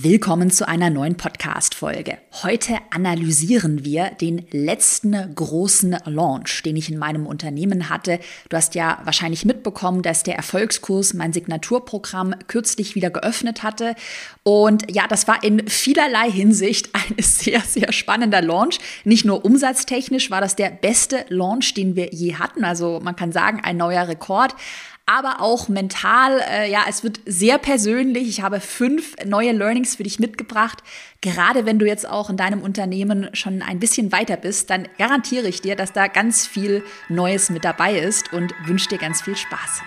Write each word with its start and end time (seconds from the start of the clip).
Willkommen 0.00 0.52
zu 0.52 0.68
einer 0.68 0.90
neuen 0.90 1.16
Podcast-Folge. 1.16 2.18
Heute 2.44 2.76
analysieren 2.90 3.84
wir 3.84 4.10
den 4.10 4.46
letzten 4.52 5.34
großen 5.34 5.96
Launch, 6.04 6.62
den 6.62 6.76
ich 6.76 6.88
in 6.88 6.98
meinem 6.98 7.26
Unternehmen 7.26 7.88
hatte. 7.88 8.20
Du 8.48 8.56
hast 8.56 8.76
ja 8.76 9.00
wahrscheinlich 9.02 9.44
mitbekommen, 9.44 10.02
dass 10.02 10.22
der 10.22 10.36
Erfolgskurs, 10.36 11.14
mein 11.14 11.32
Signaturprogramm, 11.32 12.36
kürzlich 12.46 12.94
wieder 12.94 13.10
geöffnet 13.10 13.64
hatte. 13.64 13.96
Und 14.44 14.88
ja, 14.88 15.08
das 15.08 15.26
war 15.26 15.42
in 15.42 15.66
vielerlei 15.66 16.30
Hinsicht 16.30 16.90
ein 16.92 17.16
sehr, 17.20 17.60
sehr 17.62 17.90
spannender 17.92 18.40
Launch. 18.40 18.78
Nicht 19.02 19.24
nur 19.24 19.44
umsatztechnisch 19.44 20.30
war 20.30 20.40
das 20.40 20.54
der 20.54 20.70
beste 20.70 21.26
Launch, 21.28 21.74
den 21.74 21.96
wir 21.96 22.10
je 22.12 22.36
hatten. 22.36 22.62
Also 22.62 23.00
man 23.02 23.16
kann 23.16 23.32
sagen, 23.32 23.62
ein 23.64 23.76
neuer 23.76 24.06
Rekord 24.06 24.54
aber 25.08 25.40
auch 25.40 25.68
mental. 25.68 26.40
Äh, 26.48 26.70
ja, 26.70 26.82
es 26.88 27.02
wird 27.02 27.20
sehr 27.24 27.58
persönlich. 27.58 28.28
Ich 28.28 28.42
habe 28.42 28.60
fünf 28.60 29.16
neue 29.24 29.52
Learnings 29.52 29.96
für 29.96 30.02
dich 30.02 30.18
mitgebracht. 30.20 30.82
Gerade 31.22 31.66
wenn 31.66 31.78
du 31.78 31.86
jetzt 31.86 32.08
auch 32.08 32.28
in 32.30 32.36
deinem 32.36 32.60
Unternehmen 32.60 33.30
schon 33.32 33.62
ein 33.62 33.80
bisschen 33.80 34.12
weiter 34.12 34.36
bist, 34.36 34.70
dann 34.70 34.86
garantiere 34.98 35.48
ich 35.48 35.62
dir, 35.62 35.76
dass 35.76 35.92
da 35.92 36.06
ganz 36.06 36.46
viel 36.46 36.84
Neues 37.08 37.48
mit 37.48 37.64
dabei 37.64 37.98
ist 37.98 38.32
und 38.32 38.54
wünsche 38.66 38.90
dir 38.90 38.98
ganz 38.98 39.22
viel 39.22 39.36
Spaß. 39.36 39.82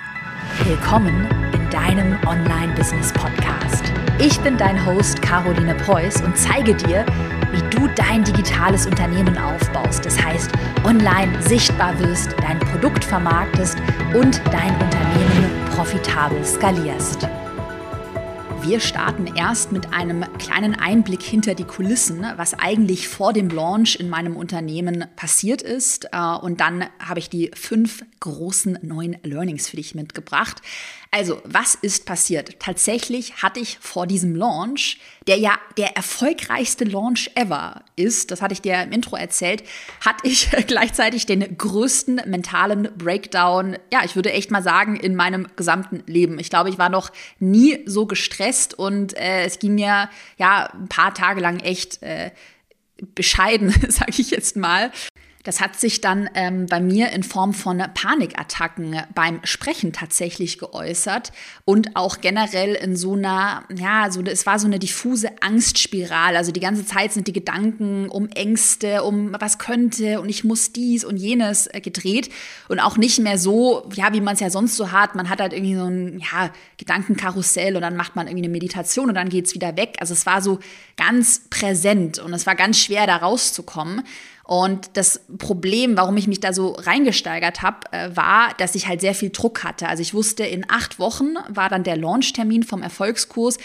Willkommen 0.65 1.27
in 1.53 1.69
deinem 1.69 2.17
Online-Business-Podcast. 2.27 3.80
Ich 4.23 4.39
bin 4.41 4.55
dein 4.55 4.85
Host 4.85 5.19
Caroline 5.23 5.73
Preuß 5.73 6.21
und 6.21 6.37
zeige 6.37 6.75
dir, 6.75 7.07
wie 7.51 7.75
du 7.75 7.87
dein 7.95 8.23
digitales 8.23 8.85
Unternehmen 8.85 9.35
aufbaust. 9.35 10.05
Das 10.05 10.23
heißt, 10.23 10.51
online 10.83 11.41
sichtbar 11.41 11.97
wirst, 11.97 12.35
dein 12.39 12.59
Produkt 12.59 13.03
vermarktest 13.03 13.79
und 14.13 14.39
dein 14.51 14.79
Unternehmen 14.79 15.49
profitabel 15.75 16.45
skalierst. 16.45 17.27
Wir 18.61 18.79
starten 18.79 19.25
erst 19.35 19.71
mit 19.71 19.91
einem 19.91 20.23
kleinen 20.37 20.75
Einblick 20.75 21.23
hinter 21.23 21.55
die 21.55 21.63
Kulissen, 21.63 22.23
was 22.35 22.53
eigentlich 22.53 23.07
vor 23.07 23.33
dem 23.33 23.49
Launch 23.49 23.95
in 23.99 24.07
meinem 24.07 24.37
Unternehmen 24.37 25.05
passiert 25.15 25.63
ist. 25.63 26.09
Äh, 26.11 26.35
und 26.41 26.61
dann 26.61 26.85
habe 26.99 27.17
ich 27.17 27.31
die 27.31 27.49
fünf 27.55 28.05
großen 28.19 28.77
neuen 28.83 29.17
Learnings 29.23 29.67
für 29.67 29.77
dich 29.77 29.95
mitgebracht. 29.95 30.61
Also, 31.13 31.41
was 31.43 31.75
ist 31.75 32.05
passiert? 32.05 32.57
Tatsächlich 32.61 33.43
hatte 33.43 33.59
ich 33.59 33.77
vor 33.81 34.07
diesem 34.07 34.33
Launch, 34.33 34.97
der 35.27 35.37
ja 35.37 35.59
der 35.75 35.97
erfolgreichste 35.97 36.85
Launch 36.85 37.29
ever 37.35 37.83
ist, 37.97 38.31
das 38.31 38.41
hatte 38.41 38.53
ich 38.53 38.61
dir 38.61 38.81
im 38.81 38.93
Intro 38.93 39.17
erzählt, 39.17 39.63
hatte 39.99 40.25
ich 40.25 40.49
gleichzeitig 40.67 41.25
den 41.25 41.57
größten 41.57 42.21
mentalen 42.27 42.87
Breakdown, 42.97 43.77
ja, 43.91 44.05
ich 44.05 44.15
würde 44.15 44.31
echt 44.31 44.51
mal 44.51 44.63
sagen, 44.63 44.95
in 44.95 45.17
meinem 45.17 45.47
gesamten 45.57 46.01
Leben. 46.07 46.39
Ich 46.39 46.49
glaube, 46.49 46.69
ich 46.69 46.77
war 46.77 46.89
noch 46.89 47.11
nie 47.39 47.83
so 47.85 48.05
gestresst 48.05 48.79
und 48.79 49.13
äh, 49.17 49.43
es 49.43 49.59
ging 49.59 49.75
mir 49.75 50.09
ja 50.37 50.69
ein 50.73 50.87
paar 50.87 51.13
Tage 51.13 51.41
lang 51.41 51.59
echt 51.59 52.01
äh, 52.03 52.31
bescheiden, 53.15 53.69
sage 53.89 54.13
ich 54.17 54.31
jetzt 54.31 54.55
mal. 54.55 54.91
Das 55.43 55.59
hat 55.59 55.79
sich 55.79 56.01
dann 56.01 56.29
ähm, 56.35 56.65
bei 56.67 56.79
mir 56.79 57.11
in 57.11 57.23
Form 57.23 57.53
von 57.53 57.77
Panikattacken 57.93 59.01
beim 59.15 59.39
Sprechen 59.43 59.93
tatsächlich 59.93 60.57
geäußert 60.57 61.31
und 61.65 61.95
auch 61.95 62.21
generell 62.21 62.75
in 62.75 62.95
so 62.95 63.13
einer, 63.13 63.63
ja, 63.73 64.11
so, 64.11 64.21
es 64.21 64.45
war 64.45 64.59
so 64.59 64.67
eine 64.67 64.79
diffuse 64.79 65.29
Angstspirale. 65.41 66.37
Also 66.37 66.51
die 66.51 66.59
ganze 66.59 66.85
Zeit 66.85 67.13
sind 67.13 67.27
die 67.27 67.33
Gedanken 67.33 68.09
um 68.09 68.27
Ängste, 68.29 69.03
um 69.03 69.35
was 69.39 69.57
könnte 69.57 70.21
und 70.21 70.29
ich 70.29 70.43
muss 70.43 70.73
dies 70.73 71.03
und 71.03 71.17
jenes 71.17 71.67
äh, 71.67 71.81
gedreht 71.81 72.29
und 72.67 72.79
auch 72.79 72.97
nicht 72.97 73.19
mehr 73.19 73.37
so, 73.37 73.89
ja, 73.93 74.13
wie 74.13 74.21
man 74.21 74.35
es 74.35 74.39
ja 74.39 74.49
sonst 74.49 74.75
so 74.75 74.91
hat. 74.91 75.15
Man 75.15 75.29
hat 75.29 75.39
halt 75.39 75.53
irgendwie 75.53 75.75
so 75.75 75.85
ein, 75.85 76.19
ja, 76.19 76.51
Gedankenkarussell 76.77 77.75
und 77.75 77.81
dann 77.81 77.95
macht 77.95 78.15
man 78.15 78.27
irgendwie 78.27 78.45
eine 78.45 78.51
Meditation 78.51 79.09
und 79.09 79.15
dann 79.15 79.29
geht's 79.29 79.53
wieder 79.53 79.75
weg. 79.77 79.95
Also 79.99 80.13
es 80.13 80.25
war 80.25 80.41
so 80.41 80.59
ganz 80.97 81.43
präsent 81.49 82.19
und 82.19 82.33
es 82.33 82.45
war 82.45 82.55
ganz 82.55 82.79
schwer, 82.79 83.07
da 83.07 83.17
rauszukommen. 83.17 84.03
Und 84.51 84.97
das 84.97 85.21
Problem, 85.37 85.95
warum 85.95 86.17
ich 86.17 86.27
mich 86.27 86.41
da 86.41 86.51
so 86.51 86.73
reingesteigert 86.73 87.61
habe, 87.61 87.89
äh, 87.93 88.13
war, 88.17 88.53
dass 88.57 88.75
ich 88.75 88.85
halt 88.85 88.99
sehr 88.99 89.15
viel 89.15 89.29
Druck 89.29 89.63
hatte. 89.63 89.87
Also 89.87 90.01
ich 90.01 90.13
wusste, 90.13 90.43
in 90.43 90.69
acht 90.69 90.99
Wochen 90.99 91.35
war 91.47 91.69
dann 91.69 91.85
der 91.85 91.95
Launchtermin 91.95 92.63
vom 92.63 92.81
Erfolgskurs. 92.83 93.59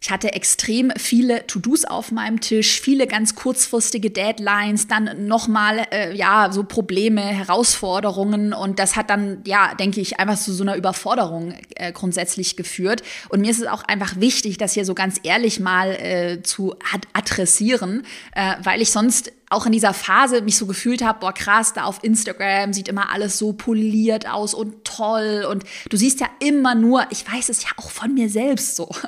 Ich 0.00 0.10
hatte 0.10 0.32
extrem 0.32 0.92
viele 0.96 1.46
To-Dos 1.46 1.84
auf 1.84 2.12
meinem 2.12 2.40
Tisch, 2.40 2.80
viele 2.80 3.06
ganz 3.08 3.34
kurzfristige 3.34 4.10
Deadlines, 4.10 4.86
dann 4.86 5.26
nochmal, 5.26 5.86
äh, 5.90 6.14
ja, 6.14 6.52
so 6.52 6.62
Probleme, 6.62 7.20
Herausforderungen 7.20 8.52
und 8.52 8.78
das 8.78 8.94
hat 8.94 9.10
dann, 9.10 9.42
ja, 9.44 9.74
denke 9.74 10.00
ich, 10.00 10.20
einfach 10.20 10.38
zu 10.38 10.52
so 10.52 10.62
einer 10.62 10.76
Überforderung 10.76 11.54
äh, 11.74 11.92
grundsätzlich 11.92 12.56
geführt. 12.56 13.02
Und 13.28 13.40
mir 13.40 13.50
ist 13.50 13.60
es 13.60 13.66
auch 13.66 13.82
einfach 13.82 14.20
wichtig, 14.20 14.56
das 14.56 14.72
hier 14.72 14.84
so 14.84 14.94
ganz 14.94 15.18
ehrlich 15.24 15.58
mal 15.58 15.90
äh, 15.90 16.42
zu 16.42 16.74
ad 16.94 17.08
adressieren, 17.12 18.04
äh, 18.34 18.54
weil 18.62 18.80
ich 18.80 18.92
sonst 18.92 19.32
auch 19.50 19.66
in 19.66 19.72
dieser 19.72 19.94
Phase 19.94 20.42
mich 20.42 20.56
so 20.56 20.66
gefühlt 20.66 21.02
habe, 21.02 21.20
boah 21.20 21.32
krass, 21.32 21.72
da 21.72 21.84
auf 21.84 22.04
Instagram 22.04 22.72
sieht 22.72 22.88
immer 22.88 23.10
alles 23.10 23.38
so 23.38 23.52
poliert 23.52 24.28
aus 24.28 24.54
und 24.54 24.84
toll 24.84 25.46
und 25.50 25.64
du 25.88 25.96
siehst 25.96 26.20
ja 26.20 26.28
immer 26.40 26.74
nur, 26.74 27.06
ich 27.10 27.30
weiß 27.30 27.48
es 27.48 27.62
ja 27.64 27.70
auch 27.76 27.90
von 27.90 28.14
mir 28.14 28.28
selbst 28.28 28.76
so. 28.76 28.88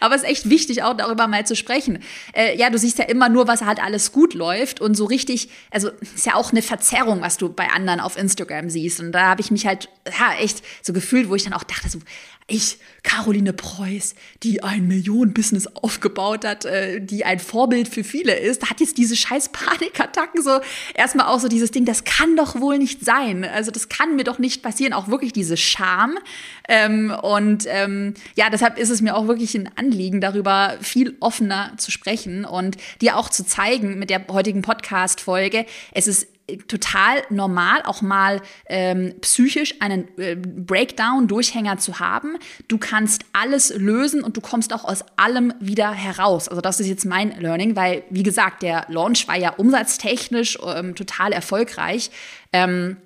Aber 0.00 0.14
es 0.14 0.22
ist 0.22 0.28
echt 0.28 0.50
wichtig, 0.50 0.82
auch 0.82 0.96
darüber 0.96 1.26
mal 1.26 1.46
zu 1.46 1.56
sprechen. 1.56 2.02
Äh, 2.32 2.56
ja, 2.56 2.70
du 2.70 2.78
siehst 2.78 2.98
ja 2.98 3.04
immer 3.04 3.28
nur, 3.28 3.48
was 3.48 3.62
halt 3.62 3.82
alles 3.82 4.12
gut 4.12 4.34
läuft 4.34 4.80
und 4.80 4.94
so 4.96 5.04
richtig, 5.04 5.48
also 5.70 5.90
ist 6.00 6.26
ja 6.26 6.34
auch 6.34 6.52
eine 6.52 6.62
Verzerrung, 6.62 7.20
was 7.20 7.38
du 7.38 7.52
bei 7.52 7.68
anderen 7.70 8.00
auf 8.00 8.16
Instagram 8.16 8.70
siehst. 8.70 9.00
Und 9.00 9.12
da 9.12 9.28
habe 9.28 9.40
ich 9.40 9.50
mich 9.50 9.66
halt 9.66 9.88
ja, 10.06 10.34
echt 10.38 10.62
so 10.82 10.92
gefühlt, 10.92 11.28
wo 11.28 11.34
ich 11.34 11.44
dann 11.44 11.52
auch 11.52 11.64
dachte, 11.64 11.88
so, 11.88 11.98
ich, 12.46 12.78
Caroline 13.02 13.52
Preuß, 13.52 14.14
die 14.42 14.62
ein 14.62 14.86
Millionen-Business 14.86 15.66
aufgebaut 15.68 16.44
hat, 16.44 16.64
äh, 16.64 17.00
die 17.00 17.24
ein 17.24 17.38
Vorbild 17.38 17.88
für 17.88 18.04
viele 18.04 18.34
ist, 18.38 18.68
hat 18.70 18.80
jetzt 18.80 18.98
diese 18.98 19.16
scheiß 19.16 19.50
Panikattacken 19.50 20.42
so 20.42 20.60
erstmal 20.94 21.26
auch 21.26 21.40
so 21.40 21.48
dieses 21.48 21.70
Ding, 21.70 21.84
das 21.84 22.04
kann 22.04 22.36
doch 22.36 22.60
wohl 22.60 22.78
nicht 22.78 23.04
sein. 23.04 23.44
Also 23.44 23.70
das 23.70 23.88
kann 23.88 24.16
mir 24.16 24.24
doch 24.24 24.38
nicht 24.38 24.62
passieren. 24.62 24.92
Auch 24.92 25.08
wirklich 25.08 25.32
diese 25.32 25.56
Scham. 25.56 26.18
Ähm, 26.68 27.14
und 27.22 27.64
ähm, 27.68 28.14
ja, 28.34 28.50
deshalb 28.50 28.78
ist 28.78 28.90
es 28.90 29.00
mir 29.00 29.16
auch 29.16 29.26
wirklich 29.26 29.54
ein 29.54 29.70
Anliegen, 29.76 30.20
darüber 30.20 30.76
viel 30.80 31.16
offener 31.20 31.72
zu 31.76 31.90
sprechen 31.90 32.44
und 32.44 32.76
dir 33.00 33.16
auch 33.16 33.30
zu 33.30 33.44
zeigen 33.44 33.98
mit 33.98 34.10
der 34.10 34.26
heutigen 34.28 34.62
Podcast-Folge, 34.62 35.66
es 35.92 36.06
ist 36.06 36.31
total 36.68 37.22
normal, 37.30 37.82
auch 37.84 38.02
mal 38.02 38.40
ähm, 38.66 39.14
psychisch 39.20 39.74
einen 39.80 40.08
äh, 40.18 40.36
Breakdown, 40.36 41.28
Durchhänger 41.28 41.78
zu 41.78 41.98
haben. 41.98 42.36
Du 42.68 42.78
kannst 42.78 43.24
alles 43.32 43.72
lösen 43.76 44.22
und 44.22 44.36
du 44.36 44.40
kommst 44.40 44.72
auch 44.72 44.84
aus 44.84 45.04
allem 45.16 45.54
wieder 45.60 45.92
heraus. 45.92 46.48
Also 46.48 46.60
das 46.60 46.80
ist 46.80 46.88
jetzt 46.88 47.04
mein 47.04 47.38
Learning, 47.40 47.76
weil, 47.76 48.04
wie 48.10 48.22
gesagt, 48.22 48.62
der 48.62 48.86
Launch 48.88 49.28
war 49.28 49.36
ja 49.36 49.50
umsatztechnisch 49.50 50.58
ähm, 50.64 50.94
total 50.94 51.32
erfolgreich. 51.32 52.10
Ähm, 52.52 52.96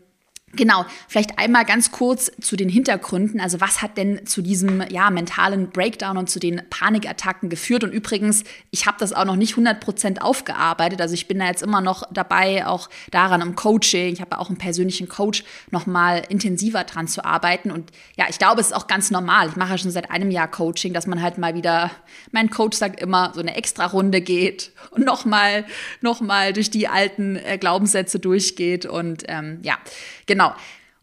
Genau, 0.56 0.87
vielleicht 1.06 1.39
einmal 1.39 1.67
ganz 1.67 1.91
kurz 1.91 2.31
zu 2.41 2.56
den 2.56 2.71
Hintergründen. 2.71 3.41
Also 3.41 3.61
was 3.61 3.83
hat 3.83 3.99
denn 3.99 4.27
zu 4.27 4.41
diesem 4.41 4.83
ja, 4.89 5.11
mentalen 5.11 5.71
Breakdown 5.71 6.17
und 6.17 6.31
zu 6.31 6.41
den 6.41 6.62
Panikattacken 6.71 7.50
geführt? 7.50 7.84
Und 7.84 7.93
übrigens, 7.93 8.43
ich 8.71 8.87
habe 8.87 8.97
das 8.99 9.12
auch 9.12 9.27
noch 9.27 9.37
nicht 9.37 9.55
100% 9.55 10.21
aufgearbeitet. 10.21 11.03
Also 11.03 11.12
ich 11.12 11.28
bin 11.28 11.39
da 11.39 11.47
jetzt 11.47 11.62
immer 11.62 11.83
noch 11.83 12.05
dabei, 12.11 12.66
auch 12.66 12.89
daran 13.11 13.43
im 13.43 13.55
Coaching. 13.55 14.15
Ich 14.15 14.22
habe 14.22 14.39
auch 14.39 14.49
einen 14.49 14.56
persönlichen 14.56 15.09
Coach, 15.09 15.45
noch 15.71 15.84
mal 15.84 16.22
intensiver 16.31 16.84
dran 16.84 17.06
zu 17.06 17.25
arbeiten. 17.25 17.71
Und 17.71 17.91
ja, 18.16 18.25
ich 18.31 18.39
glaube, 18.39 18.62
es 18.62 18.69
ist 18.69 18.72
auch 18.72 18.87
ganz 18.87 19.11
normal. 19.11 19.49
Ich 19.50 19.56
mache 19.56 19.72
ja 19.72 19.78
schon 19.78 19.91
seit 19.91 20.11
einem 20.11 20.31
Jahr 20.31 20.50
Coaching, 20.50 20.95
dass 20.95 21.06
man 21.06 21.21
halt 21.21 21.37
mal 21.37 21.55
wieder, 21.55 21.91
mein 22.33 22.49
Coach 22.49 22.78
sagt 22.78 22.99
immer, 23.00 23.33
so 23.34 23.41
eine 23.41 23.56
extra 23.56 23.84
Runde 23.84 24.22
geht 24.22 24.72
und 24.91 25.05
noch 25.05 25.27
mal, 25.27 25.66
noch 26.00 26.22
mal 26.22 26.55
durch 26.55 26.71
die 26.71 26.89
alten 26.89 27.37
äh, 27.37 27.59
Glaubenssätze 27.59 28.19
durchgeht. 28.19 28.87
Und 28.87 29.25
ähm, 29.28 29.59
ja, 29.62 29.77
Genau. 30.27 30.46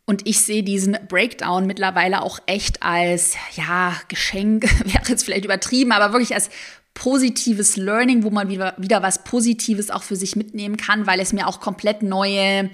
Und 0.06 0.28
ich 0.28 0.42
sehe 0.42 0.64
diesen 0.64 0.98
Breakdown 1.08 1.66
mittlerweile 1.66 2.22
auch 2.22 2.40
echt 2.46 2.84
als, 2.84 3.36
ja, 3.56 3.96
Geschenk, 4.09 4.64
wäre 4.86 5.08
jetzt 5.08 5.24
vielleicht 5.24 5.46
übertrieben, 5.46 5.92
aber 5.92 6.12
wirklich 6.14 6.34
als 6.34 6.50
positives 6.94 7.78
Learning, 7.78 8.24
wo 8.24 8.30
man 8.30 8.50
wieder, 8.50 8.75
wieder 8.78 9.01
was 9.01 9.24
Positives 9.24 9.90
auch 9.90 10.04
für 10.04 10.16
sich 10.16 10.36
mitnehmen 10.36 10.78
kann, 10.78 11.07
weil 11.07 11.19
es 11.19 11.34
mir 11.34 11.48
auch 11.48 11.60
komplett 11.60 12.04
neue 12.04 12.69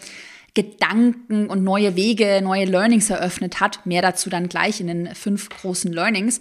Gedanken 0.56 1.48
und 1.48 1.64
neue 1.64 1.96
Wege, 1.96 2.42
neue 2.44 2.66
Learnings 2.66 3.10
eröffnet 3.10 3.60
hat. 3.60 3.86
Mehr 3.86 4.02
dazu 4.02 4.30
dann 4.30 4.50
gleich 4.50 4.82
in 4.82 4.88
den 4.88 5.16
fünf 5.16 5.50
großen 5.50 5.94
Learnings. 5.94 6.40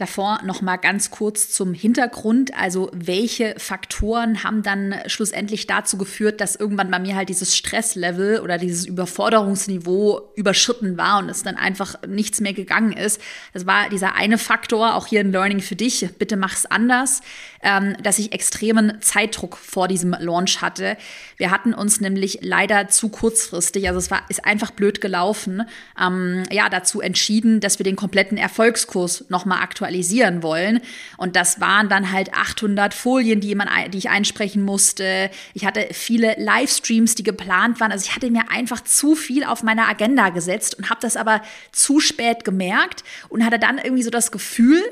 Davor 0.00 0.40
noch 0.44 0.62
mal 0.62 0.78
ganz 0.78 1.10
kurz 1.10 1.50
zum 1.50 1.74
Hintergrund, 1.74 2.56
also 2.56 2.90
welche 2.94 3.54
Faktoren 3.58 4.42
haben 4.42 4.62
dann 4.62 4.94
schlussendlich 5.04 5.66
dazu 5.66 5.98
geführt, 5.98 6.40
dass 6.40 6.56
irgendwann 6.56 6.90
bei 6.90 6.98
mir 6.98 7.16
halt 7.16 7.28
dieses 7.28 7.54
Stresslevel 7.54 8.40
oder 8.40 8.56
dieses 8.56 8.86
Überforderungsniveau 8.86 10.32
überschritten 10.36 10.96
war 10.96 11.18
und 11.18 11.28
es 11.28 11.42
dann 11.42 11.56
einfach 11.56 11.96
nichts 12.08 12.40
mehr 12.40 12.54
gegangen 12.54 12.94
ist. 12.94 13.20
Das 13.52 13.66
war 13.66 13.90
dieser 13.90 14.14
eine 14.14 14.38
Faktor, 14.38 14.94
auch 14.94 15.06
hier 15.06 15.20
ein 15.20 15.32
Learning 15.32 15.60
für 15.60 15.76
dich, 15.76 16.08
bitte 16.18 16.38
mach's 16.38 16.64
anders, 16.64 17.20
ähm, 17.62 17.94
dass 18.02 18.18
ich 18.18 18.32
extremen 18.32 19.02
Zeitdruck 19.02 19.58
vor 19.58 19.86
diesem 19.86 20.16
Launch 20.18 20.62
hatte. 20.62 20.96
Wir 21.36 21.50
hatten 21.50 21.74
uns 21.74 22.00
nämlich 22.00 22.38
leider 22.40 22.88
zu 22.88 23.10
kurzfristig, 23.10 23.86
also 23.86 23.98
es 23.98 24.10
war 24.10 24.22
ist 24.30 24.46
einfach 24.46 24.70
blöd 24.70 25.02
gelaufen, 25.02 25.64
ähm, 26.00 26.44
ja 26.50 26.70
dazu 26.70 27.02
entschieden, 27.02 27.60
dass 27.60 27.78
wir 27.78 27.84
den 27.84 27.96
kompletten 27.96 28.38
Erfolgskurs 28.38 29.26
noch 29.28 29.44
mal 29.44 29.60
aktualisieren 29.90 30.42
wollen. 30.42 30.80
Und 31.16 31.36
das 31.36 31.60
waren 31.60 31.88
dann 31.88 32.12
halt 32.12 32.32
800 32.32 32.94
Folien, 32.94 33.40
die, 33.40 33.54
man, 33.54 33.68
die 33.90 33.98
ich 33.98 34.08
einsprechen 34.08 34.62
musste. 34.62 35.30
Ich 35.54 35.66
hatte 35.66 35.88
viele 35.92 36.34
Livestreams, 36.38 37.14
die 37.14 37.22
geplant 37.22 37.80
waren. 37.80 37.92
Also 37.92 38.04
ich 38.06 38.14
hatte 38.14 38.30
mir 38.30 38.50
einfach 38.50 38.80
zu 38.82 39.14
viel 39.14 39.44
auf 39.44 39.62
meiner 39.62 39.88
Agenda 39.88 40.30
gesetzt 40.30 40.76
und 40.76 40.90
habe 40.90 41.00
das 41.00 41.16
aber 41.16 41.42
zu 41.72 42.00
spät 42.00 42.44
gemerkt 42.44 43.02
und 43.28 43.44
hatte 43.44 43.58
dann 43.58 43.78
irgendwie 43.78 44.02
so 44.02 44.10
das 44.10 44.30
Gefühl, 44.30 44.82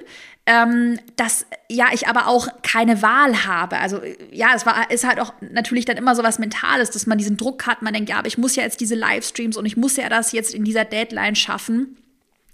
ähm, 0.46 0.98
dass 1.16 1.44
ja 1.68 1.88
ich 1.92 2.08
aber 2.08 2.26
auch 2.26 2.48
keine 2.62 3.02
Wahl 3.02 3.44
habe. 3.44 3.78
Also 3.78 4.00
ja, 4.32 4.48
es 4.54 4.64
war 4.64 4.90
ist 4.90 5.06
halt 5.06 5.20
auch 5.20 5.34
natürlich 5.40 5.84
dann 5.84 5.98
immer 5.98 6.14
so 6.16 6.22
was 6.22 6.38
Mentales, 6.38 6.90
dass 6.90 7.06
man 7.06 7.18
diesen 7.18 7.36
Druck 7.36 7.66
hat. 7.66 7.82
Man 7.82 7.92
denkt, 7.92 8.08
ja, 8.08 8.18
aber 8.18 8.28
ich 8.28 8.38
muss 8.38 8.56
ja 8.56 8.62
jetzt 8.62 8.80
diese 8.80 8.94
Livestreams 8.94 9.56
und 9.58 9.66
ich 9.66 9.76
muss 9.76 9.96
ja 9.96 10.08
das 10.08 10.32
jetzt 10.32 10.54
in 10.54 10.64
dieser 10.64 10.84
Deadline 10.86 11.36
schaffen. 11.36 11.96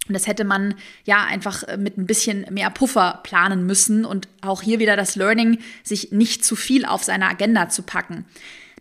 Und 0.09 0.15
das 0.15 0.27
hätte 0.27 0.45
man 0.45 0.75
ja 1.05 1.25
einfach 1.25 1.65
mit 1.79 1.97
ein 1.97 2.06
bisschen 2.06 2.47
mehr 2.51 2.71
Puffer 2.71 3.21
planen 3.23 3.67
müssen 3.67 4.05
und 4.05 4.29
auch 4.43 4.62
hier 4.62 4.79
wieder 4.79 4.97
das 4.97 5.17
Learning, 5.17 5.59
sich 5.83 6.12
nicht 6.12 6.45
zu 6.45 6.56
viel 6.56 6.85
auf 6.85 7.03
seine 7.05 7.29
Agenda 7.29 7.69
zu 7.69 7.83
packen. 7.83 8.27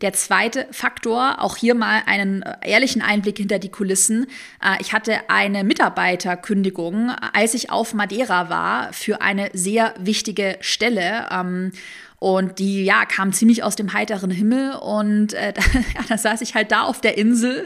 Der 0.01 0.11
zweite 0.11 0.67
Faktor, 0.71 1.41
auch 1.41 1.55
hier 1.55 1.75
mal 1.75 2.01
einen 2.05 2.41
äh, 2.41 2.55
ehrlichen 2.63 3.01
Einblick 3.01 3.37
hinter 3.37 3.57
die 3.57 3.69
Kulissen. 3.69 4.25
Äh, 4.61 4.75
ich 4.81 4.91
hatte 4.91 5.29
eine 5.29 5.63
Mitarbeiterkündigung, 5.63 7.11
als 7.31 7.53
ich 7.53 7.69
auf 7.69 7.93
Madeira 7.93 8.49
war, 8.49 8.91
für 8.91 9.21
eine 9.21 9.49
sehr 9.53 9.93
wichtige 9.97 10.57
Stelle. 10.59 11.27
Ähm, 11.31 11.71
und 12.19 12.59
die, 12.59 12.83
ja, 12.83 13.05
kam 13.05 13.31
ziemlich 13.31 13.63
aus 13.63 13.77
dem 13.77 13.93
heiteren 13.93 14.31
Himmel. 14.31 14.73
Und 14.75 15.33
äh, 15.35 15.53
ja, 15.95 16.01
da 16.09 16.17
saß 16.17 16.41
ich 16.41 16.53
halt 16.53 16.71
da 16.73 16.83
auf 16.83 16.99
der 16.99 17.17
Insel 17.17 17.65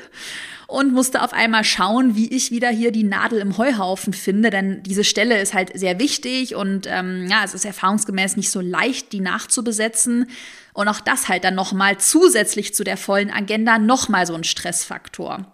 und 0.68 0.94
musste 0.94 1.22
auf 1.24 1.32
einmal 1.32 1.64
schauen, 1.64 2.16
wie 2.16 2.28
ich 2.28 2.52
wieder 2.52 2.70
hier 2.70 2.92
die 2.92 3.06
Nadel 3.06 3.40
im 3.40 3.58
Heuhaufen 3.58 4.12
finde, 4.12 4.50
denn 4.50 4.84
diese 4.84 5.06
Stelle 5.06 5.40
ist 5.40 5.54
halt 5.54 5.72
sehr 5.78 5.98
wichtig 5.98 6.56
und 6.56 6.88
ähm, 6.88 7.26
ja, 7.30 7.44
es 7.46 7.54
ist 7.54 7.64
erfahrungsgemäß 7.64 8.36
nicht 8.36 8.52
so 8.52 8.60
leicht, 8.60 9.14
die 9.14 9.22
nachzubesetzen. 9.22 10.30
Und 10.74 10.90
auch 10.90 11.00
das 11.00 11.30
halt 11.30 11.44
dann 11.44 11.56
nochmal 11.56 11.98
zusätzlich 11.98 12.76
zu 12.76 12.84
der 12.84 12.98
vollen 12.98 13.32
Agenda 13.32 13.80
nochmal 13.80 14.28
so 14.28 14.36
ein 14.36 14.44
Stressfaktor. 14.44 15.52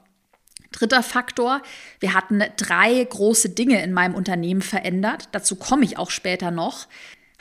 Dritter 0.71 1.03
Faktor, 1.03 1.61
wir 1.99 2.15
hatten 2.15 2.43
drei 2.57 3.03
große 3.03 3.49
Dinge 3.49 3.81
in 3.83 3.93
meinem 3.93 4.15
Unternehmen 4.15 4.63
verändert. 4.63 5.29
Dazu 5.31 5.55
komme 5.55 5.85
ich 5.85 5.99
auch 5.99 6.09
später 6.09 6.49
noch 6.49 6.87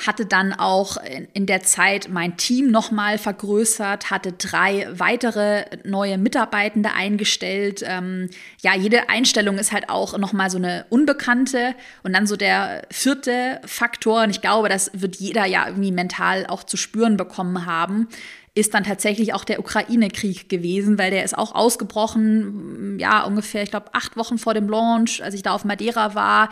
hatte 0.06 0.26
dann 0.26 0.52
auch 0.52 0.96
in 1.34 1.46
der 1.46 1.62
Zeit 1.62 2.08
mein 2.10 2.36
Team 2.36 2.70
nochmal 2.70 3.18
vergrößert, 3.18 4.10
hatte 4.10 4.32
drei 4.32 4.88
weitere 4.92 5.64
neue 5.84 6.18
Mitarbeitende 6.18 6.92
eingestellt. 6.92 7.82
Ähm, 7.86 8.30
ja, 8.62 8.74
jede 8.74 9.08
Einstellung 9.08 9.58
ist 9.58 9.72
halt 9.72 9.88
auch 9.88 10.18
nochmal 10.18 10.50
so 10.50 10.58
eine 10.58 10.86
unbekannte. 10.90 11.74
Und 12.02 12.12
dann 12.14 12.26
so 12.26 12.36
der 12.36 12.82
vierte 12.90 13.60
Faktor, 13.64 14.22
und 14.22 14.30
ich 14.30 14.40
glaube, 14.40 14.68
das 14.68 14.90
wird 14.94 15.16
jeder 15.16 15.46
ja 15.46 15.66
irgendwie 15.66 15.92
mental 15.92 16.46
auch 16.46 16.64
zu 16.64 16.76
spüren 16.76 17.16
bekommen 17.16 17.66
haben, 17.66 18.08
ist 18.54 18.74
dann 18.74 18.84
tatsächlich 18.84 19.32
auch 19.32 19.44
der 19.44 19.60
Ukraine-Krieg 19.60 20.48
gewesen, 20.48 20.98
weil 20.98 21.10
der 21.10 21.24
ist 21.24 21.36
auch 21.36 21.54
ausgebrochen, 21.54 22.98
ja, 22.98 23.24
ungefähr, 23.24 23.62
ich 23.62 23.70
glaube, 23.70 23.94
acht 23.94 24.16
Wochen 24.18 24.36
vor 24.36 24.52
dem 24.52 24.68
Launch, 24.68 25.22
als 25.22 25.34
ich 25.34 25.42
da 25.42 25.52
auf 25.52 25.64
Madeira 25.64 26.14
war. 26.14 26.50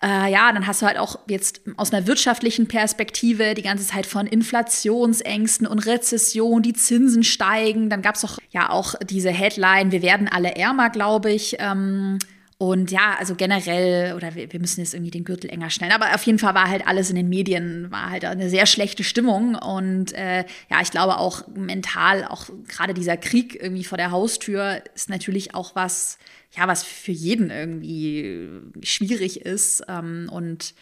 Äh, 0.00 0.30
ja, 0.30 0.52
dann 0.52 0.68
hast 0.68 0.80
du 0.80 0.86
halt 0.86 0.96
auch 0.96 1.18
jetzt 1.28 1.62
aus 1.76 1.92
einer 1.92 2.06
wirtschaftlichen 2.06 2.68
Perspektive 2.68 3.54
die 3.54 3.62
ganze 3.62 3.84
Zeit 3.84 4.06
von 4.06 4.28
Inflationsängsten 4.28 5.66
und 5.66 5.80
Rezession, 5.80 6.62
die 6.62 6.72
Zinsen 6.72 7.24
steigen. 7.24 7.90
Dann 7.90 8.00
gab 8.00 8.14
es 8.14 8.20
doch 8.20 8.38
ja 8.50 8.70
auch 8.70 8.94
diese 9.02 9.30
Headline, 9.30 9.90
wir 9.90 10.02
werden 10.02 10.28
alle 10.28 10.54
ärmer, 10.54 10.88
glaube 10.88 11.32
ich. 11.32 11.56
Ähm, 11.58 12.18
und 12.60 12.90
ja, 12.90 13.16
also 13.18 13.36
generell, 13.36 14.12
oder 14.14 14.34
wir, 14.34 14.52
wir, 14.52 14.60
müssen 14.60 14.80
jetzt 14.80 14.92
irgendwie 14.92 15.10
den 15.10 15.24
Gürtel 15.24 15.48
enger 15.48 15.70
schnellen. 15.70 15.94
Aber 15.94 16.14
auf 16.14 16.22
jeden 16.24 16.38
Fall 16.38 16.54
war 16.54 16.68
halt 16.68 16.86
alles 16.86 17.08
in 17.08 17.16
den 17.16 17.30
Medien, 17.30 17.90
war 17.90 18.10
halt 18.10 18.26
eine 18.26 18.50
sehr 18.50 18.66
schlechte 18.66 19.02
Stimmung. 19.02 19.54
Und 19.54 20.12
äh, 20.12 20.44
ja, 20.70 20.82
ich 20.82 20.90
glaube 20.90 21.16
auch 21.16 21.48
mental, 21.48 22.26
auch 22.26 22.50
gerade 22.68 22.92
dieser 22.92 23.16
Krieg 23.16 23.58
irgendwie 23.58 23.82
vor 23.82 23.96
der 23.96 24.10
Haustür 24.10 24.82
ist 24.94 25.08
natürlich 25.08 25.54
auch 25.54 25.74
was, 25.74 26.18
ja, 26.54 26.68
was 26.68 26.84
für 26.84 27.12
jeden 27.12 27.48
irgendwie 27.48 28.50
schwierig 28.82 29.40
ist. 29.40 29.82
Ähm, 29.88 30.28
und 30.30 30.74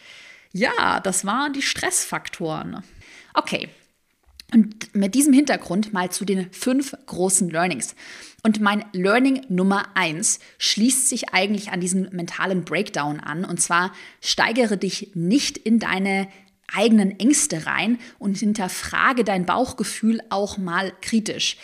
ja, 0.51 0.99
das 0.99 1.23
waren 1.23 1.53
die 1.53 1.61
Stressfaktoren. 1.61 2.83
Okay. 3.33 3.69
Und 4.51 4.93
mit 4.93 5.15
diesem 5.15 5.31
Hintergrund 5.31 5.93
mal 5.93 6.11
zu 6.11 6.25
den 6.25 6.51
fünf 6.51 6.93
großen 7.05 7.49
Learnings. 7.49 7.95
Und 8.43 8.61
mein 8.61 8.85
Learning 8.93 9.45
Nummer 9.49 9.87
eins 9.95 10.39
schließt 10.59 11.09
sich 11.09 11.33
eigentlich 11.33 11.71
an 11.71 11.81
diesen 11.81 12.09
mentalen 12.15 12.63
Breakdown 12.63 13.19
an. 13.19 13.43
Und 13.43 13.61
zwar 13.61 13.93
steigere 14.21 14.77
dich 14.77 15.11
nicht 15.13 15.57
in 15.57 15.79
deine 15.79 16.27
eigenen 16.73 17.19
Ängste 17.19 17.65
rein 17.65 17.99
und 18.19 18.37
hinterfrage 18.37 19.23
dein 19.23 19.45
Bauchgefühl 19.45 20.21
auch 20.29 20.57
mal 20.57 20.93
kritisch 21.01 21.57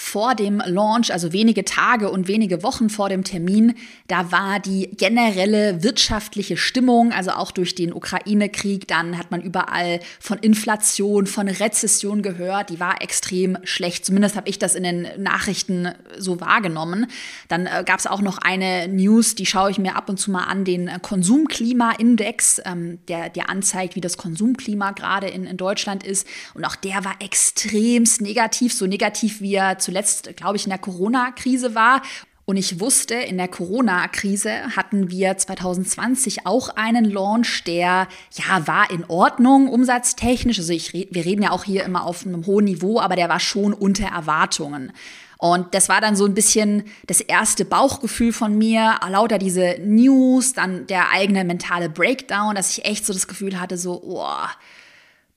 vor 0.00 0.36
dem 0.36 0.62
Launch, 0.64 1.12
also 1.12 1.32
wenige 1.32 1.64
Tage 1.64 2.08
und 2.08 2.28
wenige 2.28 2.62
Wochen 2.62 2.88
vor 2.88 3.08
dem 3.08 3.24
Termin, 3.24 3.74
da 4.06 4.30
war 4.30 4.60
die 4.60 4.90
generelle 4.96 5.82
wirtschaftliche 5.82 6.56
Stimmung, 6.56 7.10
also 7.10 7.32
auch 7.32 7.50
durch 7.50 7.74
den 7.74 7.92
Ukraine-Krieg, 7.92 8.86
dann 8.86 9.18
hat 9.18 9.32
man 9.32 9.42
überall 9.42 9.98
von 10.20 10.38
Inflation, 10.38 11.26
von 11.26 11.48
Rezession 11.48 12.22
gehört, 12.22 12.70
die 12.70 12.78
war 12.78 13.02
extrem 13.02 13.58
schlecht. 13.64 14.06
Zumindest 14.06 14.36
habe 14.36 14.48
ich 14.48 14.60
das 14.60 14.76
in 14.76 14.84
den 14.84 15.08
Nachrichten 15.18 15.88
so 16.16 16.40
wahrgenommen. 16.40 17.08
Dann 17.48 17.66
äh, 17.66 17.82
gab 17.84 17.98
es 17.98 18.06
auch 18.06 18.20
noch 18.22 18.38
eine 18.38 18.86
News, 18.86 19.34
die 19.34 19.46
schaue 19.46 19.72
ich 19.72 19.78
mir 19.78 19.96
ab 19.96 20.08
und 20.08 20.20
zu 20.20 20.30
mal 20.30 20.44
an, 20.44 20.64
den 20.64 20.88
Konsumklima-Index, 21.02 22.62
ähm, 22.64 23.00
der, 23.08 23.30
der 23.30 23.50
anzeigt, 23.50 23.96
wie 23.96 24.00
das 24.00 24.16
Konsumklima 24.16 24.92
gerade 24.92 25.26
in, 25.26 25.44
in 25.44 25.56
Deutschland 25.56 26.04
ist. 26.04 26.24
Und 26.54 26.64
auch 26.64 26.76
der 26.76 27.04
war 27.04 27.16
extremst 27.18 28.20
negativ, 28.20 28.72
so 28.72 28.86
negativ 28.86 29.40
wie 29.40 29.56
er 29.56 29.80
zuletzt, 29.88 30.36
glaube 30.36 30.56
ich, 30.56 30.64
in 30.64 30.70
der 30.70 30.78
Corona-Krise 30.78 31.74
war. 31.74 32.02
Und 32.44 32.58
ich 32.58 32.78
wusste, 32.78 33.14
in 33.14 33.38
der 33.38 33.48
Corona-Krise 33.48 34.76
hatten 34.76 35.10
wir 35.10 35.38
2020 35.38 36.46
auch 36.46 36.68
einen 36.68 37.06
Launch, 37.06 37.64
der 37.64 38.06
ja 38.32 38.66
war 38.66 38.90
in 38.90 39.06
Ordnung, 39.06 39.68
umsatztechnisch. 39.68 40.58
Also 40.58 40.74
ich, 40.74 40.92
wir 40.92 41.24
reden 41.24 41.42
ja 41.42 41.52
auch 41.52 41.64
hier 41.64 41.84
immer 41.84 42.04
auf 42.04 42.26
einem 42.26 42.44
hohen 42.44 42.66
Niveau, 42.66 43.00
aber 43.00 43.16
der 43.16 43.30
war 43.30 43.40
schon 43.40 43.72
unter 43.72 44.08
Erwartungen. 44.08 44.92
Und 45.38 45.72
das 45.72 45.88
war 45.88 46.02
dann 46.02 46.16
so 46.16 46.26
ein 46.26 46.34
bisschen 46.34 46.84
das 47.06 47.22
erste 47.22 47.64
Bauchgefühl 47.64 48.34
von 48.34 48.58
mir, 48.58 48.96
lauter 49.08 49.38
diese 49.38 49.76
News, 49.80 50.52
dann 50.52 50.86
der 50.86 51.12
eigene 51.12 51.44
mentale 51.44 51.88
Breakdown, 51.88 52.54
dass 52.54 52.76
ich 52.76 52.84
echt 52.84 53.06
so 53.06 53.14
das 53.14 53.26
Gefühl 53.26 53.58
hatte, 53.58 53.78
so, 53.78 54.02
oh, 54.04 54.26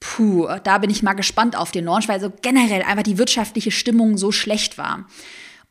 puh, 0.01 0.49
da 0.65 0.79
bin 0.79 0.89
ich 0.89 1.03
mal 1.03 1.13
gespannt 1.13 1.55
auf 1.55 1.71
den 1.71 1.85
Launch, 1.85 2.09
weil 2.09 2.19
so 2.19 2.33
generell 2.41 2.81
einfach 2.81 3.03
die 3.03 3.17
wirtschaftliche 3.17 3.71
Stimmung 3.71 4.17
so 4.17 4.33
schlecht 4.33 4.77
war. 4.77 5.05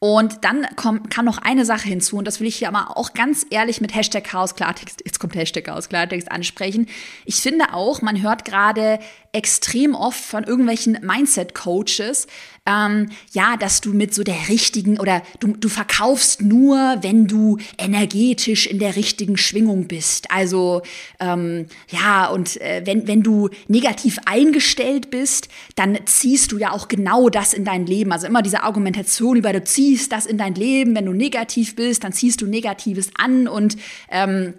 Und 0.03 0.45
dann 0.47 0.67
kommt, 0.77 1.11
kam 1.11 1.27
noch 1.27 1.37
eine 1.37 1.67
Sache 1.67 1.87
hinzu, 1.87 2.17
und 2.17 2.25
das 2.25 2.41
will 2.41 2.47
ich 2.47 2.57
hier 2.57 2.69
aber 2.69 2.97
auch 2.97 3.13
ganz 3.13 3.45
ehrlich 3.51 3.83
mit 3.83 3.95
Hashtag 3.95 4.25
Chaos 4.25 4.55
Klartext, 4.55 5.03
jetzt 5.05 5.21
kommt 5.21 5.35
Hashtag 5.35 5.65
Chaos 5.65 5.91
Klartext 5.91 6.31
ansprechen. 6.33 6.87
Ich 7.27 7.37
finde 7.37 7.75
auch, 7.75 8.01
man 8.01 8.23
hört 8.23 8.47
gerade 8.47 8.99
extrem 9.33 9.95
oft 9.95 10.21
von 10.21 10.45
irgendwelchen 10.45 10.99
Mindset-Coaches, 11.03 12.27
ähm, 12.67 13.11
ja, 13.33 13.57
dass 13.57 13.81
du 13.81 13.93
mit 13.93 14.13
so 14.15 14.23
der 14.23 14.49
richtigen 14.49 14.99
oder 14.99 15.23
du, 15.39 15.49
du 15.49 15.69
verkaufst 15.69 16.43
nur, 16.43 16.99
wenn 17.01 17.27
du 17.27 17.59
energetisch 17.79 18.67
in 18.67 18.79
der 18.79 18.97
richtigen 18.97 19.37
Schwingung 19.37 19.87
bist. 19.87 20.31
Also 20.31 20.83
ähm, 21.21 21.67
ja, 21.89 22.27
und 22.27 22.61
äh, 22.61 22.83
wenn, 22.85 23.07
wenn 23.07 23.23
du 23.23 23.49
negativ 23.69 24.19
eingestellt 24.27 25.11
bist, 25.11 25.49
dann 25.77 25.99
ziehst 26.07 26.53
du 26.53 26.59
ja 26.59 26.73
auch 26.73 26.89
genau 26.89 27.29
das 27.29 27.55
in 27.55 27.65
dein 27.65 27.87
Leben. 27.87 28.13
Also 28.13 28.27
immer 28.27 28.43
diese 28.43 28.63
Argumentation 28.63 29.37
über, 29.37 29.53
du 29.53 29.65
ziehst 29.65 30.13
das 30.13 30.27
in 30.27 30.39
dein 30.39 30.55
Leben, 30.55 30.95
wenn 30.95 31.07
du 31.07 31.13
negativ 31.13 31.77
bist, 31.77 32.05
dann 32.05 32.13
ziehst 32.13 32.41
du 32.43 32.47
Negatives 32.47 33.11
an 33.17 33.49
und 33.49 33.77
ähm, 34.11 34.55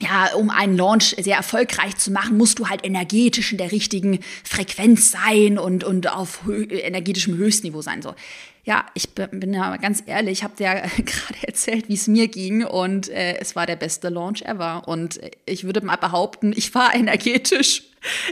ja, 0.00 0.34
um 0.34 0.50
einen 0.50 0.76
Launch 0.76 1.16
sehr 1.18 1.36
erfolgreich 1.36 1.96
zu 1.96 2.10
machen, 2.10 2.36
musst 2.36 2.58
du 2.58 2.68
halt 2.68 2.84
energetisch 2.84 3.52
in 3.52 3.58
der 3.58 3.72
richtigen 3.72 4.20
Frequenz 4.44 5.10
sein 5.10 5.58
und, 5.58 5.84
und 5.84 6.12
auf 6.12 6.40
hö 6.44 6.64
energetischem 6.64 7.36
Höchstniveau 7.36 7.82
sein. 7.82 8.02
So. 8.02 8.14
Ja, 8.68 8.84
ich 8.92 9.08
bin 9.14 9.54
ja 9.54 9.78
ganz 9.78 10.02
ehrlich, 10.04 10.40
ich 10.40 10.44
habe 10.44 10.54
dir 10.54 10.64
ja 10.64 10.74
gerade 10.96 11.46
erzählt, 11.46 11.88
wie 11.88 11.94
es 11.94 12.06
mir 12.06 12.28
ging 12.28 12.66
und 12.66 13.08
äh, 13.08 13.38
es 13.38 13.56
war 13.56 13.64
der 13.64 13.76
beste 13.76 14.10
Launch 14.10 14.42
ever. 14.42 14.86
Und 14.86 15.18
ich 15.46 15.64
würde 15.64 15.80
mal 15.80 15.96
behaupten, 15.96 16.52
ich 16.54 16.74
war 16.74 16.94
energetisch 16.94 17.84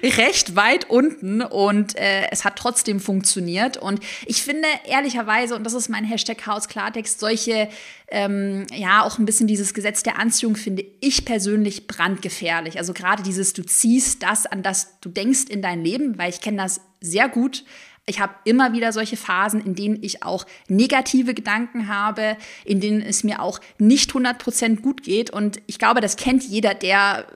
recht 0.02 0.55
weit 0.55 0.90
unten 0.90 1.40
und 1.40 1.97
äh, 1.97 2.31
es 2.31 2.45
hat 2.45 2.57
trotzdem 2.57 3.00
funktioniert. 3.00 3.78
Und 3.78 4.00
ich 4.26 4.43
finde 4.43 4.69
ehrlicherweise, 4.87 5.57
und 5.57 5.64
das 5.64 5.73
ist 5.73 5.88
mein 5.88 6.05
Hashtag 6.05 6.47
Haus 6.47 6.69
Klartext, 6.69 7.19
solche, 7.19 7.71
ähm, 8.09 8.66
ja, 8.75 9.05
auch 9.05 9.19
ein 9.19 9.25
bisschen 9.25 9.47
dieses 9.47 9.73
Gesetz 9.73 10.02
der 10.02 10.19
Anziehung 10.19 10.55
finde 10.55 10.85
ich 11.00 11.25
persönlich 11.25 11.87
brandgefährlich. 11.87 12.76
Also 12.76 12.93
gerade 12.93 13.23
dieses, 13.23 13.55
du 13.55 13.62
ziehst 13.62 14.23
das, 14.23 14.45
an 14.45 14.62
das 14.62 15.00
du 15.00 15.09
denkst 15.09 15.45
in 15.49 15.62
dein 15.62 15.83
Leben, 15.83 16.19
weil 16.19 16.28
ich 16.28 16.43
kenne 16.43 16.59
das 16.59 16.83
sehr 17.00 17.31
gut 17.31 17.64
Ich 18.09 18.21
habe 18.21 18.35
immer 18.45 18.73
wieder 18.73 18.93
solche 18.93 19.17
Phasen, 19.17 19.61
in 19.61 19.75
denen 19.75 20.03
ich 20.03 20.23
auch 20.23 20.47
negative 20.69 21.35
Gedanken 21.35 21.89
habe, 21.89 22.37
in 22.65 22.81
denen 22.81 23.03
es 23.03 23.25
mir 23.25 23.43
auch 23.43 23.61
nicht 23.79 24.13
100% 24.13 24.81
gut 24.81 25.03
geht. 25.03 25.31
Und 25.31 25.61
ich 25.67 25.81
glaube, 25.81 26.01
das 26.01 26.17
kennt 26.17 26.45
jeder, 26.45 26.75
der 26.75 27.27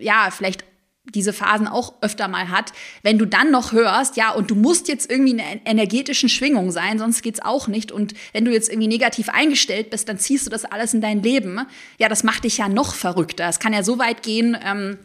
ja 0.00 0.28
vielleicht 0.30 0.64
diese 1.04 1.32
Phasen 1.32 1.66
auch 1.66 1.94
öfter 2.00 2.28
mal 2.28 2.48
hat, 2.50 2.72
wenn 3.02 3.18
du 3.18 3.26
dann 3.26 3.50
noch 3.50 3.72
hörst, 3.72 4.16
ja, 4.16 4.32
und 4.32 4.50
du 4.50 4.54
musst 4.54 4.86
jetzt 4.88 5.10
irgendwie 5.10 5.32
in 5.32 5.40
einer 5.40 5.60
energetischen 5.64 6.28
Schwingung 6.28 6.70
sein, 6.70 6.98
sonst 6.98 7.22
geht's 7.22 7.40
auch 7.40 7.66
nicht. 7.66 7.90
Und 7.90 8.14
wenn 8.32 8.44
du 8.44 8.52
jetzt 8.52 8.68
irgendwie 8.68 8.88
negativ 8.88 9.28
eingestellt 9.28 9.90
bist, 9.90 10.08
dann 10.08 10.18
ziehst 10.18 10.46
du 10.46 10.50
das 10.50 10.64
alles 10.64 10.94
in 10.94 11.00
dein 11.00 11.22
Leben. 11.22 11.60
Ja, 11.98 12.08
das 12.08 12.22
macht 12.22 12.44
dich 12.44 12.58
ja 12.58 12.68
noch 12.68 12.94
verrückter. 12.94 13.48
Es 13.48 13.58
kann 13.58 13.72
ja 13.72 13.82
so 13.82 13.98
weit 13.98 14.22
gehen, 14.22 14.56
ähm, 14.64 14.98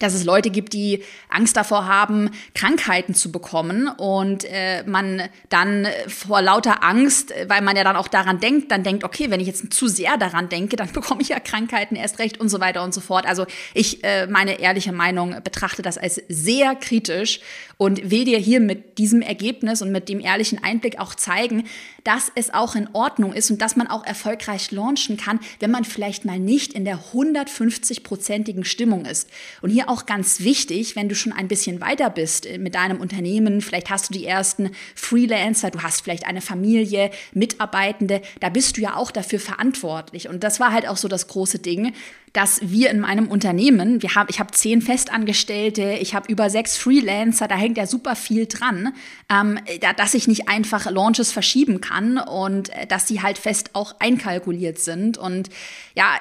dass 0.00 0.14
es 0.14 0.24
Leute 0.24 0.50
gibt, 0.50 0.72
die 0.72 1.04
Angst 1.28 1.56
davor 1.56 1.86
haben, 1.86 2.30
Krankheiten 2.54 3.14
zu 3.14 3.30
bekommen 3.30 3.88
und 3.88 4.44
äh, 4.44 4.82
man 4.84 5.22
dann 5.48 5.86
vor 6.08 6.42
lauter 6.42 6.82
Angst, 6.82 7.32
weil 7.46 7.62
man 7.62 7.76
ja 7.76 7.84
dann 7.84 7.96
auch 7.96 8.08
daran 8.08 8.40
denkt, 8.40 8.72
dann 8.72 8.82
denkt, 8.82 9.04
okay, 9.04 9.30
wenn 9.30 9.38
ich 9.38 9.46
jetzt 9.46 9.72
zu 9.72 9.86
sehr 9.86 10.16
daran 10.16 10.48
denke, 10.48 10.76
dann 10.76 10.90
bekomme 10.92 11.22
ich 11.22 11.28
ja 11.28 11.38
Krankheiten 11.38 11.94
erst 11.94 12.18
recht 12.18 12.40
und 12.40 12.48
so 12.48 12.60
weiter 12.60 12.82
und 12.82 12.92
so 12.92 13.00
fort. 13.00 13.26
Also 13.26 13.46
ich, 13.74 14.02
äh, 14.02 14.26
meine 14.26 14.58
ehrliche 14.58 14.92
Meinung, 14.92 15.36
betrachte 15.44 15.82
das 15.82 15.98
als 15.98 16.20
sehr 16.28 16.74
kritisch 16.74 17.40
und 17.76 18.10
will 18.10 18.24
dir 18.24 18.38
hier 18.38 18.60
mit 18.60 18.98
diesem 18.98 19.22
Ergebnis 19.22 19.82
und 19.82 19.92
mit 19.92 20.08
dem 20.08 20.20
ehrlichen 20.20 20.62
Einblick 20.62 20.98
auch 20.98 21.14
zeigen, 21.14 21.64
dass 22.04 22.32
es 22.34 22.52
auch 22.52 22.74
in 22.74 22.88
Ordnung 22.92 23.32
ist 23.32 23.50
und 23.50 23.60
dass 23.60 23.76
man 23.76 23.86
auch 23.86 24.04
erfolgreich 24.04 24.70
launchen 24.70 25.16
kann, 25.16 25.40
wenn 25.58 25.70
man 25.70 25.84
vielleicht 25.84 26.24
mal 26.24 26.38
nicht 26.38 26.72
in 26.72 26.84
der 26.84 26.98
150-prozentigen 27.12 28.64
Stimmung 28.64 29.04
ist. 29.04 29.28
Und 29.60 29.70
hier 29.70 29.89
auch 29.90 30.06
ganz 30.06 30.40
wichtig, 30.40 30.96
wenn 30.96 31.08
du 31.08 31.14
schon 31.14 31.32
ein 31.32 31.48
bisschen 31.48 31.80
weiter 31.80 32.08
bist 32.08 32.46
äh, 32.46 32.58
mit 32.58 32.74
deinem 32.74 33.00
Unternehmen, 33.00 33.60
vielleicht 33.60 33.90
hast 33.90 34.08
du 34.08 34.12
die 34.14 34.24
ersten 34.24 34.70
Freelancer, 34.94 35.70
du 35.70 35.82
hast 35.82 36.02
vielleicht 36.02 36.26
eine 36.26 36.40
Familie, 36.40 37.10
Mitarbeitende, 37.32 38.22
da 38.38 38.48
bist 38.48 38.76
du 38.76 38.80
ja 38.80 38.96
auch 38.96 39.10
dafür 39.10 39.40
verantwortlich. 39.40 40.28
Und 40.28 40.44
das 40.44 40.60
war 40.60 40.72
halt 40.72 40.88
auch 40.88 40.96
so 40.96 41.08
das 41.08 41.26
große 41.26 41.58
Ding, 41.58 41.92
dass 42.32 42.60
wir 42.62 42.90
in 42.90 43.00
meinem 43.00 43.26
Unternehmen, 43.28 44.02
wir 44.02 44.14
haben, 44.14 44.28
ich 44.30 44.38
habe 44.38 44.52
zehn 44.52 44.82
Festangestellte, 44.82 45.98
ich 46.00 46.14
habe 46.14 46.30
über 46.30 46.48
sechs 46.48 46.76
Freelancer, 46.76 47.48
da 47.48 47.56
hängt 47.56 47.76
ja 47.76 47.86
super 47.86 48.14
viel 48.14 48.46
dran, 48.46 48.94
ähm, 49.28 49.58
dass 49.96 50.14
ich 50.14 50.28
nicht 50.28 50.48
einfach 50.48 50.88
Launches 50.90 51.32
verschieben 51.32 51.80
kann 51.80 52.18
und 52.18 52.68
äh, 52.70 52.86
dass 52.86 53.08
sie 53.08 53.20
halt 53.22 53.36
fest 53.36 53.70
auch 53.74 53.96
einkalkuliert 53.98 54.78
sind. 54.78 55.18
Und 55.18 55.50
ja, 55.96 56.18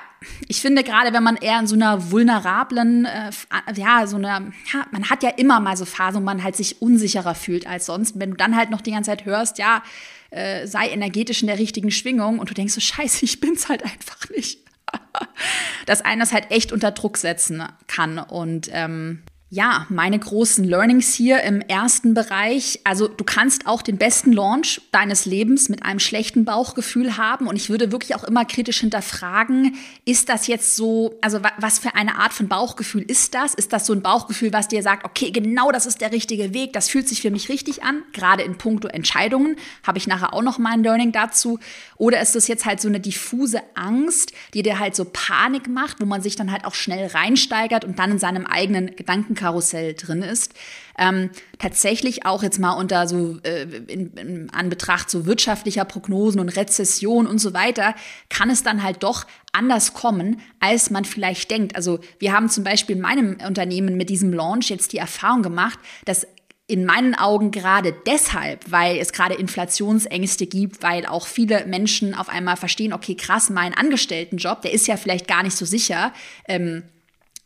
ich 0.48 0.62
finde 0.62 0.84
gerade, 0.84 1.14
wenn 1.14 1.24
man 1.24 1.36
eher 1.36 1.60
in 1.60 1.68
so 1.68 1.76
einer 1.76 2.12
vulnerablen, 2.12 3.06
äh, 3.06 3.32
ja, 3.76 4.08
so 4.08 4.18
einer, 4.18 4.52
ja, 4.74 4.88
man 4.92 5.12
hat 5.12 5.22
ja 5.22 5.30
immer 5.30 5.60
mal 5.60 5.78
so 5.78 5.86
Phasen, 5.86 6.22
wo 6.22 6.26
man 6.26 6.44
halt 6.44 6.56
sich 6.56 6.82
unsicherer 6.82 7.36
fühlt 7.36 7.68
als 7.68 7.86
sonst. 7.86 8.20
Wenn 8.20 8.32
du 8.32 8.36
dann 8.36 8.56
halt 8.56 8.72
noch 8.72 8.82
die 8.82 8.92
ganze 8.92 9.12
Zeit 9.12 9.26
hörst, 9.26 9.60
ja, 9.60 9.84
äh, 10.32 10.66
sei 10.66 10.90
energetisch 10.90 11.42
in 11.42 11.48
der 11.48 11.60
richtigen 11.60 11.92
Schwingung 11.92 12.40
und 12.40 12.50
du 12.50 12.54
denkst 12.56 12.74
so, 12.74 12.82
scheiße, 12.82 13.26
ich 13.26 13.40
bin's 13.40 13.70
halt 13.70 13.84
einfach 13.84 14.28
nicht 14.36 14.69
dass 15.86 16.02
einen 16.02 16.20
das 16.20 16.34
halt 16.34 16.52
echt 16.52 16.72
unter 16.72 16.92
Druck 16.92 17.18
setzen 17.18 17.64
kann. 17.88 18.20
Und 18.20 18.70
ähm, 18.72 19.24
ja, 19.52 19.88
meine 19.90 20.20
großen 20.20 20.64
Learnings 20.64 21.16
hier 21.16 21.42
im 21.42 21.62
ersten 21.62 22.14
Bereich. 22.14 22.82
Also 22.84 23.08
du 23.08 23.24
kannst 23.24 23.66
auch 23.66 23.82
den 23.82 23.98
besten 23.98 24.32
Launch 24.32 24.80
deines 24.92 25.26
Lebens 25.26 25.70
mit 25.70 25.82
einem 25.82 25.98
schlechten 25.98 26.46
Bauchgefühl 26.46 27.18
haben. 27.18 27.48
Und 27.48 27.56
ich 27.56 27.72
würde 27.72 27.92
wirklich 27.92 28.14
auch 28.14 28.24
immer 28.24 28.46
kritisch 28.46 28.82
hinterfragen, 28.82 29.76
ist 30.06 30.30
das 30.30 30.46
jetzt 30.46 30.76
so, 30.76 31.18
also 31.22 31.40
was 31.58 31.80
für 31.80 31.96
eine 31.96 32.20
Art 32.20 32.32
von 32.32 32.48
Bauchgefühl 32.48 33.02
ist 33.02 33.34
das? 33.34 33.56
Ist 33.56 33.74
das 33.74 33.88
so 33.88 33.94
ein 33.94 34.04
Bauchgefühl, 34.04 34.54
was 34.54 34.68
dir 34.68 34.84
sagt, 34.84 35.04
okay, 35.04 35.32
genau 35.32 35.72
das 35.72 35.88
ist 35.88 36.02
der 36.02 36.12
richtige 36.12 36.54
Weg, 36.54 36.74
das 36.74 36.88
fühlt 36.88 37.10
sich 37.10 37.22
für 37.22 37.32
mich 37.32 37.50
richtig 37.50 37.82
an, 37.84 38.04
gerade 38.14 38.44
in 38.44 38.56
puncto 38.56 38.88
Entscheidungen, 38.88 39.56
habe 39.82 39.98
ich 39.98 40.06
nachher 40.06 40.34
auch 40.36 40.44
noch 40.44 40.60
mein 40.60 40.84
Learning 40.84 41.12
dazu. 41.12 41.58
Oder 41.98 42.22
ist 42.22 42.36
das 42.36 42.48
jetzt 42.48 42.66
halt 42.66 42.82
so 42.82 42.88
eine 42.88 43.00
diffuse 43.00 43.62
Angst, 43.74 44.32
die 44.54 44.62
dir 44.62 44.78
halt 44.78 44.96
so 44.96 45.06
Panik 45.06 45.68
macht, 45.68 46.00
wo 46.00 46.06
man 46.06 46.22
sich 46.22 46.36
dann 46.36 46.52
halt 46.52 46.66
auch 46.66 46.76
schnell 46.76 47.08
reinsteigert 47.08 47.84
und 47.84 47.98
dann 47.98 48.12
in 48.12 48.20
seinem 48.20 48.46
eigenen 48.46 48.96
Gedanken 48.96 49.39
Karussell 49.40 49.94
drin 49.94 50.22
ist. 50.22 50.54
Ähm, 50.98 51.30
tatsächlich 51.58 52.26
auch 52.26 52.44
jetzt 52.44 52.60
mal 52.60 52.74
unter 52.74 53.08
so 53.08 53.40
äh, 53.44 53.64
in, 53.88 54.14
in 54.14 54.50
Anbetracht 54.50 55.10
so 55.10 55.26
wirtschaftlicher 55.26 55.86
Prognosen 55.86 56.42
und 56.42 56.50
Rezession 56.50 57.26
und 57.26 57.40
so 57.40 57.54
weiter, 57.54 57.96
kann 58.30 58.50
es 58.50 58.64
dann 58.64 58.84
halt 58.84 59.02
doch 59.04 59.26
anders 59.54 59.94
kommen, 59.94 60.42
als 60.60 60.90
man 60.90 61.06
vielleicht 61.06 61.50
denkt. 61.50 61.76
Also 61.76 62.00
wir 62.20 62.34
haben 62.34 62.50
zum 62.50 62.64
Beispiel 62.64 62.98
in 62.98 63.02
meinem 63.02 63.38
Unternehmen 63.48 63.96
mit 63.96 64.10
diesem 64.10 64.34
Launch 64.34 64.70
jetzt 64.70 64.94
die 64.94 64.98
Erfahrung 64.98 65.42
gemacht, 65.42 65.80
dass 66.06 66.28
in 66.70 66.86
meinen 66.86 67.16
Augen 67.16 67.50
gerade 67.50 67.96
deshalb, 68.06 68.72
weil 68.72 68.98
es 68.98 69.12
gerade 69.12 69.34
Inflationsängste 69.34 70.46
gibt, 70.46 70.84
weil 70.84 71.08
auch 71.08 71.26
viele 71.26 71.66
Menschen 71.66 72.14
auf 72.14 72.30
einmal 72.30 72.58
verstehen, 72.58 72.94
okay, 72.94 73.16
krass, 73.16 73.50
mein 73.50 73.74
Angestelltenjob, 73.74 74.62
der 74.62 74.72
ist 74.72 74.86
ja 74.86 74.96
vielleicht 74.96 75.28
gar 75.28 75.42
nicht 75.42 75.58
so 75.58 75.66
sicher. 75.66 76.14
Ähm, 76.48 76.84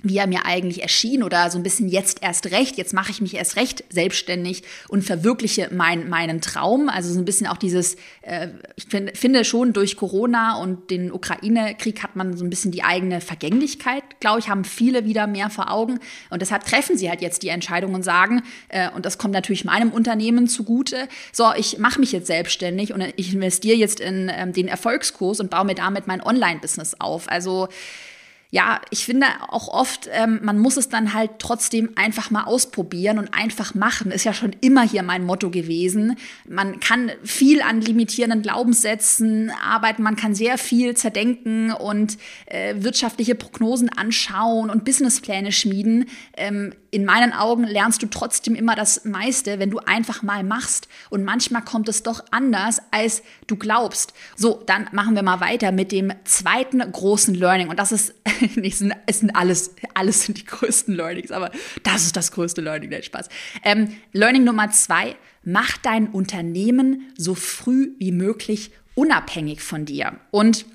wie 0.03 0.17
er 0.17 0.27
mir 0.27 0.45
eigentlich 0.45 0.81
erschien 0.81 1.23
oder 1.23 1.49
so 1.49 1.57
ein 1.57 1.63
bisschen 1.63 1.87
jetzt 1.87 2.21
erst 2.21 2.51
recht, 2.51 2.77
jetzt 2.77 2.93
mache 2.93 3.09
ich 3.11 3.21
mich 3.21 3.35
erst 3.35 3.55
recht 3.55 3.85
selbstständig 3.89 4.63
und 4.89 5.03
verwirkliche 5.03 5.69
mein, 5.71 6.09
meinen 6.09 6.41
Traum. 6.41 6.89
Also 6.89 7.11
so 7.11 7.19
ein 7.19 7.25
bisschen 7.25 7.47
auch 7.47 7.57
dieses, 7.57 7.95
äh, 8.21 8.49
ich 8.75 8.85
find, 8.85 9.17
finde 9.17 9.45
schon 9.45 9.71
durch 9.71 9.95
Corona 9.95 10.57
und 10.57 10.91
den 10.91 11.11
Ukraine-Krieg 11.11 12.03
hat 12.03 12.17
man 12.17 12.35
so 12.35 12.43
ein 12.43 12.49
bisschen 12.49 12.71
die 12.71 12.83
eigene 12.83 13.21
Vergänglichkeit, 13.21 14.03
glaube 14.19 14.39
ich, 14.39 14.49
haben 14.49 14.65
viele 14.65 15.05
wieder 15.05 15.25
mehr 15.25 15.49
vor 15.49 15.71
Augen. 15.71 15.99
Und 16.29 16.41
deshalb 16.41 16.65
treffen 16.65 16.97
sie 16.97 17.09
halt 17.09 17.21
jetzt 17.21 17.41
die 17.41 17.49
Entscheidung 17.49 17.93
und 17.93 18.03
sagen, 18.03 18.43
äh, 18.67 18.89
und 18.91 19.05
das 19.05 19.17
kommt 19.17 19.33
natürlich 19.33 19.63
meinem 19.63 19.91
Unternehmen 19.91 20.47
zugute, 20.47 21.07
so, 21.31 21.53
ich 21.55 21.77
mache 21.77 22.01
mich 22.01 22.11
jetzt 22.11 22.27
selbstständig 22.27 22.93
und 22.93 23.01
ich 23.15 23.33
investiere 23.33 23.77
jetzt 23.77 24.01
in 24.01 24.29
ähm, 24.33 24.51
den 24.51 24.67
Erfolgskurs 24.67 25.39
und 25.39 25.49
baue 25.49 25.63
mir 25.63 25.75
damit 25.75 26.07
mein 26.07 26.21
Online-Business 26.21 26.97
auf. 26.99 27.29
Also 27.29 27.69
ja, 28.53 28.81
ich 28.91 29.05
finde 29.05 29.25
auch 29.47 29.67
oft, 29.67 30.07
ähm, 30.11 30.39
man 30.43 30.59
muss 30.59 30.77
es 30.77 30.87
dann 30.87 31.15
halt 31.15 31.39
trotzdem 31.39 31.89
einfach 31.95 32.29
mal 32.29 32.43
ausprobieren 32.43 33.17
und 33.17 33.33
einfach 33.33 33.73
machen. 33.73 34.11
Ist 34.11 34.25
ja 34.25 34.33
schon 34.35 34.55
immer 34.61 34.83
hier 34.83 35.01
mein 35.01 35.25
Motto 35.25 35.49
gewesen. 35.49 36.17
Man 36.47 36.79
kann 36.79 37.11
viel 37.23 37.63
an 37.63 37.81
limitierenden 37.81 38.43
Glaubenssätzen 38.43 39.49
arbeiten, 39.49 40.03
man 40.03 40.17
kann 40.17 40.35
sehr 40.35 40.59
viel 40.59 40.95
zerdenken 40.95 41.71
und 41.71 42.19
äh, 42.45 42.75
wirtschaftliche 42.77 43.33
Prognosen 43.33 43.89
anschauen 43.89 44.69
und 44.69 44.85
Businesspläne 44.85 45.51
schmieden. 45.51 46.05
Ähm, 46.37 46.75
in 46.93 47.05
meinen 47.05 47.33
Augen 47.33 47.63
lernst 47.63 48.03
du 48.03 48.05
trotzdem 48.05 48.53
immer 48.53 48.75
das 48.75 49.03
meiste, 49.03 49.57
wenn 49.57 49.71
du 49.71 49.79
einfach 49.79 50.21
mal 50.21 50.43
machst. 50.43 50.87
Und 51.09 51.23
manchmal 51.23 51.63
kommt 51.63 51.89
es 51.89 52.03
doch 52.03 52.23
anders, 52.29 52.83
als 52.91 53.23
du 53.47 53.55
glaubst. 53.55 54.13
So, 54.35 54.61
dann 54.67 54.87
machen 54.91 55.15
wir 55.15 55.23
mal 55.23 55.39
weiter 55.39 55.71
mit 55.71 55.91
dem 55.91 56.13
zweiten 56.23 56.79
großen 56.79 57.33
Learning. 57.33 57.69
Und 57.69 57.79
das 57.79 57.91
ist, 57.91 58.13
es 58.63 58.79
sind, 58.79 58.93
es 59.05 59.19
sind 59.19 59.35
alles, 59.35 59.75
alles 59.93 60.23
sind 60.23 60.37
die 60.37 60.45
größten 60.45 60.95
Learnings, 60.95 61.31
aber 61.31 61.51
das 61.83 62.03
ist 62.05 62.15
das 62.15 62.31
größte 62.31 62.61
Learning, 62.61 62.89
nein, 62.89 63.03
Spaß. 63.03 63.29
Ähm, 63.63 63.95
Learning 64.11 64.43
Nummer 64.43 64.69
zwei, 64.71 65.15
mach 65.43 65.77
dein 65.77 66.07
Unternehmen 66.07 67.11
so 67.17 67.35
früh 67.35 67.93
wie 67.99 68.11
möglich 68.11 68.71
unabhängig 68.95 69.61
von 69.61 69.85
dir. 69.85 70.19
Und 70.31 70.65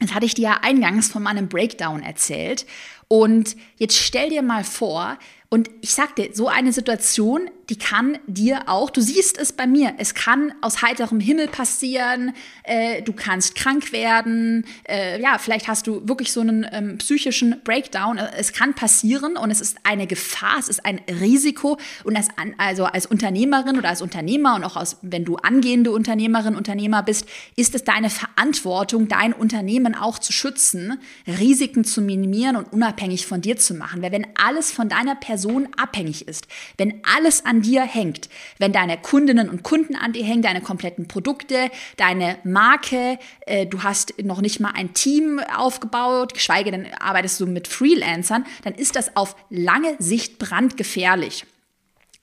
das 0.00 0.14
hatte 0.14 0.26
ich 0.26 0.34
dir 0.34 0.42
ja 0.42 0.60
eingangs 0.62 1.08
von 1.08 1.22
meinem 1.22 1.48
Breakdown 1.48 2.02
erzählt. 2.02 2.66
Und 3.08 3.56
jetzt 3.76 3.96
stell 3.96 4.30
dir 4.30 4.42
mal 4.42 4.64
vor, 4.64 5.18
und 5.48 5.70
ich 5.80 5.94
sag 5.94 6.14
dir, 6.16 6.30
so 6.34 6.48
eine 6.48 6.72
Situation, 6.72 7.50
die 7.68 7.76
kann 7.76 8.18
dir 8.26 8.68
auch, 8.68 8.90
du 8.90 9.00
siehst 9.00 9.38
es 9.38 9.52
bei 9.52 9.66
mir, 9.66 9.94
es 9.98 10.14
kann 10.14 10.52
aus 10.60 10.82
heiterem 10.82 11.20
Himmel 11.20 11.48
passieren, 11.48 12.32
äh, 12.64 13.02
du 13.02 13.12
kannst 13.12 13.54
krank 13.54 13.92
werden, 13.92 14.64
äh, 14.88 15.20
ja, 15.20 15.38
vielleicht 15.38 15.68
hast 15.68 15.86
du 15.86 16.06
wirklich 16.06 16.32
so 16.32 16.40
einen 16.40 16.66
ähm, 16.70 16.98
psychischen 16.98 17.60
Breakdown. 17.64 18.18
Es 18.18 18.52
kann 18.52 18.74
passieren 18.74 19.36
und 19.36 19.50
es 19.50 19.60
ist 19.60 19.78
eine 19.84 20.06
Gefahr, 20.06 20.58
es 20.58 20.68
ist 20.68 20.84
ein 20.84 21.00
Risiko. 21.20 21.78
Und 22.04 22.16
als, 22.16 22.28
also 22.58 22.84
als 22.84 23.06
Unternehmerin 23.06 23.78
oder 23.78 23.88
als 23.88 24.02
Unternehmer 24.02 24.54
und 24.54 24.64
auch 24.64 24.76
als, 24.76 24.98
wenn 25.02 25.24
du 25.24 25.36
angehende 25.36 25.92
Unternehmerin, 25.92 26.56
Unternehmer 26.56 27.02
bist, 27.02 27.26
ist 27.56 27.74
es 27.74 27.84
deine 27.84 28.10
Verantwortung, 28.10 29.08
dein 29.08 29.32
Unternehmen 29.32 29.94
auch 29.94 30.18
zu 30.18 30.32
schützen, 30.32 30.98
Risiken 31.26 31.84
zu 31.84 32.00
minimieren 32.00 32.56
und 32.56 32.72
unabhängig 32.72 33.26
von 33.26 33.40
dir 33.40 33.56
zu 33.56 33.74
machen. 33.74 34.02
Weil 34.02 34.12
wenn 34.12 34.26
alles 34.36 34.70
von 34.70 34.88
deiner 34.88 35.14
Person 35.14 35.38
Person 35.38 35.68
abhängig 35.76 36.26
ist, 36.26 36.48
wenn 36.78 37.00
alles 37.16 37.44
an 37.44 37.57
dir 37.62 37.82
hängt, 37.82 38.28
wenn 38.58 38.72
deine 38.72 38.98
Kundinnen 38.98 39.48
und 39.48 39.62
Kunden 39.62 39.96
an 39.96 40.12
dir 40.12 40.24
hängen, 40.24 40.42
deine 40.42 40.60
kompletten 40.60 41.08
Produkte, 41.08 41.70
deine 41.96 42.38
Marke, 42.44 43.18
äh, 43.46 43.66
du 43.66 43.82
hast 43.82 44.14
noch 44.22 44.40
nicht 44.40 44.60
mal 44.60 44.72
ein 44.74 44.94
Team 44.94 45.40
aufgebaut, 45.56 46.34
geschweige 46.34 46.70
denn 46.70 46.86
arbeitest 46.98 47.40
du 47.40 47.46
mit 47.46 47.68
Freelancern, 47.68 48.44
dann 48.64 48.74
ist 48.74 48.96
das 48.96 49.16
auf 49.16 49.36
lange 49.50 49.96
Sicht 49.98 50.38
brandgefährlich. 50.38 51.44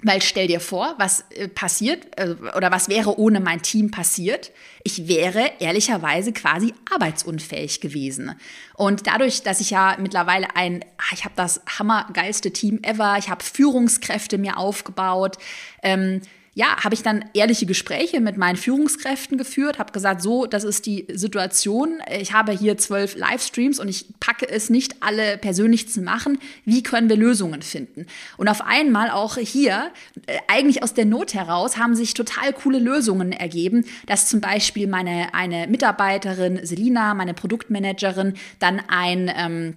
Weil 0.04 0.22
stell 0.22 0.48
dir 0.48 0.60
vor, 0.60 0.96
was 0.98 1.24
äh, 1.32 1.48
passiert 1.48 2.08
äh, 2.20 2.36
oder 2.56 2.70
was 2.70 2.90
wäre 2.90 3.18
ohne 3.18 3.40
mein 3.40 3.62
Team 3.62 3.92
passiert. 3.92 4.52
Ich 4.84 5.08
wäre 5.08 5.52
ehrlicherweise 5.60 6.34
quasi 6.34 6.74
arbeitsunfähig 6.94 7.80
gewesen. 7.80 8.36
Und 8.76 9.08
dadurch, 9.08 9.42
dass 9.42 9.62
ich 9.62 9.70
ja 9.72 9.96
mittlerweile 10.00 10.56
ein, 10.56 10.84
ah, 10.98 11.14
ich 11.14 11.24
habe 11.24 11.36
das 11.38 11.62
hammergeilste 11.80 12.52
Team 12.52 12.80
ever, 12.84 13.18
ich 13.18 13.30
habe 13.30 13.44
Führungskräfte 13.44 14.38
mir 14.38 14.58
aufgebaut, 14.58 15.38
ähm, 15.82 16.22
ja, 16.58 16.84
habe 16.84 16.96
ich 16.96 17.04
dann 17.04 17.26
ehrliche 17.34 17.66
Gespräche 17.66 18.22
mit 18.22 18.38
meinen 18.38 18.56
Führungskräften 18.56 19.38
geführt, 19.38 19.78
habe 19.78 19.92
gesagt, 19.92 20.22
so, 20.22 20.46
das 20.46 20.64
ist 20.64 20.86
die 20.86 21.06
Situation. 21.14 22.00
Ich 22.18 22.32
habe 22.32 22.54
hier 22.54 22.78
zwölf 22.78 23.18
Livestreams 23.18 23.78
und 23.78 23.90
ich 23.90 24.06
packe 24.22 24.48
es 24.50 24.70
nicht, 24.70 25.04
alle 25.04 25.38
persönlich 25.38 25.90
zu 25.90 26.00
machen. 26.00 26.40
Wie 26.64 26.82
können 26.82 27.10
wir 27.10 27.18
Lösungen 27.18 27.62
finden? 27.62 28.08
Und 28.38 28.48
auf 28.48 28.62
einmal 28.62 29.12
auch 29.12 29.36
hier, 29.38 29.92
äh, 30.28 30.38
eigentlich 30.48 30.82
aus 30.82 30.94
der 30.94 31.04
Not 31.04 31.34
heraus, 31.34 31.78
haben 31.78 31.94
sich 31.94 32.14
total 32.14 32.54
coole 32.54 32.80
Lösungen 32.80 33.34
ergeben, 33.34 33.84
dass 34.06 34.30
zum 34.30 34.40
Beispiel 34.40 34.88
meine 34.88 35.34
eine 35.34 35.68
Mitarbeiterin 35.68 36.66
Selina, 36.66 37.14
meine 37.16 37.34
Produktmanagerin, 37.34 38.36
dann 38.60 38.82
ein 38.88 39.30
ähm, 39.36 39.76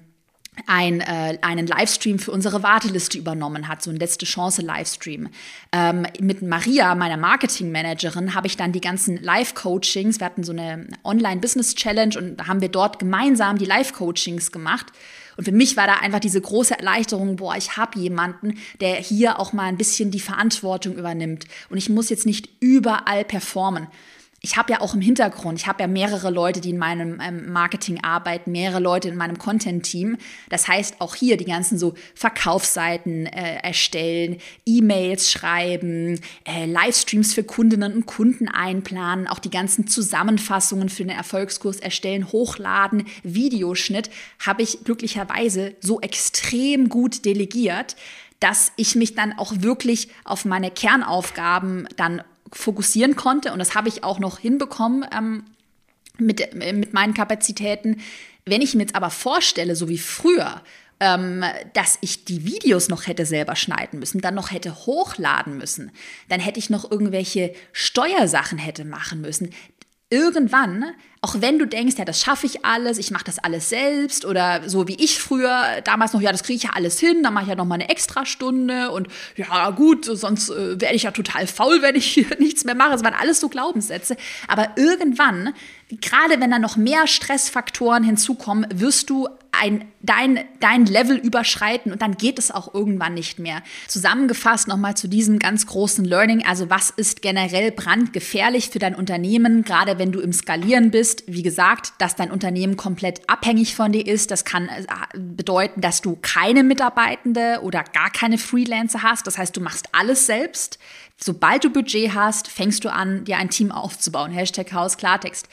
ein, 0.67 1.00
äh, 1.00 1.38
einen 1.43 1.67
Livestream 1.67 2.19
für 2.19 2.33
unsere 2.33 2.62
Warteliste 2.62 3.19
übernommen 3.19 3.69
hat, 3.69 3.83
so 3.83 3.91
ein 3.91 3.97
letzte 3.97 4.27
Chance 4.27 4.62
Livestream. 4.62 5.29
Ähm, 5.73 6.07
mit 6.21 6.43
Maria, 6.43 6.95
meiner 6.95 7.17
Marketingmanagerin, 7.17 8.35
habe 8.35 8.47
ich 8.47 8.57
dann 8.57 8.73
die 8.73 8.81
ganzen 8.81 9.23
Live-Coachings, 9.23 10.21
wir 10.21 10.27
hatten 10.27 10.45
so 10.45 10.53
eine 10.53 10.87
Online-Business-Challenge 11.05 12.19
und 12.19 12.47
haben 12.47 12.61
wir 12.61 12.69
dort 12.69 12.99
gemeinsam 12.99 13.59
die 13.59 13.65
Live-Coachings 13.65 14.53
gemacht. 14.53 14.87
Und 15.37 15.45
für 15.45 15.53
mich 15.53 15.77
war 15.77 15.87
da 15.87 15.95
einfach 15.95 16.19
diese 16.19 16.41
große 16.41 16.77
Erleichterung, 16.77 17.37
boah, 17.37 17.57
ich 17.57 17.77
habe 17.77 17.99
jemanden, 17.99 18.59
der 18.81 18.97
hier 18.97 19.38
auch 19.38 19.53
mal 19.53 19.67
ein 19.67 19.77
bisschen 19.77 20.11
die 20.11 20.19
Verantwortung 20.19 20.97
übernimmt. 20.97 21.45
Und 21.71 21.79
ich 21.79 21.88
muss 21.88 22.11
jetzt 22.11 22.27
nicht 22.27 22.49
überall 22.61 23.25
performen 23.25 23.87
ich 24.40 24.57
habe 24.57 24.73
ja 24.73 24.80
auch 24.80 24.95
im 24.95 25.00
Hintergrund, 25.00 25.59
ich 25.59 25.66
habe 25.66 25.83
ja 25.83 25.88
mehrere 25.88 26.30
Leute, 26.30 26.61
die 26.61 26.71
in 26.71 26.78
meinem 26.78 27.21
ähm, 27.21 27.50
Marketing 27.50 28.04
arbeiten, 28.04 28.52
mehrere 28.52 28.78
Leute 28.78 29.09
in 29.09 29.16
meinem 29.16 29.37
Content-Team. 29.37 30.16
Das 30.49 30.68
heißt, 30.68 31.00
auch 31.00 31.16
hier 31.16 31.37
die 31.37 31.45
ganzen 31.45 31.76
so 31.76 31.95
Verkaufsseiten 32.14 33.26
äh, 33.26 33.57
erstellen, 33.57 34.38
E-Mails 34.64 35.33
schreiben, 35.33 36.21
äh, 36.45 36.66
Livestreams 36.66 37.35
für 37.35 37.42
Kundinnen 37.42 37.95
und 37.95 38.07
Kunden 38.07 38.49
einplanen, 38.49 39.26
auch 39.26 39.40
die 39.40 39.50
ganzen 39.50 39.88
Zusammenfassungen 39.88 40.88
für 40.88 41.02
den 41.02 41.16
Erfolgskurs 41.16 41.80
erstellen, 41.80 42.30
hochladen, 42.30 43.07
Videoschnitt, 43.25 44.09
habe 44.38 44.62
ich 44.62 44.85
glücklicherweise 44.85 45.75
so 45.80 46.00
extrem 46.00 46.88
gut 46.88 47.25
delegiert, 47.25 47.97
dass 48.38 48.71
ich 48.76 48.95
mich 48.95 49.16
dann 49.16 49.37
auch 49.37 49.52
wirklich 49.59 50.09
auf 50.25 50.45
meine 50.45 50.71
Kernaufgaben 50.71 51.88
dann 51.97 52.23
fokussieren 52.52 53.17
konnte. 53.17 53.52
Und 53.52 53.59
das 53.59 53.75
habe 53.75 53.88
ich 53.88 54.05
auch 54.05 54.19
noch 54.19 54.38
hinbekommen 54.38 55.07
ähm, 55.17 55.45
mit, 56.19 56.55
mit 56.55 56.93
meinen 56.93 57.14
Kapazitäten. 57.14 58.00
Wenn 58.45 58.62
ich 58.62 58.75
mir 58.75 58.83
jetzt 58.83 58.95
aber 58.95 59.11
vorstelle, 59.11 59.76
so 59.76 59.88
wie 59.88 59.99
früher, 59.99 60.62
ähm, 61.00 61.45
dass 61.75 61.99
ich 62.00 62.25
die 62.25 62.45
Videos 62.45 62.88
noch 62.88 63.07
hätte 63.07 63.25
selber 63.25 63.57
schneiden 63.57 64.00
müssen, 64.00 64.21
dann 64.21 64.35
noch 64.35 64.50
hätte 64.50 64.75
hochladen 64.87 65.57
müssen, 65.57 65.93
dann 66.28 66.40
hätte 66.40 66.59
ich 66.59 66.71
noch 66.71 66.90
irgendwelche 66.90 67.55
Steuersachen 67.73 68.59
hätte 68.59 68.85
machen 68.85 69.21
müssen. 69.21 69.50
Irgendwann 70.11 70.95
auch 71.21 71.41
wenn 71.41 71.59
du 71.59 71.67
denkst, 71.67 71.97
ja, 71.99 72.05
das 72.05 72.21
schaffe 72.21 72.47
ich 72.47 72.65
alles, 72.65 72.99
ich 72.99 73.11
mache 73.11 73.25
das 73.25 73.38
alles 73.38 73.69
selbst 73.69 74.25
oder 74.25 74.69
so 74.69 74.87
wie 74.87 74.95
ich 74.95 75.19
früher 75.19 75.81
damals 75.83 76.12
noch, 76.12 76.21
ja, 76.21 76.31
das 76.31 76.45
kriege 76.45 76.57
ich 76.57 76.62
ja 76.62 76.71
alles 76.75 77.00
hin, 77.00 77.23
dann 77.23 77.35
mache 77.35 77.45
ich 77.45 77.49
ja 77.50 77.57
noch 77.57 77.65
mal 77.65 77.75
eine 77.75 77.88
Extrastunde 77.88 78.91
und 78.93 79.09
ja, 79.37 79.71
gut, 79.71 80.05
sonst 80.05 80.50
äh, 80.50 80.81
werde 80.81 80.95
ich 80.95 81.05
ja 81.05 81.11
total 81.11 81.47
faul, 81.47 81.83
wenn 81.83 81.97
ich 81.97 82.07
hier 82.07 82.27
nichts 82.38 82.65
mehr 82.65 82.77
mache. 82.77 82.91
Das 82.91 83.03
waren 83.03 83.15
alles 83.15 83.41
so 83.41 83.49
Glaubenssätze. 83.49 84.17
Aber 84.47 84.71
irgendwann, 84.77 85.55
gerade 85.91 86.41
wenn 86.41 86.50
da 86.50 86.59
noch 86.59 86.77
mehr 86.77 87.07
Stressfaktoren 87.07 88.05
hinzukommen, 88.05 88.67
wirst 88.73 89.11
du 89.11 89.29
ein, 89.61 89.85
dein, 90.03 90.45
dein 90.61 90.87
Level 90.87 91.17
überschreiten 91.17 91.93
und 91.93 92.00
dann 92.00 92.17
geht 92.17 92.38
es 92.38 92.50
auch 92.50 92.73
irgendwann 92.73 93.15
nicht 93.15 93.38
mehr. 93.38 93.62
Zusammengefasst 93.88 94.69
nochmal 94.69 94.97
zu 94.97 95.09
diesem 95.09 95.38
ganz 95.38 95.67
großen 95.67 96.05
Learning, 96.05 96.47
also 96.47 96.71
was 96.71 96.91
ist 96.91 97.23
generell 97.23 97.73
brandgefährlich 97.73 98.71
für 98.71 98.79
dein 98.79 98.95
Unternehmen, 98.95 99.62
gerade 99.65 99.99
wenn 99.99 100.12
du 100.12 100.21
im 100.21 100.33
Skalieren 100.33 100.91
bist, 100.91 101.09
ist, 101.09 101.23
wie 101.27 101.43
gesagt, 101.43 101.93
dass 101.99 102.17
dein 102.17 102.31
Unternehmen 102.31 102.77
komplett 102.77 103.29
abhängig 103.29 103.75
von 103.75 103.93
dir 103.93 104.07
ist. 104.07 104.31
Das 104.31 104.45
kann 104.45 104.69
äh, 104.69 104.85
bedeuten, 105.17 105.81
dass 105.81 106.03
du 106.03 106.19
keine 106.21 106.62
Mitarbeitende 106.62 107.61
oder 107.62 107.83
gar 107.83 108.11
keine 108.11 108.38
Freelancer 108.38 109.03
hast. 109.03 109.27
Das 109.27 109.38
heißt, 109.38 109.57
du 109.57 109.61
machst 109.61 109.88
alles 109.93 110.27
selbst. 110.27 110.79
Sobald 111.17 111.65
du 111.65 111.71
Budget 111.71 112.15
hast, 112.15 112.49
fängst 112.49 112.85
du 112.85 112.93
an, 112.93 113.25
dir 113.25 113.38
ein 113.38 113.50
Team 113.50 113.73
aufzubauen. 113.73 114.31
Hashtag 114.31 114.73
Haus 114.73 114.97
Klartext. 114.97 115.49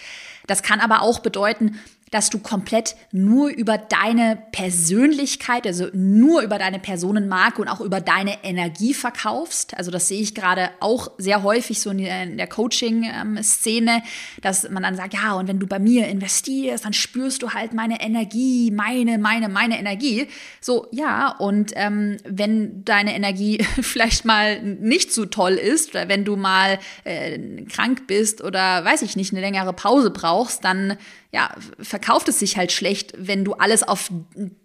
Das 0.47 0.61
kann 0.61 0.79
aber 0.79 1.01
auch 1.01 1.19
bedeuten, 1.19 1.79
dass 2.15 2.29
du 2.29 2.39
komplett 2.39 2.95
nur 3.11 3.49
über 3.49 3.77
deine 3.77 4.41
Persönlichkeit, 4.53 5.67
also 5.67 5.87
nur 5.91 6.43
über 6.43 6.57
deine 6.57 6.79
Personenmarke 6.79 7.61
und 7.61 7.67
auch 7.67 7.81
über 7.81 7.99
deine 7.99 8.41
Energie 8.41 8.93
verkaufst. 8.93 9.75
Also 9.75 9.91
das 9.91 10.07
sehe 10.07 10.21
ich 10.21 10.33
gerade 10.33 10.69
auch 10.79 11.11
sehr 11.17 11.43
häufig 11.43 11.81
so 11.81 11.89
in 11.89 12.37
der 12.37 12.47
Coaching-Szene, 12.47 14.01
dass 14.41 14.69
man 14.69 14.83
dann 14.83 14.95
sagt, 14.95 15.13
ja, 15.13 15.33
und 15.33 15.49
wenn 15.49 15.59
du 15.59 15.67
bei 15.67 15.77
mir 15.77 16.07
investierst, 16.07 16.85
dann 16.85 16.93
spürst 16.93 17.43
du 17.43 17.49
halt 17.49 17.73
meine 17.73 17.99
Energie, 17.99 18.71
meine, 18.71 19.17
meine, 19.17 19.49
meine 19.49 19.77
Energie. 19.77 20.29
So, 20.61 20.87
ja, 20.91 21.35
und 21.37 21.73
ähm, 21.75 22.15
wenn 22.23 22.85
deine 22.85 23.13
Energie 23.13 23.61
vielleicht 23.81 24.23
mal 24.23 24.61
nicht 24.61 25.11
so 25.11 25.25
toll 25.25 25.55
ist, 25.55 25.89
oder 25.89 26.07
wenn 26.07 26.23
du 26.23 26.37
mal 26.37 26.79
äh, 27.03 27.63
krank 27.63 28.07
bist 28.07 28.41
oder 28.41 28.85
weiß 28.85 29.01
ich 29.01 29.17
nicht, 29.17 29.33
eine 29.33 29.41
längere 29.41 29.73
Pause 29.73 30.11
brauchst, 30.11 30.63
dann 30.63 30.95
ja, 31.35 31.53
verkauft 31.81 32.29
es 32.29 32.39
sich 32.39 32.55
halt 32.55 32.71
schlecht, 32.71 33.11
wenn 33.17 33.43
du 33.43 33.55
alles 33.55 33.83
auf 33.83 34.09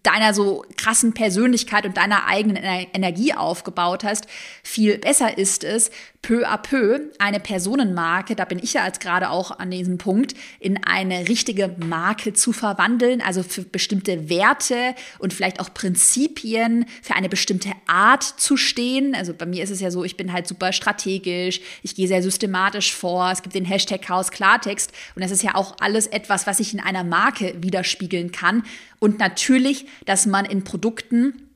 deiner 0.05 0.33
so 0.35 0.65
krassen 0.77 1.15
Persönlichkeit 1.15 1.85
und 1.85 1.97
deiner 1.97 2.29
eigenen 2.29 2.57
Energie 2.57 3.35
aufgebaut 3.35 4.05
hast. 4.05 4.29
Viel 4.63 4.99
besser 4.99 5.37
ist 5.37 5.65
es, 5.65 5.91
peu 6.23 6.47
à 6.47 6.59
peu 6.59 7.11
eine 7.19 7.41
Personenmarke, 7.41 8.37
da 8.37 8.45
bin 8.45 8.61
ich 8.63 8.75
ja 8.75 8.83
als 8.83 9.01
gerade 9.01 9.31
auch 9.31 9.59
an 9.59 9.71
diesem 9.71 9.99
Punkt, 9.99 10.35
in 10.61 10.85
eine 10.85 11.29
richtige 11.29 11.75
Marke 11.79 12.35
zu 12.35 12.53
verwandeln, 12.53 13.21
also 13.21 13.43
für 13.43 13.63
bestimmte 13.63 14.29
Werte 14.29 14.95
und 15.19 15.33
vielleicht 15.33 15.61
auch 15.61 15.73
Prinzipien, 15.73 16.85
für 17.03 17.15
eine 17.15 17.31
bestimmte 17.31 17.73
Art 17.87 18.23
zu 18.23 18.57
stehen. 18.57 19.15
Also 19.15 19.33
bei 19.33 19.47
mir 19.47 19.65
ist 19.65 19.71
es 19.71 19.81
ja 19.81 19.91
so, 19.91 20.05
ich 20.05 20.17
bin 20.17 20.33
halt 20.33 20.47
super 20.47 20.73
strategisch, 20.73 21.61
ich 21.83 21.97
gehe 21.97 22.07
sehr 22.07 22.23
systematisch 22.23 22.95
vor, 22.95 23.31
es 23.33 23.43
gibt 23.43 23.55
den 23.55 23.65
Hashtag 23.65 24.03
Chaos 24.03 24.31
Klartext 24.31 24.93
und 25.17 25.23
das 25.23 25.33
ist 25.33 25.43
ja 25.43 25.55
auch 25.57 25.77
alles 25.81 26.07
etwas, 26.07 26.47
was 26.47 26.60
ich 26.61 26.75
in 26.75 26.81
einer 26.81 27.05
Marke 27.05 27.55
widerspiegeln 27.61 28.33
kann. 28.33 28.63
Und 28.99 29.19
natürlich, 29.19 29.87
dass 30.07 30.27
man 30.27 30.45
in 30.45 30.65
Produkten 30.65 31.51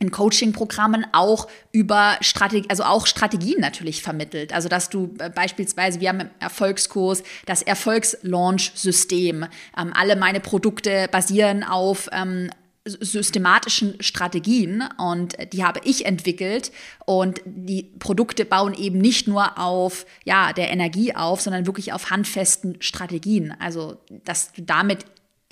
in 0.00 0.10
Coaching-Programmen 0.10 1.06
auch 1.12 1.48
über 1.72 2.18
Strategie, 2.20 2.68
also 2.68 2.84
auch 2.84 3.06
Strategien 3.06 3.60
natürlich 3.60 4.02
vermittelt. 4.02 4.52
Also 4.52 4.68
dass 4.68 4.90
du 4.90 5.14
äh, 5.18 5.30
beispielsweise, 5.30 6.00
wir 6.00 6.08
haben 6.08 6.20
im 6.20 6.30
Erfolgskurs 6.40 7.22
das 7.46 7.62
Erfolgslaunch-System. 7.62 9.46
Ähm, 9.76 9.92
alle 9.94 10.16
meine 10.16 10.40
Produkte 10.40 11.08
basieren 11.10 11.64
auf 11.64 12.08
ähm, 12.12 12.50
systematischen 12.88 14.02
Strategien 14.02 14.84
und 14.98 15.36
die 15.52 15.64
habe 15.64 15.80
ich 15.84 16.06
entwickelt 16.06 16.72
und 17.06 17.40
die 17.44 17.84
Produkte 17.98 18.44
bauen 18.44 18.74
eben 18.74 18.98
nicht 18.98 19.28
nur 19.28 19.58
auf 19.58 20.06
ja 20.24 20.52
der 20.52 20.70
Energie 20.70 21.14
auf, 21.14 21.40
sondern 21.40 21.66
wirklich 21.66 21.92
auf 21.92 22.10
handfesten 22.10 22.80
Strategien. 22.80 23.54
Also 23.60 23.98
dass 24.24 24.52
du 24.52 24.62
damit 24.62 25.04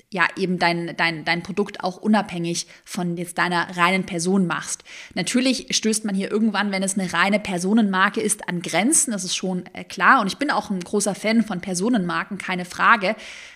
ja 0.09 0.25
eben 0.37 0.57
dein, 0.57 0.95
dein, 0.95 1.25
dein 1.25 1.43
Produkt 1.43 1.83
auch 1.83 1.97
unabhängig 1.97 2.67
von 2.85 3.17
jetzt 3.17 3.37
deiner 3.37 3.75
reinen 3.75 4.05
Person 4.05 4.47
machst. 4.47 4.83
Natürlich 5.15 5.75
stößt 5.75 6.05
man 6.05 6.15
hier 6.15 6.31
irgendwann, 6.31 6.71
wenn 6.71 6.83
es 6.83 6.97
eine 6.97 7.11
reine 7.11 7.39
Personenmarke 7.39 8.21
ist, 8.21 8.47
an 8.47 8.61
Grenzen, 8.61 9.11
das 9.11 9.25
ist 9.25 9.35
schon 9.35 9.65
äh, 9.73 9.83
klar. 9.83 10.21
Und 10.21 10.27
ich 10.27 10.37
bin 10.37 10.49
auch 10.49 10.69
ein 10.69 10.79
großer 10.79 11.13
Fan 11.13 11.43
von 11.43 11.59
Personenmarken, 11.59 12.37
keine 12.37 12.63
Frage. 12.63 13.15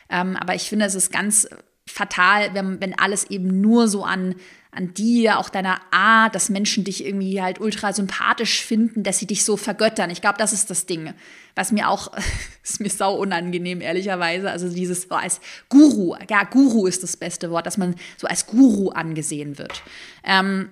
Ähm, 0.09 0.35
aber 0.35 0.55
ich 0.55 0.63
finde, 0.63 0.85
es 0.85 0.95
ist 0.95 1.11
ganz 1.11 1.47
fatal, 1.91 2.53
wenn, 2.53 2.81
wenn 2.81 2.97
alles 2.97 3.29
eben 3.29 3.61
nur 3.61 3.87
so 3.87 4.03
an 4.03 4.35
an 4.71 4.93
dir, 4.93 5.37
auch 5.37 5.49
deiner 5.49 5.81
Art, 5.91 6.33
dass 6.33 6.49
Menschen 6.49 6.85
dich 6.85 7.05
irgendwie 7.05 7.41
halt 7.41 7.59
ultra 7.59 7.91
sympathisch 7.91 8.63
finden, 8.63 9.03
dass 9.03 9.19
sie 9.19 9.27
dich 9.27 9.43
so 9.43 9.57
vergöttern. 9.57 10.09
Ich 10.09 10.21
glaube, 10.21 10.37
das 10.37 10.53
ist 10.53 10.69
das 10.69 10.85
Ding, 10.85 11.13
was 11.55 11.73
mir 11.73 11.89
auch, 11.89 12.11
ist 12.63 12.79
mir 12.79 12.89
sau 12.89 13.15
unangenehm, 13.15 13.81
ehrlicherweise. 13.81 14.49
Also 14.49 14.69
dieses 14.69 15.03
so 15.03 15.15
als 15.15 15.41
Guru, 15.67 16.15
ja, 16.29 16.45
Guru 16.45 16.87
ist 16.87 17.03
das 17.03 17.17
beste 17.17 17.51
Wort, 17.51 17.65
dass 17.65 17.77
man 17.77 17.95
so 18.15 18.27
als 18.27 18.47
Guru 18.47 18.89
angesehen 18.89 19.57
wird. 19.57 19.83
Ähm, 20.23 20.69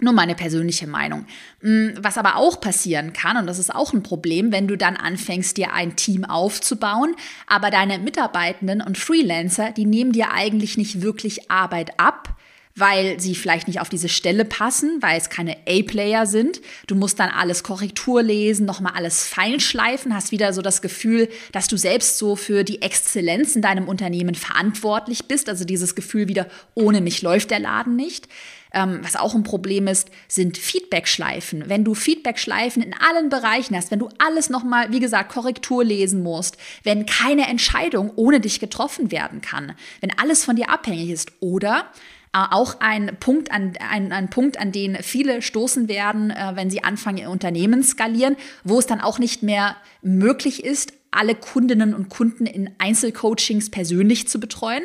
nur 0.00 0.12
meine 0.12 0.34
persönliche 0.34 0.86
Meinung. 0.86 1.26
Mm, 1.60 1.88
was 2.00 2.18
aber 2.18 2.36
auch 2.36 2.60
passieren 2.60 3.12
kann, 3.12 3.36
und 3.36 3.46
das 3.46 3.58
ist 3.58 3.74
auch 3.74 3.92
ein 3.92 4.02
Problem, 4.02 4.52
wenn 4.52 4.68
du 4.68 4.76
dann 4.76 4.96
anfängst, 4.96 5.56
dir 5.56 5.72
ein 5.72 5.96
Team 5.96 6.24
aufzubauen, 6.24 7.14
aber 7.46 7.70
deine 7.70 7.98
Mitarbeitenden 7.98 8.80
und 8.80 8.96
Freelancer, 8.96 9.72
die 9.72 9.84
nehmen 9.84 10.12
dir 10.12 10.32
eigentlich 10.32 10.76
nicht 10.76 11.02
wirklich 11.02 11.50
Arbeit 11.50 11.98
ab, 11.98 12.36
weil 12.78 13.18
sie 13.18 13.34
vielleicht 13.34 13.66
nicht 13.66 13.80
auf 13.80 13.88
diese 13.88 14.08
Stelle 14.08 14.44
passen, 14.44 14.98
weil 15.00 15.18
es 15.18 15.30
keine 15.30 15.56
A-Player 15.66 16.26
sind. 16.26 16.60
Du 16.86 16.94
musst 16.94 17.18
dann 17.18 17.30
alles 17.30 17.62
Korrektur 17.62 18.22
lesen, 18.22 18.66
nochmal 18.66 18.92
alles 18.94 19.26
feinschleifen, 19.26 20.14
hast 20.14 20.30
wieder 20.30 20.52
so 20.52 20.62
das 20.62 20.80
Gefühl, 20.80 21.28
dass 21.52 21.66
du 21.66 21.76
selbst 21.76 22.18
so 22.18 22.36
für 22.36 22.62
die 22.64 22.82
Exzellenz 22.82 23.56
in 23.56 23.62
deinem 23.62 23.88
Unternehmen 23.88 24.36
verantwortlich 24.36 25.24
bist. 25.24 25.48
Also 25.48 25.64
dieses 25.64 25.94
Gefühl 25.96 26.28
wieder, 26.28 26.46
ohne 26.74 27.00
mich 27.00 27.22
läuft 27.22 27.50
der 27.50 27.60
Laden 27.60 27.96
nicht. 27.96 28.28
Ähm, 28.72 29.00
was 29.02 29.16
auch 29.16 29.34
ein 29.34 29.42
Problem 29.42 29.86
ist, 29.86 30.10
sind 30.28 30.58
Feedback-Schleifen. 30.58 31.68
Wenn 31.68 31.84
du 31.84 31.94
Feedback-Schleifen 31.94 32.82
in 32.82 32.94
allen 32.94 33.28
Bereichen 33.28 33.76
hast, 33.76 33.90
wenn 33.90 33.98
du 33.98 34.08
alles 34.18 34.50
nochmal, 34.50 34.92
wie 34.92 35.00
gesagt, 35.00 35.32
Korrektur 35.32 35.84
lesen 35.84 36.22
musst, 36.22 36.56
wenn 36.84 37.06
keine 37.06 37.46
Entscheidung 37.48 38.12
ohne 38.16 38.40
dich 38.40 38.60
getroffen 38.60 39.10
werden 39.10 39.40
kann, 39.40 39.74
wenn 40.00 40.16
alles 40.18 40.44
von 40.44 40.56
dir 40.56 40.70
abhängig 40.70 41.10
ist 41.10 41.32
oder 41.40 41.86
äh, 42.34 42.38
auch 42.50 42.80
ein 42.80 43.16
Punkt, 43.18 43.50
an, 43.50 43.72
ein, 43.90 44.12
ein 44.12 44.28
Punkt, 44.30 44.58
an 44.60 44.72
den 44.72 44.96
viele 45.02 45.42
stoßen 45.42 45.88
werden, 45.88 46.30
äh, 46.30 46.52
wenn 46.54 46.70
sie 46.70 46.84
anfangen, 46.84 47.18
ihr 47.18 47.30
Unternehmen 47.30 47.82
skalieren, 47.82 48.36
wo 48.64 48.78
es 48.78 48.86
dann 48.86 49.00
auch 49.00 49.18
nicht 49.18 49.42
mehr 49.42 49.76
möglich 50.02 50.64
ist, 50.64 50.92
alle 51.18 51.34
Kundinnen 51.34 51.94
und 51.94 52.08
Kunden 52.08 52.46
in 52.46 52.70
Einzelcoachings 52.78 53.70
persönlich 53.70 54.28
zu 54.28 54.38
betreuen. 54.38 54.84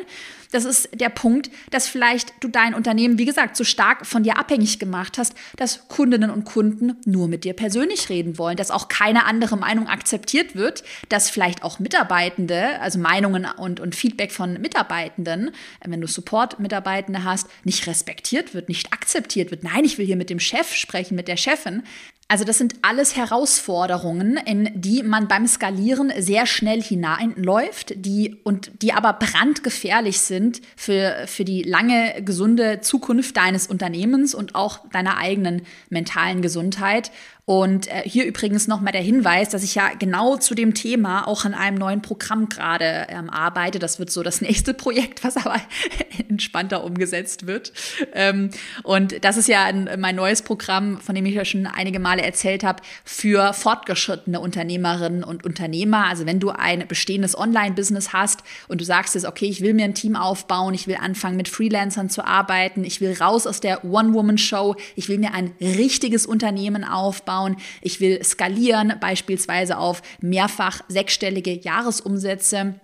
Das 0.54 0.64
ist 0.64 0.88
der 0.94 1.08
Punkt, 1.08 1.50
dass 1.70 1.88
vielleicht 1.88 2.32
du 2.38 2.46
dein 2.46 2.74
Unternehmen, 2.74 3.18
wie 3.18 3.24
gesagt, 3.24 3.56
so 3.56 3.64
stark 3.64 4.06
von 4.06 4.22
dir 4.22 4.38
abhängig 4.38 4.78
gemacht 4.78 5.18
hast, 5.18 5.34
dass 5.56 5.88
Kundinnen 5.88 6.30
und 6.30 6.44
Kunden 6.44 6.96
nur 7.04 7.26
mit 7.26 7.42
dir 7.42 7.54
persönlich 7.54 8.08
reden 8.08 8.38
wollen, 8.38 8.56
dass 8.56 8.70
auch 8.70 8.86
keine 8.86 9.26
andere 9.26 9.56
Meinung 9.56 9.88
akzeptiert 9.88 10.54
wird, 10.54 10.84
dass 11.08 11.28
vielleicht 11.28 11.64
auch 11.64 11.80
Mitarbeitende, 11.80 12.80
also 12.80 13.00
Meinungen 13.00 13.46
und, 13.56 13.80
und 13.80 13.96
Feedback 13.96 14.30
von 14.30 14.60
Mitarbeitenden, 14.60 15.48
äh, 15.80 15.88
wenn 15.88 16.00
du 16.00 16.06
Support-Mitarbeitende 16.06 17.24
hast, 17.24 17.48
nicht 17.64 17.88
respektiert 17.88 18.54
wird, 18.54 18.68
nicht 18.68 18.92
akzeptiert 18.92 19.50
wird. 19.50 19.64
Nein, 19.64 19.84
ich 19.84 19.98
will 19.98 20.06
hier 20.06 20.16
mit 20.16 20.30
dem 20.30 20.40
Chef 20.40 20.72
sprechen, 20.72 21.16
mit 21.16 21.26
der 21.26 21.36
Chefin. 21.36 21.82
Also 22.26 22.44
das 22.44 22.56
sind 22.56 22.76
alles 22.80 23.16
Herausforderungen, 23.16 24.38
in 24.38 24.70
die 24.74 25.02
man 25.02 25.28
beim 25.28 25.46
Skalieren 25.46 26.10
sehr 26.24 26.46
schnell 26.46 26.82
hineinläuft, 26.82 27.92
die 27.96 28.36
und 28.42 28.70
die 28.82 28.92
aber 28.92 29.12
brandgefährlich 29.12 30.20
sind 30.20 30.60
für, 30.76 31.24
für 31.26 31.44
die 31.44 31.62
lange 31.62 32.22
gesunde 32.22 32.80
Zukunft 32.80 33.36
deines 33.36 33.66
Unternehmens 33.66 34.34
und 34.34 34.54
auch 34.54 34.88
deiner 34.90 35.18
eigenen 35.18 35.62
mentalen 35.90 36.42
Gesundheit. 36.42 37.10
Und 37.46 37.88
äh, 37.88 38.02
hier 38.06 38.24
übrigens 38.24 38.68
nochmal 38.68 38.92
der 38.92 39.02
Hinweis, 39.02 39.50
dass 39.50 39.62
ich 39.62 39.74
ja 39.74 39.90
genau 39.98 40.38
zu 40.38 40.54
dem 40.54 40.72
Thema 40.72 41.28
auch 41.28 41.44
an 41.44 41.52
einem 41.52 41.76
neuen 41.76 42.00
Programm 42.00 42.48
gerade 42.48 43.06
ähm, 43.10 43.28
arbeite. 43.28 43.78
Das 43.78 43.98
wird 43.98 44.10
so 44.10 44.22
das 44.22 44.40
nächste 44.40 44.72
Projekt, 44.72 45.24
was 45.24 45.36
aber 45.36 45.60
entspannter 46.28 46.82
umgesetzt 46.84 47.46
wird. 47.46 47.74
Ähm, 48.14 48.48
und 48.82 49.22
das 49.24 49.36
ist 49.36 49.48
ja 49.48 49.64
ein, 49.64 49.90
mein 49.98 50.16
neues 50.16 50.40
Programm, 50.40 50.98
von 51.00 51.14
dem 51.14 51.26
ich 51.26 51.34
ja 51.34 51.44
schon 51.44 51.66
einige 51.66 51.98
Male 51.98 52.22
erzählt 52.22 52.64
habe, 52.64 52.82
für 53.04 53.52
fortgeschrittene 53.52 54.40
Unternehmerinnen 54.40 55.22
und 55.22 55.44
Unternehmer. 55.44 56.06
Also 56.06 56.24
wenn 56.24 56.40
du 56.40 56.48
ein 56.48 56.88
bestehendes 56.88 57.36
Online-Business 57.36 58.14
hast 58.14 58.42
und 58.68 58.80
du 58.80 58.86
sagst 58.86 59.16
es, 59.16 59.26
okay, 59.26 59.46
ich 59.46 59.60
will 59.60 59.74
mir 59.74 59.84
ein 59.84 59.94
Team 59.94 60.16
aufbauen, 60.16 60.72
ich 60.72 60.86
will 60.86 60.96
anfangen 60.98 61.36
mit 61.36 61.48
Freelancern 61.48 62.08
zu 62.08 62.24
arbeiten, 62.24 62.84
ich 62.84 63.02
will 63.02 63.12
raus 63.12 63.46
aus 63.46 63.60
der 63.60 63.84
One-Woman-Show, 63.84 64.76
ich 64.96 65.10
will 65.10 65.18
mir 65.18 65.34
ein 65.34 65.52
richtiges 65.60 66.24
Unternehmen 66.24 66.84
aufbauen 66.84 67.33
aufbauen, 67.34 67.56
ich 67.80 68.00
will 68.00 68.22
skalieren, 68.22 68.94
beispielsweise 69.00 69.78
auf 69.78 70.02
mehrfach 70.20 70.80
sechsstellige 70.88 71.52
Jahresumsätze. 71.52 72.74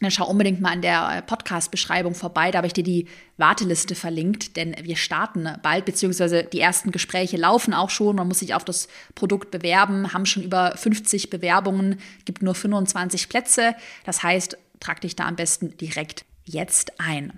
Dann 0.00 0.12
schau 0.12 0.28
unbedingt 0.28 0.60
mal 0.60 0.74
in 0.74 0.82
der 0.82 1.22
Podcast-Beschreibung 1.26 2.14
vorbei, 2.14 2.52
da 2.52 2.58
habe 2.58 2.68
ich 2.68 2.72
dir 2.72 2.84
die 2.84 3.08
Warteliste 3.36 3.96
verlinkt, 3.96 4.56
denn 4.56 4.76
wir 4.80 4.94
starten 4.94 5.48
bald, 5.60 5.86
beziehungsweise 5.86 6.44
die 6.44 6.60
ersten 6.60 6.92
Gespräche 6.92 7.36
laufen 7.36 7.74
auch 7.74 7.90
schon. 7.90 8.14
Man 8.14 8.28
muss 8.28 8.38
sich 8.38 8.54
auf 8.54 8.64
das 8.64 8.86
Produkt 9.16 9.50
bewerben, 9.50 10.12
haben 10.12 10.24
schon 10.24 10.44
über 10.44 10.76
50 10.76 11.30
Bewerbungen, 11.30 11.98
gibt 12.24 12.42
nur 12.42 12.54
25 12.54 13.28
Plätze. 13.28 13.74
Das 14.04 14.22
heißt, 14.22 14.56
trag 14.78 15.00
dich 15.00 15.16
da 15.16 15.26
am 15.26 15.34
besten 15.34 15.76
direkt 15.78 16.24
jetzt 16.44 17.00
ein. 17.00 17.32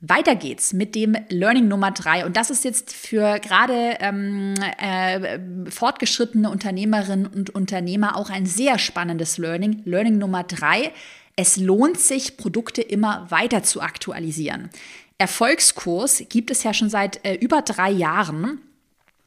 Weiter 0.00 0.36
geht's 0.36 0.72
mit 0.72 0.94
dem 0.94 1.16
Learning 1.28 1.66
Nummer 1.66 1.90
drei. 1.90 2.24
Und 2.24 2.36
das 2.36 2.50
ist 2.50 2.64
jetzt 2.64 2.94
für 2.94 3.40
gerade 3.40 3.96
ähm, 3.98 4.54
äh, 4.80 5.38
fortgeschrittene 5.70 6.48
Unternehmerinnen 6.50 7.26
und 7.26 7.50
Unternehmer 7.50 8.16
auch 8.16 8.30
ein 8.30 8.46
sehr 8.46 8.78
spannendes 8.78 9.38
Learning. 9.38 9.82
Learning 9.84 10.18
Nummer 10.18 10.44
drei. 10.44 10.92
Es 11.34 11.56
lohnt 11.56 11.98
sich, 11.98 12.36
Produkte 12.36 12.80
immer 12.80 13.28
weiter 13.30 13.64
zu 13.64 13.80
aktualisieren. 13.80 14.70
Erfolgskurs 15.18 16.22
gibt 16.28 16.52
es 16.52 16.62
ja 16.62 16.72
schon 16.72 16.90
seit 16.90 17.24
äh, 17.24 17.34
über 17.34 17.62
drei 17.62 17.90
Jahren. 17.90 18.60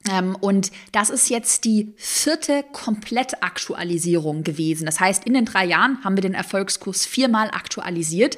Ähm, 0.09 0.37
und 0.39 0.71
das 0.93 1.09
ist 1.09 1.29
jetzt 1.29 1.65
die 1.65 1.93
vierte 1.97 2.63
Komplettaktualisierung 2.71 4.43
gewesen. 4.43 4.85
Das 4.85 5.01
heißt, 5.01 5.25
in 5.25 5.33
den 5.33 5.43
drei 5.43 5.65
Jahren 5.65 6.01
haben 6.03 6.15
wir 6.15 6.21
den 6.21 6.33
Erfolgskurs 6.33 7.05
viermal 7.05 7.49
aktualisiert. 7.49 8.37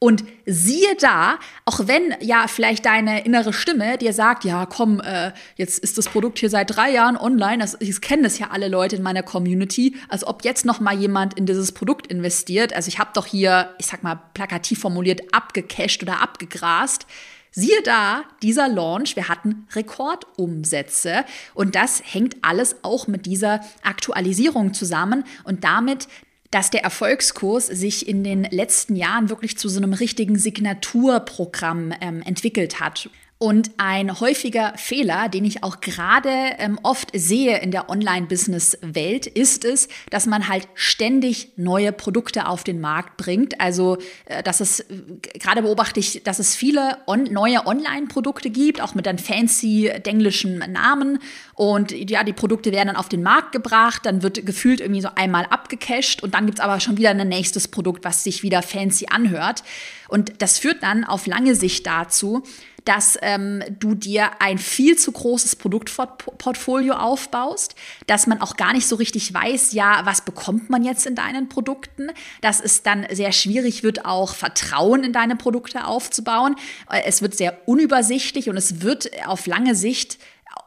Und 0.00 0.22
siehe 0.46 0.94
da, 1.00 1.38
auch 1.64 1.88
wenn 1.88 2.14
ja 2.20 2.46
vielleicht 2.46 2.86
deine 2.86 3.24
innere 3.24 3.52
Stimme 3.52 3.98
dir 3.98 4.12
sagt, 4.12 4.44
ja 4.44 4.64
komm, 4.64 5.00
äh, 5.00 5.32
jetzt 5.56 5.80
ist 5.80 5.98
das 5.98 6.08
Produkt 6.08 6.38
hier 6.38 6.50
seit 6.50 6.76
drei 6.76 6.90
Jahren 6.90 7.16
online, 7.16 7.58
das, 7.58 7.76
ich 7.80 8.00
kenne 8.00 8.22
das 8.22 8.38
ja 8.38 8.50
alle 8.50 8.68
Leute 8.68 8.94
in 8.94 9.02
meiner 9.02 9.24
Community, 9.24 9.96
als 10.08 10.24
ob 10.24 10.44
jetzt 10.44 10.64
noch 10.64 10.78
mal 10.78 10.96
jemand 10.96 11.34
in 11.34 11.46
dieses 11.46 11.72
Produkt 11.72 12.06
investiert. 12.06 12.72
Also 12.72 12.88
ich 12.88 13.00
habe 13.00 13.10
doch 13.12 13.26
hier, 13.26 13.74
ich 13.78 13.86
sag 13.86 14.04
mal 14.04 14.20
plakativ 14.34 14.78
formuliert, 14.78 15.22
abgecasht 15.32 16.02
oder 16.04 16.22
abgegrast. 16.22 17.06
Siehe 17.50 17.82
da, 17.82 18.22
dieser 18.42 18.68
Launch, 18.68 19.16
wir 19.16 19.28
hatten 19.28 19.66
Rekordumsätze 19.74 21.24
und 21.54 21.74
das 21.74 22.02
hängt 22.04 22.36
alles 22.42 22.76
auch 22.82 23.08
mit 23.08 23.26
dieser 23.26 23.62
Aktualisierung 23.82 24.74
zusammen 24.74 25.24
und 25.42 25.64
damit, 25.64 26.06
dass 26.50 26.70
der 26.70 26.82
Erfolgskurs 26.82 27.66
sich 27.66 28.08
in 28.08 28.24
den 28.24 28.44
letzten 28.44 28.96
Jahren 28.96 29.28
wirklich 29.28 29.58
zu 29.58 29.68
so 29.68 29.78
einem 29.78 29.92
richtigen 29.92 30.38
Signaturprogramm 30.38 31.92
ähm, 32.00 32.22
entwickelt 32.22 32.80
hat. 32.80 33.10
Und 33.40 33.70
ein 33.76 34.18
häufiger 34.18 34.72
Fehler, 34.76 35.28
den 35.28 35.44
ich 35.44 35.62
auch 35.62 35.80
gerade 35.80 36.28
ähm, 36.58 36.80
oft 36.82 37.10
sehe 37.14 37.60
in 37.60 37.70
der 37.70 37.88
Online-Business-Welt, 37.88 39.28
ist 39.28 39.64
es, 39.64 39.86
dass 40.10 40.26
man 40.26 40.48
halt 40.48 40.66
ständig 40.74 41.52
neue 41.54 41.92
Produkte 41.92 42.48
auf 42.48 42.64
den 42.64 42.80
Markt 42.80 43.16
bringt. 43.16 43.60
Also, 43.60 43.98
äh, 44.24 44.42
dass 44.42 44.58
es, 44.58 44.80
äh, 44.80 44.86
gerade 45.34 45.62
beobachte 45.62 46.00
ich, 46.00 46.24
dass 46.24 46.40
es 46.40 46.56
viele 46.56 46.98
on 47.06 47.24
neue 47.32 47.64
Online-Produkte 47.64 48.50
gibt, 48.50 48.80
auch 48.80 48.96
mit 48.96 49.06
einem 49.06 49.18
fancy 49.18 49.86
englischen 49.86 50.58
Namen. 50.58 51.20
Und 51.54 51.92
ja, 51.92 52.24
die 52.24 52.32
Produkte 52.32 52.72
werden 52.72 52.88
dann 52.88 52.96
auf 52.96 53.08
den 53.08 53.22
Markt 53.22 53.52
gebracht, 53.52 54.04
dann 54.04 54.24
wird 54.24 54.44
gefühlt 54.46 54.80
irgendwie 54.80 55.02
so 55.02 55.10
einmal 55.14 55.46
abgecached 55.46 56.24
und 56.24 56.34
dann 56.34 56.46
gibt's 56.46 56.60
aber 56.60 56.80
schon 56.80 56.96
wieder 56.96 57.10
ein 57.10 57.28
nächstes 57.28 57.68
Produkt, 57.68 58.04
was 58.04 58.24
sich 58.24 58.42
wieder 58.42 58.62
fancy 58.62 59.06
anhört. 59.08 59.62
Und 60.08 60.32
das 60.42 60.58
führt 60.58 60.82
dann 60.82 61.04
auf 61.04 61.26
lange 61.26 61.54
Sicht 61.54 61.86
dazu, 61.86 62.42
dass 62.88 63.18
ähm, 63.20 63.62
du 63.78 63.94
dir 63.94 64.40
ein 64.40 64.56
viel 64.56 64.96
zu 64.96 65.12
großes 65.12 65.56
Produktportfolio 65.56 66.94
aufbaust, 66.94 67.74
dass 68.06 68.26
man 68.26 68.40
auch 68.40 68.56
gar 68.56 68.72
nicht 68.72 68.88
so 68.88 68.96
richtig 68.96 69.34
weiß, 69.34 69.72
ja, 69.72 70.00
was 70.04 70.22
bekommt 70.22 70.70
man 70.70 70.82
jetzt 70.82 71.04
in 71.04 71.14
deinen 71.14 71.50
Produkten, 71.50 72.08
dass 72.40 72.62
es 72.62 72.82
dann 72.82 73.06
sehr 73.10 73.32
schwierig 73.32 73.82
wird, 73.82 74.06
auch 74.06 74.34
Vertrauen 74.34 75.04
in 75.04 75.12
deine 75.12 75.36
Produkte 75.36 75.84
aufzubauen. 75.84 76.56
Äh, 76.90 77.02
es 77.04 77.20
wird 77.20 77.36
sehr 77.36 77.58
unübersichtlich 77.66 78.48
und 78.48 78.56
es 78.56 78.80
wird 78.80 79.10
auf 79.26 79.46
lange 79.46 79.74
Sicht 79.74 80.18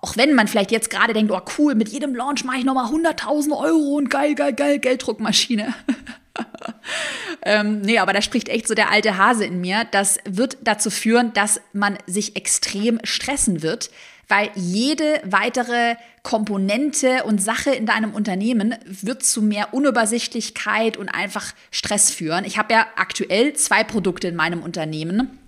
auch 0.03 0.15
wenn 0.15 0.33
man 0.33 0.47
vielleicht 0.47 0.71
jetzt 0.71 0.89
gerade 0.89 1.13
denkt, 1.13 1.31
oh 1.31 1.41
cool, 1.57 1.75
mit 1.75 1.89
jedem 1.89 2.15
Launch 2.15 2.43
mache 2.43 2.57
ich 2.57 2.63
nochmal 2.63 2.91
100.000 2.91 3.55
Euro 3.55 3.97
und 3.97 4.09
geil, 4.09 4.35
geil, 4.35 4.53
geil, 4.53 4.79
Gelddruckmaschine. 4.79 5.73
ähm, 7.43 7.81
nee, 7.81 7.99
aber 7.99 8.13
da 8.13 8.21
spricht 8.21 8.49
echt 8.49 8.67
so 8.67 8.73
der 8.73 8.89
alte 8.89 9.17
Hase 9.17 9.45
in 9.45 9.61
mir. 9.61 9.85
Das 9.91 10.19
wird 10.25 10.57
dazu 10.61 10.89
führen, 10.89 11.33
dass 11.33 11.61
man 11.73 11.97
sich 12.07 12.35
extrem 12.35 12.99
stressen 13.03 13.61
wird, 13.61 13.91
weil 14.27 14.49
jede 14.55 15.21
weitere 15.25 15.95
Komponente 16.23 17.23
und 17.23 17.41
Sache 17.41 17.71
in 17.71 17.85
deinem 17.85 18.13
Unternehmen 18.13 18.75
wird 18.85 19.23
zu 19.23 19.41
mehr 19.41 19.73
Unübersichtlichkeit 19.73 20.97
und 20.97 21.09
einfach 21.09 21.53
Stress 21.71 22.11
führen. 22.11 22.45
Ich 22.45 22.57
habe 22.57 22.73
ja 22.73 22.85
aktuell 22.95 23.53
zwei 23.53 23.83
Produkte 23.83 24.27
in 24.27 24.35
meinem 24.35 24.61
Unternehmen. 24.61 25.40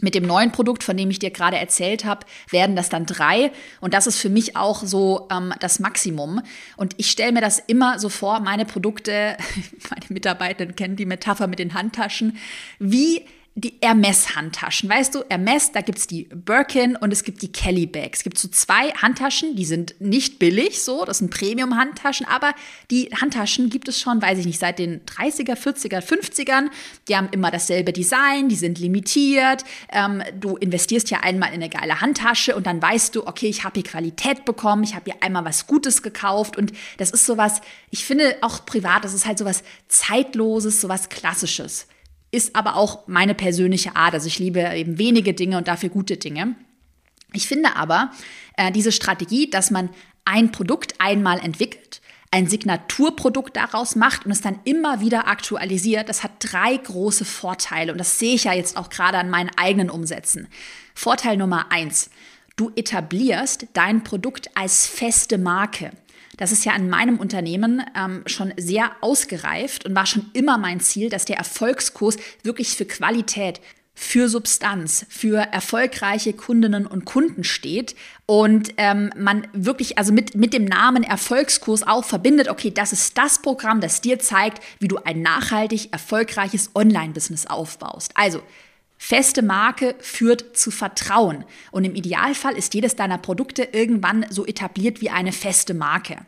Mit 0.00 0.14
dem 0.14 0.26
neuen 0.26 0.52
Produkt, 0.52 0.82
von 0.82 0.96
dem 0.96 1.10
ich 1.10 1.18
dir 1.18 1.30
gerade 1.30 1.58
erzählt 1.58 2.04
habe, 2.04 2.26
werden 2.50 2.76
das 2.76 2.88
dann 2.88 3.06
drei. 3.06 3.52
Und 3.80 3.94
das 3.94 4.06
ist 4.06 4.18
für 4.18 4.30
mich 4.30 4.56
auch 4.56 4.82
so 4.84 5.28
ähm, 5.30 5.52
das 5.60 5.80
Maximum. 5.80 6.40
Und 6.76 6.94
ich 6.96 7.10
stelle 7.10 7.32
mir 7.32 7.40
das 7.40 7.58
immer 7.58 7.98
so 7.98 8.08
vor, 8.08 8.40
meine 8.40 8.64
Produkte, 8.64 9.36
meine 9.90 10.06
Mitarbeitenden 10.08 10.76
kennen 10.76 10.96
die 10.96 11.06
Metapher 11.06 11.46
mit 11.46 11.58
den 11.58 11.74
Handtaschen, 11.74 12.38
wie 12.78 13.24
die 13.56 13.78
Hermes-Handtaschen. 13.82 14.88
Weißt 14.88 15.14
du, 15.14 15.24
Hermes, 15.28 15.72
da 15.72 15.80
gibt 15.80 15.98
es 15.98 16.06
die 16.06 16.28
Birkin 16.32 16.94
und 16.94 17.12
es 17.12 17.24
gibt 17.24 17.42
die 17.42 17.50
Kelly 17.50 17.86
Bag. 17.86 18.10
Es 18.12 18.22
gibt 18.22 18.38
so 18.38 18.46
zwei 18.48 18.90
Handtaschen, 18.90 19.56
die 19.56 19.64
sind 19.64 19.96
nicht 19.98 20.38
billig, 20.38 20.82
so, 20.82 21.04
das 21.04 21.18
sind 21.18 21.30
Premium-Handtaschen, 21.30 22.26
aber 22.26 22.54
die 22.92 23.10
Handtaschen 23.20 23.68
gibt 23.68 23.88
es 23.88 24.00
schon, 24.00 24.22
weiß 24.22 24.38
ich 24.38 24.46
nicht, 24.46 24.60
seit 24.60 24.78
den 24.78 25.04
30er, 25.04 25.56
40er, 25.56 26.00
50ern. 26.00 26.68
Die 27.08 27.16
haben 27.16 27.28
immer 27.32 27.50
dasselbe 27.50 27.92
Design, 27.92 28.48
die 28.48 28.54
sind 28.54 28.78
limitiert. 28.78 29.64
Ähm, 29.90 30.22
du 30.38 30.56
investierst 30.56 31.10
ja 31.10 31.20
einmal 31.20 31.48
in 31.48 31.56
eine 31.56 31.68
geile 31.68 32.00
Handtasche 32.00 32.54
und 32.54 32.66
dann 32.66 32.80
weißt 32.80 33.16
du, 33.16 33.26
okay, 33.26 33.48
ich 33.48 33.64
habe 33.64 33.80
hier 33.80 33.90
Qualität 33.90 34.44
bekommen, 34.44 34.84
ich 34.84 34.94
habe 34.94 35.10
hier 35.10 35.22
einmal 35.22 35.44
was 35.44 35.66
Gutes 35.66 36.02
gekauft 36.02 36.56
und 36.56 36.72
das 36.98 37.10
ist 37.10 37.26
sowas, 37.26 37.60
ich 37.90 38.04
finde 38.04 38.36
auch 38.42 38.64
privat, 38.64 39.04
das 39.04 39.12
ist 39.12 39.26
halt 39.26 39.38
sowas 39.38 39.64
Zeitloses, 39.88 40.80
sowas 40.80 41.08
Klassisches 41.08 41.88
ist 42.30 42.54
aber 42.54 42.76
auch 42.76 43.06
meine 43.06 43.34
persönliche 43.34 43.96
Art. 43.96 44.14
Also 44.14 44.26
ich 44.26 44.38
liebe 44.38 44.60
eben 44.60 44.98
wenige 44.98 45.34
Dinge 45.34 45.58
und 45.58 45.68
dafür 45.68 45.88
gute 45.88 46.16
Dinge. 46.16 46.54
Ich 47.32 47.46
finde 47.46 47.76
aber 47.76 48.10
äh, 48.56 48.72
diese 48.72 48.92
Strategie, 48.92 49.50
dass 49.50 49.70
man 49.70 49.90
ein 50.24 50.52
Produkt 50.52 50.94
einmal 50.98 51.40
entwickelt, 51.40 52.00
ein 52.30 52.48
Signaturprodukt 52.48 53.56
daraus 53.56 53.96
macht 53.96 54.24
und 54.24 54.32
es 54.32 54.40
dann 54.40 54.60
immer 54.64 55.00
wieder 55.00 55.26
aktualisiert, 55.26 56.08
das 56.08 56.22
hat 56.22 56.32
drei 56.38 56.76
große 56.76 57.24
Vorteile 57.24 57.90
und 57.90 57.98
das 57.98 58.18
sehe 58.18 58.34
ich 58.34 58.44
ja 58.44 58.52
jetzt 58.52 58.76
auch 58.76 58.88
gerade 58.88 59.18
an 59.18 59.30
meinen 59.30 59.50
eigenen 59.56 59.90
Umsätzen. 59.90 60.46
Vorteil 60.94 61.36
Nummer 61.36 61.72
eins, 61.72 62.10
du 62.54 62.70
etablierst 62.76 63.66
dein 63.72 64.04
Produkt 64.04 64.50
als 64.54 64.86
feste 64.86 65.38
Marke. 65.38 65.90
Das 66.40 66.52
ist 66.52 66.64
ja 66.64 66.74
in 66.74 66.88
meinem 66.88 67.18
Unternehmen 67.18 67.82
ähm, 67.94 68.22
schon 68.24 68.54
sehr 68.56 68.92
ausgereift 69.02 69.84
und 69.84 69.94
war 69.94 70.06
schon 70.06 70.30
immer 70.32 70.56
mein 70.56 70.80
Ziel, 70.80 71.10
dass 71.10 71.26
der 71.26 71.36
Erfolgskurs 71.36 72.16
wirklich 72.42 72.76
für 72.76 72.86
Qualität, 72.86 73.60
für 73.92 74.30
Substanz, 74.30 75.04
für 75.10 75.36
erfolgreiche 75.36 76.32
Kundinnen 76.32 76.86
und 76.86 77.04
Kunden 77.04 77.44
steht 77.44 77.94
und 78.24 78.72
ähm, 78.78 79.10
man 79.18 79.46
wirklich 79.52 79.98
also 79.98 80.14
mit, 80.14 80.34
mit 80.34 80.54
dem 80.54 80.64
Namen 80.64 81.02
Erfolgskurs 81.02 81.86
auch 81.86 82.06
verbindet, 82.06 82.48
okay, 82.48 82.70
das 82.70 82.94
ist 82.94 83.18
das 83.18 83.42
Programm, 83.42 83.82
das 83.82 84.00
dir 84.00 84.18
zeigt, 84.18 84.62
wie 84.78 84.88
du 84.88 84.96
ein 84.96 85.20
nachhaltig 85.20 85.92
erfolgreiches 85.92 86.70
Online-Business 86.74 87.48
aufbaust. 87.48 88.12
Also 88.14 88.40
Feste 89.02 89.40
Marke 89.40 89.94
führt 89.98 90.58
zu 90.58 90.70
Vertrauen. 90.70 91.46
Und 91.70 91.84
im 91.84 91.94
Idealfall 91.94 92.54
ist 92.54 92.74
jedes 92.74 92.96
deiner 92.96 93.16
Produkte 93.16 93.62
irgendwann 93.72 94.26
so 94.28 94.44
etabliert 94.44 95.00
wie 95.00 95.08
eine 95.08 95.32
feste 95.32 95.72
Marke. 95.72 96.18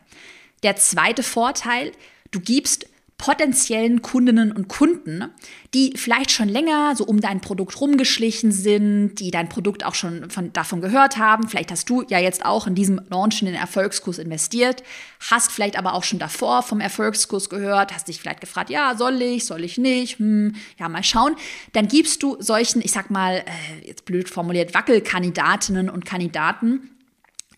Der 0.63 0.75
zweite 0.75 1.21
Vorteil, 1.21 1.91
du 2.31 2.39
gibst 2.39 2.87
potenziellen 3.23 4.01
Kundinnen 4.01 4.51
und 4.51 4.67
Kunden, 4.67 5.29
die 5.73 5.93
vielleicht 5.95 6.29
schon 6.29 6.49
länger 6.49 6.93
so 6.97 7.05
um 7.05 7.21
dein 7.21 7.39
Produkt 7.39 7.79
rumgeschlichen 7.79 8.51
sind, 8.51 9.15
die 9.15 9.31
dein 9.31 9.47
Produkt 9.47 9.85
auch 9.85 9.95
schon 9.95 10.29
von, 10.29 10.51
davon 10.51 10.81
gehört 10.81 11.15
haben. 11.15 11.47
Vielleicht 11.47 11.71
hast 11.71 11.89
du 11.89 12.03
ja 12.09 12.19
jetzt 12.19 12.43
auch 12.43 12.67
in 12.67 12.75
diesem 12.75 12.99
Launch 13.09 13.41
in 13.41 13.45
den 13.45 13.55
Erfolgskurs 13.55 14.17
investiert, 14.17 14.83
hast 15.21 15.53
vielleicht 15.53 15.77
aber 15.77 15.93
auch 15.93 16.03
schon 16.03 16.19
davor 16.19 16.63
vom 16.63 16.81
Erfolgskurs 16.81 17.49
gehört, 17.49 17.93
hast 17.93 18.09
dich 18.09 18.19
vielleicht 18.19 18.41
gefragt, 18.41 18.69
ja, 18.69 18.97
soll 18.97 19.21
ich, 19.21 19.45
soll 19.45 19.63
ich 19.63 19.77
nicht, 19.77 20.19
hm, 20.19 20.55
ja, 20.77 20.89
mal 20.89 21.01
schauen. 21.01 21.37
Dann 21.71 21.87
gibst 21.87 22.23
du 22.23 22.35
solchen, 22.41 22.81
ich 22.81 22.91
sag 22.91 23.09
mal, 23.09 23.35
äh, 23.35 23.87
jetzt 23.87 24.03
blöd 24.03 24.29
formuliert, 24.29 24.73
Wackelkandidatinnen 24.73 25.89
und 25.89 26.03
Kandidaten 26.03 26.89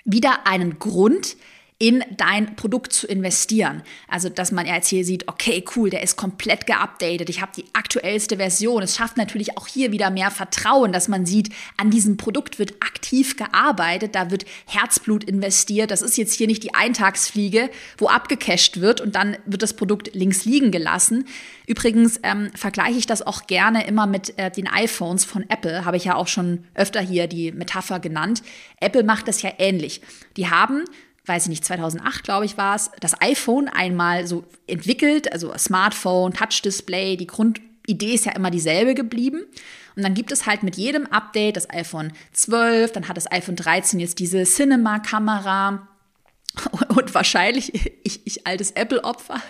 wieder 0.03 0.45
einen 0.45 0.77
Grund, 0.77 1.37
in 1.77 2.05
dein 2.15 2.55
Produkt 2.55 2.93
zu 2.93 3.05
investieren. 3.05 3.83
Also, 4.07 4.29
dass 4.29 4.53
man 4.53 4.65
jetzt 4.65 4.87
hier 4.87 5.03
sieht, 5.03 5.27
okay, 5.27 5.63
cool, 5.75 5.89
der 5.89 6.03
ist 6.03 6.15
komplett 6.15 6.67
geupdatet, 6.67 7.29
ich 7.29 7.41
habe 7.41 7.51
die 7.53 7.65
aktuellste 7.73 8.37
Version. 8.37 8.81
Es 8.81 8.95
schafft 8.95 9.17
natürlich 9.17 9.57
auch 9.57 9.67
hier 9.67 9.91
wieder 9.91 10.09
mehr 10.09 10.31
Vertrauen, 10.31 10.93
dass 10.93 11.09
man 11.09 11.25
sieht, 11.25 11.49
an 11.75 11.91
diesem 11.91 12.15
Produkt 12.15 12.59
wird 12.59 12.81
aktiv 12.81 13.35
gearbeitet, 13.35 14.15
da 14.15 14.31
wird 14.31 14.45
Herzblut 14.65 15.25
investiert. 15.25 15.91
Das 15.91 16.01
ist 16.01 16.17
jetzt 16.17 16.33
hier 16.33 16.47
nicht 16.47 16.63
die 16.63 16.73
Eintagsfliege, 16.73 17.69
wo 17.97 18.07
abgecasht 18.07 18.79
wird 18.79 19.01
und 19.01 19.15
dann 19.15 19.35
wird 19.45 19.61
das 19.61 19.75
Produkt 19.75 20.15
links 20.15 20.45
liegen 20.45 20.71
gelassen. 20.71 21.25
Übrigens 21.67 22.21
ähm, 22.23 22.51
vergleiche 22.55 22.99
ich 22.99 23.05
das 23.05 23.21
auch 23.21 23.47
gerne 23.47 23.85
immer 23.85 24.07
mit 24.07 24.37
äh, 24.39 24.49
den 24.49 24.69
iPhones 24.69 25.25
von 25.25 25.43
Apple, 25.49 25.83
habe 25.83 25.97
ich 25.97 26.05
ja 26.05 26.15
auch 26.15 26.29
schon 26.29 26.63
öfter 26.73 27.01
hier 27.01 27.27
die 27.27 27.51
Metapher 27.51 27.99
genannt. 27.99 28.43
Apple 28.79 29.03
macht 29.03 29.27
das 29.27 29.41
ja 29.41 29.51
ähnlich. 29.57 29.99
Die 30.37 30.49
haben 30.49 30.85
weiß 31.25 31.43
ich 31.43 31.49
nicht, 31.49 31.65
2008 31.65 32.23
glaube 32.23 32.45
ich 32.45 32.57
war 32.57 32.75
es, 32.75 32.91
das 32.99 33.19
iPhone 33.21 33.67
einmal 33.67 34.27
so 34.27 34.43
entwickelt, 34.67 35.31
also 35.31 35.53
Smartphone, 35.57 36.33
Touch-Display, 36.33 37.17
die 37.17 37.27
Grundidee 37.27 38.13
ist 38.13 38.25
ja 38.25 38.33
immer 38.33 38.51
dieselbe 38.51 38.93
geblieben. 38.93 39.43
Und 39.95 40.03
dann 40.03 40.13
gibt 40.13 40.31
es 40.31 40.45
halt 40.45 40.63
mit 40.63 40.75
jedem 40.75 41.05
Update 41.07 41.57
das 41.57 41.69
iPhone 41.69 42.11
12, 42.33 42.91
dann 42.91 43.07
hat 43.07 43.17
das 43.17 43.31
iPhone 43.31 43.55
13 43.55 43.99
jetzt 43.99 44.19
diese 44.19 44.43
Cinema-Kamera, 44.43 45.87
und 46.95 47.13
wahrscheinlich, 47.13 47.73
ich, 48.03 48.21
ich 48.25 48.47
altes 48.47 48.71
Apple-Opfer, 48.71 49.41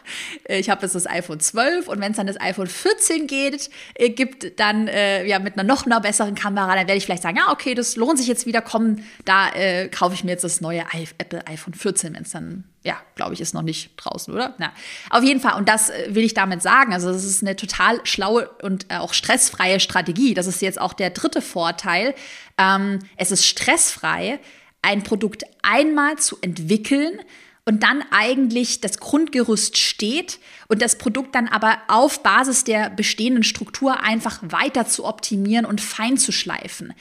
äh, 0.45 0.59
ich 0.59 0.69
habe 0.69 0.83
jetzt 0.83 0.95
das 0.95 1.07
iPhone 1.07 1.39
12 1.39 1.87
und 1.87 1.99
wenn 1.99 2.11
es 2.11 2.17
dann 2.17 2.27
das 2.27 2.39
iPhone 2.39 2.67
14 2.67 3.27
geht, 3.27 3.69
äh, 3.95 4.09
gibt, 4.09 4.59
dann 4.59 4.87
äh, 4.87 5.25
ja 5.25 5.39
mit 5.39 5.53
einer 5.57 5.63
noch 5.63 5.85
einer 5.85 5.99
besseren 6.01 6.35
Kamera, 6.35 6.75
dann 6.75 6.87
werde 6.87 6.95
ich 6.95 7.05
vielleicht 7.05 7.23
sagen, 7.23 7.37
ja, 7.37 7.51
okay, 7.51 7.73
das 7.75 7.95
lohnt 7.95 8.17
sich 8.17 8.27
jetzt 8.27 8.45
wieder, 8.45 8.61
komm, 8.61 9.03
da 9.25 9.49
äh, 9.49 9.87
kaufe 9.89 10.13
ich 10.13 10.23
mir 10.23 10.31
jetzt 10.31 10.43
das 10.43 10.61
neue 10.61 10.83
Apple 11.17 11.45
iPhone 11.47 11.73
14, 11.73 12.15
wenn 12.15 12.23
es 12.23 12.31
dann, 12.31 12.63
ja, 12.83 12.97
glaube 13.15 13.33
ich, 13.33 13.41
ist 13.41 13.53
noch 13.53 13.61
nicht 13.61 13.91
draußen, 13.97 14.33
oder? 14.33 14.55
Na, 14.57 14.71
auf 15.09 15.23
jeden 15.23 15.39
Fall, 15.39 15.57
und 15.57 15.69
das 15.69 15.89
äh, 15.89 16.15
will 16.15 16.23
ich 16.23 16.33
damit 16.33 16.61
sagen, 16.61 16.93
also 16.93 17.11
das 17.11 17.23
ist 17.23 17.41
eine 17.43 17.55
total 17.55 17.99
schlaue 18.03 18.49
und 18.61 18.87
auch 18.91 19.13
stressfreie 19.13 19.79
Strategie. 19.79 20.33
Das 20.33 20.47
ist 20.47 20.61
jetzt 20.61 20.79
auch 20.79 20.93
der 20.93 21.09
dritte 21.09 21.41
Vorteil. 21.41 22.15
Ähm, 22.57 22.99
es 23.17 23.31
ist 23.31 23.45
stressfrei, 23.45 24.39
ein 24.85 25.03
Produkt 25.03 25.43
einmal 25.63 26.17
zu 26.17 26.37
entwickeln 26.41 27.19
und 27.65 27.81
dann 27.81 28.03
eigentlich 28.11 28.79
das 28.79 28.99
Grundgerüst 28.99 29.77
steht 29.77 30.39
und 30.67 30.81
das 30.81 30.97
Produkt 30.97 31.33
dann 31.33 31.47
aber 31.47 31.79
auf 31.87 32.21
Basis 32.21 32.63
der 32.63 32.91
bestehenden 32.91 33.43
Struktur 33.43 34.01
einfach 34.01 34.39
weiter 34.43 34.85
zu 34.85 35.03
optimieren 35.05 35.65
und 35.65 35.81
fein 35.81 36.17
zu 36.17 36.31
schleifen. 36.31 36.93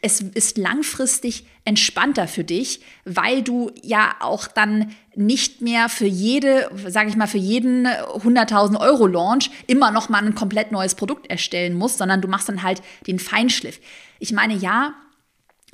Es 0.00 0.20
ist 0.20 0.58
langfristig 0.58 1.44
entspannter 1.64 2.28
für 2.28 2.44
dich, 2.44 2.80
weil 3.04 3.42
du 3.42 3.72
ja 3.82 4.14
auch 4.20 4.46
dann 4.46 4.94
nicht 5.14 5.60
mehr 5.60 5.88
für 5.88 6.06
jede, 6.06 6.70
sage 6.86 7.10
ich 7.10 7.16
mal, 7.16 7.26
für 7.26 7.38
jeden 7.38 7.86
100.000 7.86 8.80
Euro 8.80 9.06
Launch 9.06 9.50
immer 9.66 9.90
noch 9.90 10.08
mal 10.08 10.24
ein 10.24 10.36
komplett 10.36 10.70
neues 10.72 10.94
Produkt 10.94 11.28
erstellen 11.28 11.74
musst, 11.74 11.98
sondern 11.98 12.20
du 12.20 12.28
machst 12.28 12.48
dann 12.48 12.62
halt 12.62 12.80
den 13.06 13.18
Feinschliff. 13.18 13.80
Ich 14.20 14.32
meine, 14.32 14.54
ja, 14.54 14.94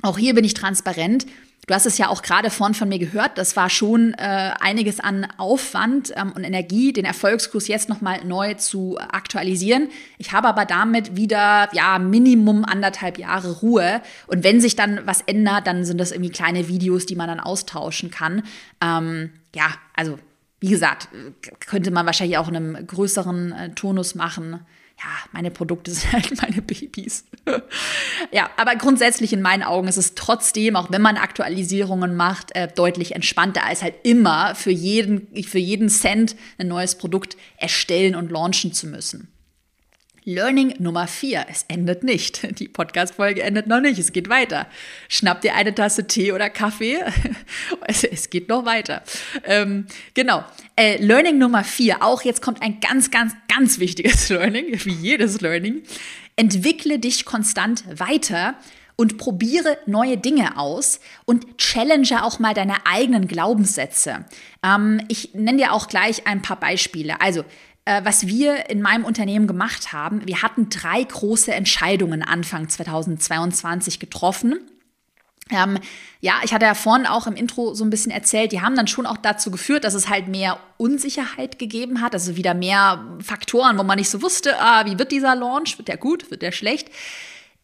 auch 0.01 0.17
hier 0.17 0.33
bin 0.33 0.43
ich 0.43 0.53
transparent. 0.53 1.25
Du 1.67 1.73
hast 1.73 1.87
es 1.87 1.97
ja 1.97 2.09
auch 2.09 2.21
gerade 2.21 2.51
vorhin 2.51 2.75
von 2.75 2.89
mir 2.89 2.99
gehört, 2.99 3.37
das 3.37 3.55
war 3.55 3.69
schon 3.71 4.13
äh, 4.13 4.51
einiges 4.59 4.99
an 4.99 5.27
Aufwand 5.37 6.13
ähm, 6.15 6.31
und 6.33 6.43
Energie, 6.43 6.93
den 6.93 7.05
Erfolgskurs 7.05 7.67
jetzt 7.67 7.89
nochmal 7.89 8.23
neu 8.23 8.53
zu 8.53 8.99
aktualisieren. 8.99 9.89
Ich 10.19 10.31
habe 10.31 10.47
aber 10.47 10.65
damit 10.65 11.15
wieder, 11.15 11.69
ja, 11.73 11.97
Minimum 11.97 12.65
anderthalb 12.65 13.17
Jahre 13.17 13.61
Ruhe. 13.61 14.01
Und 14.27 14.43
wenn 14.43 14.61
sich 14.61 14.75
dann 14.75 15.01
was 15.05 15.21
ändert, 15.21 15.65
dann 15.65 15.85
sind 15.85 15.97
das 15.97 16.11
irgendwie 16.11 16.31
kleine 16.31 16.67
Videos, 16.67 17.07
die 17.07 17.15
man 17.15 17.27
dann 17.27 17.39
austauschen 17.39 18.11
kann. 18.11 18.43
Ähm, 18.79 19.31
ja, 19.55 19.69
also 19.95 20.19
wie 20.59 20.69
gesagt, 20.69 21.09
könnte 21.65 21.89
man 21.89 22.05
wahrscheinlich 22.05 22.37
auch 22.37 22.47
in 22.47 22.55
einem 22.55 22.87
größeren 22.87 23.51
äh, 23.51 23.69
Tonus 23.71 24.13
machen 24.13 24.59
ja, 24.97 25.09
meine 25.31 25.51
Produkte 25.51 25.91
sind 25.93 26.13
halt 26.13 26.41
meine 26.41 26.61
Babys. 26.61 27.25
ja, 28.31 28.49
aber 28.57 28.75
grundsätzlich 28.75 29.33
in 29.33 29.41
meinen 29.41 29.63
Augen 29.63 29.87
ist 29.87 29.97
es 29.97 30.15
trotzdem, 30.15 30.75
auch 30.75 30.91
wenn 30.91 31.01
man 31.01 31.17
Aktualisierungen 31.17 32.15
macht, 32.15 32.55
äh, 32.55 32.67
deutlich 32.73 33.13
entspannter, 33.13 33.65
als 33.65 33.81
halt 33.81 33.95
immer 34.03 34.55
für 34.55 34.71
jeden, 34.71 35.27
für 35.43 35.59
jeden 35.59 35.89
Cent 35.89 36.35
ein 36.57 36.67
neues 36.67 36.97
Produkt 36.97 37.37
erstellen 37.57 38.15
und 38.15 38.31
launchen 38.31 38.73
zu 38.73 38.87
müssen. 38.87 39.34
Learning 40.27 40.73
Nummer 40.79 41.05
vier. 41.05 41.45
Es 41.51 41.65
endet 41.67 42.03
nicht. 42.03 42.59
Die 42.59 42.67
Podcast-Folge 42.67 43.43
endet 43.43 43.67
noch 43.67 43.79
nicht. 43.79 43.99
Es 43.99 44.11
geht 44.11 44.27
weiter. 44.27 44.65
Schnapp 45.07 45.41
dir 45.41 45.53
eine 45.53 45.75
Tasse 45.75 46.07
Tee 46.07 46.31
oder 46.31 46.49
Kaffee. 46.49 46.97
Es, 47.87 48.31
geht 48.31 48.49
noch 48.49 48.65
weiter. 48.65 49.03
Ähm, 49.43 49.85
genau. 50.15 50.43
Äh, 50.75 50.97
Learning 50.97 51.37
Nummer 51.37 51.63
vier. 51.63 52.01
Auch 52.01 52.23
jetzt 52.23 52.41
kommt 52.41 52.63
ein 52.63 52.79
ganz, 52.79 53.11
ganz, 53.11 53.33
ganz 53.47 53.77
wichtiges 53.79 54.29
Learning, 54.29 54.65
wie 54.83 54.93
jedes 54.93 55.41
Learning. 55.41 55.83
Entwickle 56.35 56.97
dich 56.97 57.25
konstant 57.25 57.83
weiter 57.99 58.55
und 58.95 59.17
probiere 59.17 59.77
neue 59.85 60.17
Dinge 60.17 60.57
aus 60.57 60.99
und 61.25 61.59
challenge 61.59 62.23
auch 62.23 62.39
mal 62.39 62.55
deine 62.55 62.87
eigenen 62.87 63.27
Glaubenssätze. 63.27 64.25
Ähm, 64.63 65.01
ich 65.07 65.35
nenne 65.35 65.59
dir 65.59 65.73
auch 65.73 65.87
gleich 65.87 66.25
ein 66.25 66.41
paar 66.41 66.59
Beispiele. 66.59 67.21
Also 67.21 67.45
was 67.85 68.27
wir 68.27 68.69
in 68.69 68.81
meinem 68.81 69.05
Unternehmen 69.05 69.47
gemacht 69.47 69.93
haben, 69.93 70.27
wir 70.27 70.41
hatten 70.41 70.69
drei 70.69 71.03
große 71.03 71.53
Entscheidungen 71.53 72.23
Anfang 72.23 72.67
2022 72.67 73.99
getroffen. 73.99 74.59
Ähm, 75.51 75.77
ja, 76.21 76.39
ich 76.43 76.53
hatte 76.53 76.65
ja 76.65 76.73
vorhin 76.73 77.05
auch 77.05 77.27
im 77.27 77.35
Intro 77.35 77.75
so 77.75 77.83
ein 77.83 77.91
bisschen 77.91 78.11
erzählt, 78.11 78.51
die 78.51 78.61
haben 78.61 78.75
dann 78.75 78.87
schon 78.87 79.05
auch 79.05 79.17
dazu 79.17 79.51
geführt, 79.51 79.83
dass 79.83 79.93
es 79.93 80.09
halt 80.09 80.27
mehr 80.27 80.57
Unsicherheit 80.77 81.59
gegeben 81.59 82.01
hat, 82.01 82.13
also 82.13 82.35
wieder 82.35 82.55
mehr 82.55 83.05
Faktoren, 83.23 83.77
wo 83.77 83.83
man 83.83 83.99
nicht 83.99 84.09
so 84.09 84.23
wusste, 84.23 84.59
ah, 84.59 84.85
wie 84.87 84.97
wird 84.97 85.11
dieser 85.11 85.35
Launch, 85.35 85.77
wird 85.77 85.87
der 85.87 85.97
gut, 85.97 86.31
wird 86.31 86.41
der 86.41 86.51
schlecht. 86.51 86.89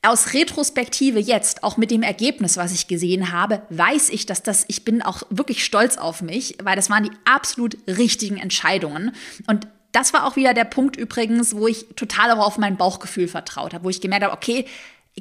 Aus 0.03 0.33
Retrospektive 0.33 1.19
jetzt, 1.19 1.63
auch 1.63 1.77
mit 1.77 1.89
dem 1.89 2.03
Ergebnis, 2.03 2.57
was 2.57 2.71
ich 2.71 2.87
gesehen 2.87 3.31
habe, 3.31 3.63
weiß 3.69 4.09
ich, 4.09 4.27
dass 4.27 4.43
das, 4.43 4.65
ich 4.67 4.85
bin 4.85 5.01
auch 5.01 5.23
wirklich 5.31 5.63
stolz 5.63 5.97
auf 5.97 6.21
mich, 6.21 6.57
weil 6.61 6.75
das 6.75 6.91
waren 6.91 7.03
die 7.03 7.11
absolut 7.25 7.77
richtigen 7.87 8.37
Entscheidungen. 8.37 9.11
Und 9.47 9.67
das 9.91 10.13
war 10.13 10.25
auch 10.25 10.35
wieder 10.35 10.53
der 10.53 10.65
Punkt 10.65 10.95
übrigens, 10.95 11.55
wo 11.55 11.67
ich 11.67 11.87
total 11.95 12.31
auch 12.31 12.45
auf 12.45 12.57
mein 12.57 12.77
Bauchgefühl 12.77 13.27
vertraut 13.27 13.73
habe, 13.73 13.83
wo 13.83 13.89
ich 13.89 14.01
gemerkt 14.01 14.23
habe, 14.23 14.33
okay, 14.33 14.65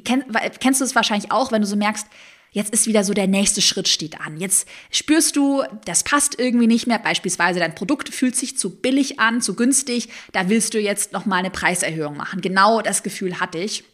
kenn, 0.03 0.23
kennst 0.59 0.81
du 0.81 0.85
es 0.85 0.95
wahrscheinlich 0.95 1.31
auch, 1.31 1.51
wenn 1.51 1.61
du 1.61 1.67
so 1.67 1.75
merkst, 1.75 2.07
jetzt 2.51 2.73
ist 2.73 2.85
wieder 2.85 3.03
so 3.03 3.13
der 3.13 3.27
nächste 3.27 3.61
Schritt 3.61 3.87
steht 3.87 4.19
an. 4.19 4.37
Jetzt 4.37 4.67
spürst 4.91 5.35
du, 5.35 5.63
das 5.85 6.03
passt 6.03 6.37
irgendwie 6.37 6.67
nicht 6.67 6.85
mehr. 6.85 6.99
Beispielsweise 6.99 7.59
dein 7.59 7.75
Produkt 7.75 8.09
fühlt 8.09 8.35
sich 8.35 8.57
zu 8.57 8.81
billig 8.81 9.19
an, 9.19 9.41
zu 9.41 9.55
günstig. 9.55 10.09
Da 10.33 10.49
willst 10.49 10.73
du 10.73 10.79
jetzt 10.79 11.13
noch 11.13 11.25
mal 11.25 11.37
eine 11.37 11.49
Preiserhöhung 11.49 12.17
machen. 12.17 12.41
Genau 12.41 12.81
das 12.81 13.03
Gefühl 13.03 13.39
hatte 13.39 13.57
ich. 13.57 13.85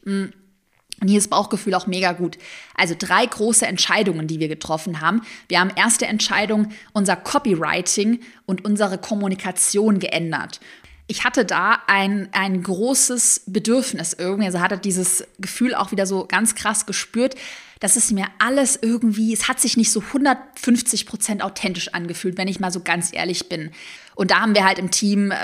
Und 1.00 1.10
hier 1.10 1.20
ist 1.20 1.30
Bauchgefühl 1.30 1.76
auch 1.76 1.88
mega 1.88 2.14
gut. 2.14 2.38
Also 2.76 2.96
drei 2.98 3.26
große 3.26 3.68
Entscheidungen, 3.68 4.28
die 4.28 4.40
wir 4.40 4.48
getroffen 4.48 5.02
haben. 5.02 5.22
Wir 5.48 5.60
haben 5.60 5.72
erste 5.76 6.08
Entscheidung, 6.08 6.70
unser 6.94 7.16
Copywriting 7.16 8.20
und 8.46 8.66
unsere 8.66 8.98
Kommunikation 8.98 10.00
geändert. 10.00 10.60
Ich 11.08 11.24
hatte 11.24 11.46
da 11.46 11.80
ein, 11.88 12.28
ein 12.34 12.62
großes 12.62 13.44
Bedürfnis 13.48 14.14
irgendwie, 14.14 14.48
also 14.48 14.60
hatte 14.60 14.78
dieses 14.78 15.24
Gefühl 15.40 15.74
auch 15.74 15.92
wieder 15.92 16.06
so 16.06 16.26
ganz 16.28 16.54
krass 16.54 16.86
gespürt, 16.86 17.36
dass 17.80 17.96
es 17.96 18.12
mir 18.12 18.26
alles 18.40 18.78
irgendwie, 18.82 19.34
es 19.34 19.48
hat 19.48 19.60
sich 19.60 19.78
nicht 19.78 19.92
so 19.92 20.02
150 20.02 21.06
Prozent 21.06 21.44
authentisch 21.44 21.94
angefühlt, 21.94 22.38
wenn 22.38 22.48
ich 22.48 22.60
mal 22.60 22.72
so 22.72 22.82
ganz 22.82 23.14
ehrlich 23.14 23.50
bin. 23.50 23.72
Und 24.16 24.32
da 24.32 24.40
haben 24.42 24.56
wir 24.56 24.66
halt 24.66 24.80
im 24.80 24.92
Team 24.92 25.32
äh, 25.32 25.36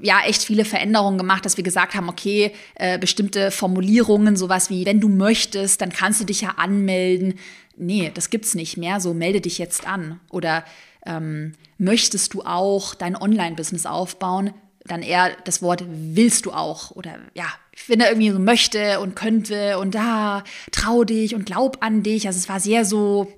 ja 0.00 0.20
echt 0.26 0.42
viele 0.42 0.64
Veränderungen 0.64 1.18
gemacht, 1.18 1.44
dass 1.44 1.56
wir 1.56 1.64
gesagt 1.64 1.94
haben, 1.94 2.08
okay, 2.08 2.52
äh, 2.74 2.98
bestimmte 2.98 3.50
Formulierungen, 3.50 4.36
sowas 4.36 4.70
wie, 4.70 4.86
wenn 4.86 5.00
du 5.00 5.08
möchtest, 5.08 5.82
dann 5.82 5.90
kannst 5.90 6.20
du 6.20 6.24
dich 6.24 6.40
ja 6.40 6.54
anmelden. 6.56 7.34
Nee, 7.76 8.10
das 8.14 8.30
gibt's 8.30 8.54
nicht 8.54 8.76
mehr. 8.76 9.00
So 9.00 9.12
melde 9.12 9.40
dich 9.40 9.58
jetzt 9.58 9.86
an. 9.86 10.18
Oder 10.30 10.64
ähm, 11.04 11.52
möchtest 11.78 12.32
du 12.32 12.42
auch 12.42 12.94
dein 12.94 13.16
Online-Business 13.16 13.86
aufbauen? 13.86 14.52
Dann 14.84 15.02
eher 15.02 15.36
das 15.44 15.62
Wort 15.62 15.84
willst 15.86 16.46
du 16.46 16.52
auch 16.52 16.90
oder 16.90 17.18
ja, 17.34 17.46
ich 17.72 17.82
finde 17.82 18.06
irgendwie 18.06 18.30
so 18.30 18.38
möchte 18.38 19.00
und 19.00 19.14
könnte 19.14 19.78
und 19.78 19.94
da 19.94 20.38
ah, 20.38 20.44
trau 20.72 21.04
dich 21.04 21.34
und 21.34 21.46
glaub 21.46 21.82
an 21.84 22.02
dich. 22.02 22.26
Also 22.26 22.38
es 22.38 22.48
war 22.48 22.60
sehr 22.60 22.84
so, 22.84 23.32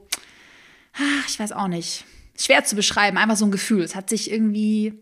ach, 0.95 1.29
ich 1.29 1.39
weiß 1.39 1.53
auch 1.53 1.69
nicht, 1.69 2.05
schwer 2.39 2.65
zu 2.65 2.77
beschreiben, 2.77 3.19
einfach 3.19 3.37
so 3.37 3.45
ein 3.45 3.51
Gefühl. 3.51 3.83
Es 3.83 3.95
hat 3.95 4.09
sich 4.09 4.31
irgendwie 4.31 4.95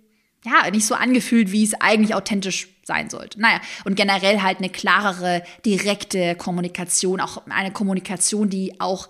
ja 0.44 0.68
nicht 0.70 0.86
so 0.86 0.94
angefühlt, 0.94 1.52
wie 1.52 1.64
es 1.64 1.74
eigentlich 1.74 2.14
authentisch 2.14 2.68
sein 2.84 3.08
sollte. 3.08 3.40
Naja, 3.40 3.60
und 3.84 3.94
generell 3.94 4.42
halt 4.42 4.58
eine 4.58 4.68
klarere, 4.68 5.42
direkte 5.64 6.34
Kommunikation, 6.34 7.20
auch 7.20 7.42
eine 7.48 7.72
Kommunikation, 7.72 8.50
die 8.50 8.80
auch 8.80 9.08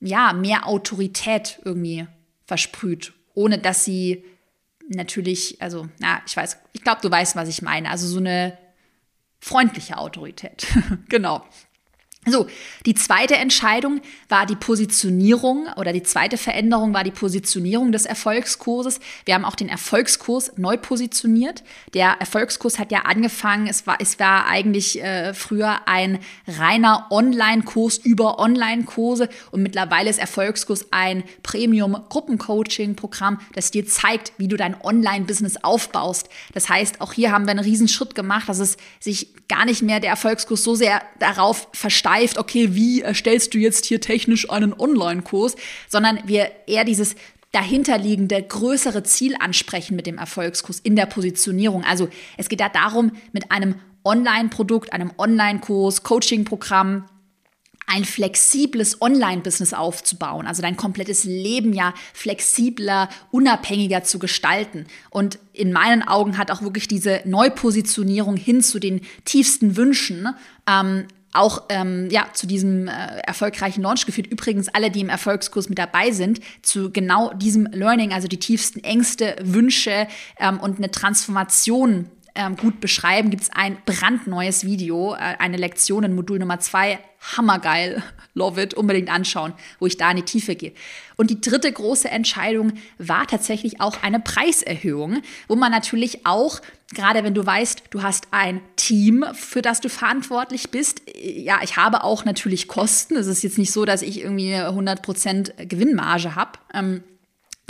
ja 0.00 0.32
mehr 0.32 0.66
Autorität 0.66 1.58
irgendwie 1.64 2.06
versprüht, 2.46 3.12
ohne 3.34 3.58
dass 3.58 3.84
sie 3.84 4.24
natürlich, 4.88 5.60
also, 5.60 5.88
na, 5.98 6.20
ich 6.26 6.36
weiß, 6.36 6.58
ich 6.72 6.82
glaube, 6.82 7.00
du 7.02 7.10
weißt, 7.10 7.36
was 7.36 7.48
ich 7.48 7.62
meine. 7.62 7.90
Also 7.90 8.06
so 8.06 8.18
eine 8.18 8.56
freundliche 9.40 9.96
Autorität. 9.98 10.66
genau. 11.08 11.44
So, 12.30 12.46
die 12.86 12.94
zweite 12.94 13.36
Entscheidung 13.36 14.00
war 14.28 14.46
die 14.46 14.56
Positionierung 14.56 15.68
oder 15.76 15.92
die 15.92 16.02
zweite 16.02 16.36
Veränderung 16.36 16.94
war 16.94 17.04
die 17.04 17.10
Positionierung 17.10 17.92
des 17.92 18.06
Erfolgskurses. 18.06 19.00
Wir 19.24 19.34
haben 19.34 19.44
auch 19.44 19.54
den 19.54 19.68
Erfolgskurs 19.68 20.52
neu 20.56 20.76
positioniert. 20.76 21.62
Der 21.94 22.16
Erfolgskurs 22.20 22.78
hat 22.78 22.92
ja 22.92 23.00
angefangen, 23.00 23.66
es 23.66 23.86
war, 23.86 23.96
es 24.00 24.18
war 24.18 24.46
eigentlich 24.46 25.02
äh, 25.02 25.34
früher 25.34 25.88
ein 25.88 26.18
reiner 26.46 27.06
Online-Kurs 27.10 27.98
über 27.98 28.38
Online-Kurse 28.38 29.28
und 29.50 29.62
mittlerweile 29.62 30.10
ist 30.10 30.18
Erfolgskurs 30.18 30.86
ein 30.90 31.24
Premium-Gruppencoaching-Programm, 31.42 33.40
das 33.54 33.70
dir 33.70 33.86
zeigt, 33.86 34.32
wie 34.38 34.48
du 34.48 34.56
dein 34.56 34.80
Online-Business 34.80 35.58
aufbaust. 35.62 36.28
Das 36.54 36.68
heißt, 36.68 37.00
auch 37.00 37.12
hier 37.12 37.32
haben 37.32 37.46
wir 37.46 37.52
einen 37.52 37.60
riesen 37.60 37.88
Schritt 37.88 38.14
gemacht, 38.14 38.48
dass 38.48 38.58
es 38.58 38.76
sich 39.00 39.28
gar 39.48 39.64
nicht 39.64 39.82
mehr 39.82 40.00
der 40.00 40.10
Erfolgskurs 40.10 40.62
so 40.62 40.74
sehr 40.74 41.02
darauf 41.18 41.68
versteigt, 41.72 42.17
greift, 42.18 42.38
okay, 42.38 42.74
wie 42.74 43.00
erstellst 43.00 43.54
du 43.54 43.58
jetzt 43.58 43.86
hier 43.86 44.00
technisch 44.00 44.50
einen 44.50 44.74
Online-Kurs, 44.78 45.56
sondern 45.88 46.20
wir 46.26 46.50
eher 46.66 46.84
dieses 46.84 47.14
dahinterliegende 47.52 48.42
größere 48.42 49.02
Ziel 49.04 49.34
ansprechen 49.38 49.96
mit 49.96 50.06
dem 50.06 50.18
Erfolgskurs 50.18 50.80
in 50.80 50.96
der 50.96 51.06
Positionierung. 51.06 51.84
Also 51.84 52.08
es 52.36 52.48
geht 52.48 52.60
da 52.60 52.68
darum, 52.68 53.12
mit 53.32 53.50
einem 53.50 53.76
Online-Produkt, 54.04 54.92
einem 54.92 55.12
Online-Kurs, 55.16 56.02
Coaching-Programm, 56.02 57.04
ein 57.86 58.04
flexibles 58.04 59.00
Online-Business 59.00 59.72
aufzubauen, 59.72 60.46
also 60.46 60.60
dein 60.60 60.76
komplettes 60.76 61.24
Leben 61.24 61.72
ja 61.72 61.94
flexibler, 62.12 63.08
unabhängiger 63.30 64.04
zu 64.04 64.18
gestalten. 64.18 64.86
Und 65.08 65.38
in 65.54 65.72
meinen 65.72 66.06
Augen 66.06 66.36
hat 66.36 66.50
auch 66.50 66.60
wirklich 66.60 66.86
diese 66.86 67.22
Neupositionierung 67.24 68.36
hin 68.36 68.62
zu 68.62 68.78
den 68.78 69.00
tiefsten 69.24 69.76
Wünschen 69.76 70.28
ähm, 70.68 71.06
auch 71.32 71.64
ähm, 71.68 72.08
ja, 72.10 72.26
zu 72.32 72.46
diesem 72.46 72.88
äh, 72.88 73.18
erfolgreichen 73.26 73.82
Launch 73.82 74.06
geführt. 74.06 74.26
Übrigens, 74.28 74.68
alle, 74.68 74.90
die 74.90 75.00
im 75.00 75.08
Erfolgskurs 75.08 75.68
mit 75.68 75.78
dabei 75.78 76.10
sind, 76.10 76.40
zu 76.62 76.90
genau 76.90 77.32
diesem 77.34 77.66
Learning, 77.66 78.12
also 78.12 78.28
die 78.28 78.38
tiefsten 78.38 78.82
Ängste, 78.82 79.36
Wünsche 79.42 80.08
ähm, 80.38 80.58
und 80.60 80.78
eine 80.78 80.90
Transformation 80.90 82.10
ähm, 82.38 82.56
gut 82.56 82.80
beschreiben, 82.80 83.30
gibt 83.30 83.42
es 83.42 83.50
ein 83.50 83.76
brandneues 83.84 84.64
Video, 84.64 85.14
äh, 85.14 85.18
eine 85.38 85.56
Lektion 85.56 86.04
in 86.04 86.14
Modul 86.14 86.38
Nummer 86.38 86.60
zwei. 86.60 87.00
Hammergeil, 87.36 88.00
love 88.34 88.62
it, 88.62 88.74
unbedingt 88.74 89.10
anschauen, 89.10 89.52
wo 89.80 89.86
ich 89.86 89.96
da 89.96 90.12
in 90.12 90.18
die 90.18 90.22
Tiefe 90.22 90.54
gehe. 90.54 90.72
Und 91.16 91.30
die 91.30 91.40
dritte 91.40 91.70
große 91.70 92.08
Entscheidung 92.08 92.74
war 92.98 93.26
tatsächlich 93.26 93.80
auch 93.80 94.04
eine 94.04 94.20
Preiserhöhung, 94.20 95.20
wo 95.48 95.56
man 95.56 95.72
natürlich 95.72 96.24
auch, 96.26 96.60
gerade 96.94 97.24
wenn 97.24 97.34
du 97.34 97.44
weißt, 97.44 97.82
du 97.90 98.04
hast 98.04 98.28
ein 98.30 98.60
Team, 98.76 99.24
für 99.32 99.60
das 99.60 99.80
du 99.80 99.88
verantwortlich 99.88 100.70
bist, 100.70 101.02
ja, 101.20 101.58
ich 101.64 101.76
habe 101.76 102.04
auch 102.04 102.24
natürlich 102.24 102.68
Kosten. 102.68 103.16
Es 103.16 103.26
ist 103.26 103.42
jetzt 103.42 103.58
nicht 103.58 103.72
so, 103.72 103.84
dass 103.84 104.00
ich 104.00 104.20
irgendwie 104.20 104.54
100% 104.54 105.66
Gewinnmarge 105.66 106.36
habe. 106.36 106.52
Ähm, 106.72 107.02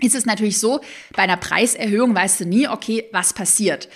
ist 0.03 0.15
es 0.15 0.27
natürlich 0.27 0.59
so, 0.59 0.81
bei 1.17 1.23
einer 1.23 1.39
Preiserhöhung 1.39 2.15
weißt 2.15 2.41
du 2.41 2.45
nie, 2.45 2.69
okay, 2.69 3.07
was 3.13 3.33
passiert. 3.33 3.89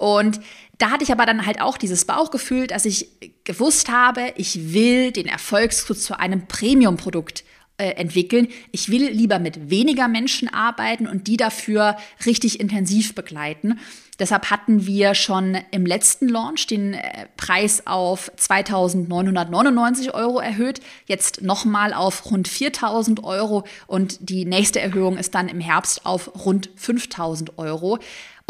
Und 0.00 0.40
da 0.78 0.90
hatte 0.90 1.04
ich 1.04 1.12
aber 1.12 1.26
dann 1.26 1.44
halt 1.44 1.60
auch 1.60 1.76
dieses 1.76 2.06
Bauchgefühl, 2.06 2.66
dass 2.66 2.86
ich 2.86 3.08
gewusst 3.44 3.90
habe, 3.90 4.32
ich 4.36 4.72
will 4.72 5.12
den 5.12 5.26
Erfolgskurs 5.26 6.00
zu 6.00 6.18
einem 6.18 6.46
Premium-Produkt 6.46 7.44
äh, 7.76 7.90
entwickeln. 7.96 8.48
Ich 8.72 8.90
will 8.90 9.10
lieber 9.10 9.38
mit 9.38 9.68
weniger 9.68 10.08
Menschen 10.08 10.48
arbeiten 10.52 11.06
und 11.06 11.26
die 11.26 11.36
dafür 11.36 11.98
richtig 12.24 12.60
intensiv 12.60 13.14
begleiten. 13.14 13.78
Deshalb 14.18 14.50
hatten 14.50 14.86
wir 14.86 15.14
schon 15.14 15.58
im 15.70 15.84
letzten 15.84 16.28
Launch 16.28 16.66
den 16.66 16.94
äh, 16.94 17.26
Preis 17.36 17.86
auf 17.86 18.32
2.999 18.38 20.14
Euro 20.14 20.40
erhöht, 20.40 20.80
jetzt 21.06 21.42
nochmal 21.42 21.92
auf 21.92 22.30
rund 22.30 22.48
4.000 22.48 23.22
Euro 23.22 23.64
und 23.86 24.30
die 24.30 24.46
nächste 24.46 24.80
Erhöhung 24.80 25.18
ist 25.18 25.34
dann 25.34 25.48
im 25.48 25.60
Herbst 25.60 26.06
auf 26.06 26.44
rund 26.46 26.70
5.000 26.78 27.58
Euro. 27.58 27.98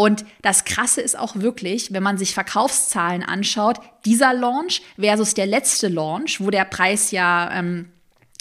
Und 0.00 0.24
das 0.40 0.64
Krasse 0.64 1.02
ist 1.02 1.18
auch 1.18 1.36
wirklich, 1.36 1.92
wenn 1.92 2.02
man 2.02 2.16
sich 2.16 2.32
Verkaufszahlen 2.32 3.22
anschaut, 3.22 3.80
dieser 4.06 4.32
Launch 4.32 4.80
versus 4.98 5.34
der 5.34 5.44
letzte 5.44 5.88
Launch, 5.88 6.40
wo 6.40 6.48
der 6.48 6.64
Preis 6.64 7.10
ja 7.10 7.50
ähm, 7.52 7.90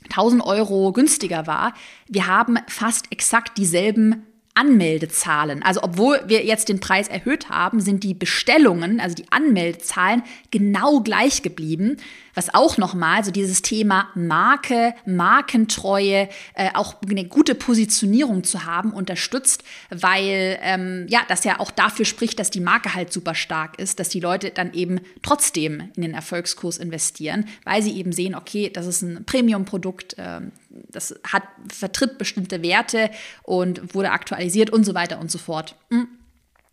1000 0.05 0.41
Euro 0.41 0.93
günstiger 0.93 1.47
war, 1.47 1.73
wir 2.07 2.27
haben 2.27 2.59
fast 2.69 3.11
exakt 3.11 3.57
dieselben 3.57 4.25
Anmeldezahlen. 4.53 5.61
Also 5.61 5.83
obwohl 5.83 6.21
wir 6.27 6.45
jetzt 6.45 6.69
den 6.69 6.79
Preis 6.79 7.09
erhöht 7.09 7.49
haben, 7.49 7.81
sind 7.81 8.05
die 8.05 8.13
Bestellungen, 8.13 9.01
also 9.01 9.15
die 9.15 9.29
Anmeldezahlen 9.29 10.23
genau 10.51 11.01
gleich 11.01 11.41
geblieben 11.41 11.97
was 12.35 12.53
auch 12.53 12.77
nochmal 12.77 13.23
so 13.23 13.31
dieses 13.31 13.61
Thema 13.61 14.09
Marke, 14.15 14.93
Markentreue, 15.05 16.29
äh, 16.53 16.69
auch 16.73 16.95
eine 17.07 17.25
gute 17.25 17.55
Positionierung 17.55 18.43
zu 18.43 18.65
haben, 18.65 18.91
unterstützt, 18.93 19.63
weil 19.89 20.59
ähm, 20.61 21.05
ja, 21.09 21.21
das 21.27 21.43
ja 21.43 21.59
auch 21.59 21.71
dafür 21.71 22.05
spricht, 22.05 22.39
dass 22.39 22.49
die 22.49 22.59
Marke 22.59 22.93
halt 22.95 23.11
super 23.11 23.35
stark 23.35 23.79
ist, 23.79 23.99
dass 23.99 24.09
die 24.09 24.19
Leute 24.19 24.51
dann 24.51 24.73
eben 24.73 24.99
trotzdem 25.21 25.91
in 25.95 26.01
den 26.01 26.13
Erfolgskurs 26.13 26.77
investieren, 26.77 27.45
weil 27.65 27.81
sie 27.81 27.95
eben 27.97 28.11
sehen, 28.11 28.35
okay, 28.35 28.69
das 28.69 28.85
ist 28.85 29.01
ein 29.01 29.25
Premium-Produkt, 29.25 30.17
äh, 30.17 30.41
das 30.69 31.15
hat, 31.27 31.43
vertritt 31.71 32.17
bestimmte 32.17 32.61
Werte 32.61 33.09
und 33.43 33.93
wurde 33.93 34.11
aktualisiert 34.11 34.69
und 34.69 34.83
so 34.83 34.93
weiter 34.93 35.19
und 35.19 35.31
so 35.31 35.37
fort. 35.37 35.75
Hm. 35.89 36.07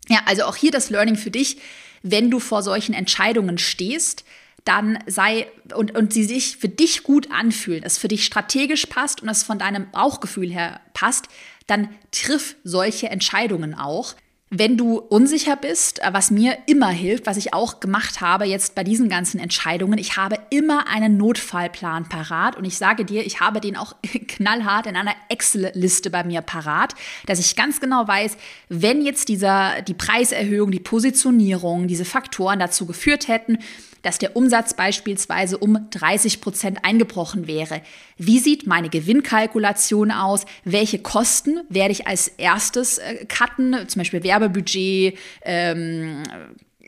Ja, 0.09 0.21
also 0.25 0.43
auch 0.43 0.55
hier 0.55 0.71
das 0.71 0.89
Learning 0.89 1.15
für 1.15 1.31
dich, 1.31 1.57
wenn 2.03 2.31
du 2.31 2.39
vor 2.39 2.63
solchen 2.63 2.93
Entscheidungen 2.93 3.57
stehst, 3.57 4.23
dann 4.67 4.99
sei 5.07 5.47
und, 5.73 5.95
und 5.95 6.13
sie 6.13 6.23
sich 6.23 6.57
für 6.57 6.69
dich 6.69 7.03
gut 7.03 7.31
anfühlen, 7.31 7.83
es 7.83 7.97
für 7.97 8.07
dich 8.07 8.25
strategisch 8.25 8.85
passt 8.87 9.21
und 9.21 9.29
es 9.29 9.43
von 9.43 9.59
deinem 9.59 9.89
Bauchgefühl 9.91 10.51
her 10.51 10.81
passt, 10.93 11.27
dann 11.67 11.89
triff 12.11 12.55
solche 12.63 13.09
Entscheidungen 13.09 13.73
auch. 13.75 14.15
Wenn 14.49 14.77
du 14.77 14.97
unsicher 14.97 15.57
bist, 15.57 16.01
äh, 16.01 16.13
was 16.13 16.31
mir 16.31 16.57
immer 16.67 16.87
hilft, 16.87 17.25
was 17.25 17.35
ich 17.35 17.53
auch 17.53 17.81
gemacht 17.81 18.21
habe 18.21 18.45
jetzt 18.45 18.75
bei 18.75 18.83
diesen 18.85 19.09
ganzen 19.09 19.39
Entscheidungen, 19.39 19.97
ich 19.97 20.15
habe 20.15 20.39
immer 20.49 20.87
einen 20.87 21.17
Notfallplan 21.17 22.07
parat 22.07 22.55
und 22.55 22.63
ich 22.63 22.77
sage 22.77 23.03
dir, 23.03 23.25
ich 23.25 23.41
habe 23.41 23.59
den 23.59 23.75
auch 23.75 23.95
knallhart 24.27 24.87
in 24.87 24.95
einer 24.95 25.15
Excel-Liste 25.27 26.09
bei 26.09 26.23
mir 26.23 26.41
parat, 26.41 26.93
dass 27.25 27.39
ich 27.39 27.57
ganz 27.57 27.81
genau 27.81 28.07
weiß, 28.07 28.37
wenn 28.69 29.01
jetzt 29.01 29.27
dieser, 29.27 29.81
die 29.81 29.93
Preiserhöhung, 29.93 30.71
die 30.71 30.79
Positionierung, 30.79 31.87
diese 31.87 32.05
Faktoren 32.05 32.59
dazu 32.59 32.85
geführt 32.85 33.27
hätten, 33.27 33.59
dass 34.01 34.17
der 34.17 34.35
Umsatz 34.35 34.73
beispielsweise 34.73 35.57
um 35.57 35.89
30 35.91 36.41
Prozent 36.41 36.79
eingebrochen 36.83 37.47
wäre. 37.47 37.81
Wie 38.17 38.39
sieht 38.39 38.67
meine 38.67 38.89
Gewinnkalkulation 38.89 40.11
aus? 40.11 40.45
Welche 40.63 40.99
Kosten 40.99 41.61
werde 41.69 41.91
ich 41.91 42.07
als 42.07 42.27
erstes 42.27 42.97
äh, 42.97 43.25
cutten? 43.25 43.87
Zum 43.87 43.99
Beispiel 43.99 44.23
Werbebudget, 44.23 45.17
ähm, 45.43 46.23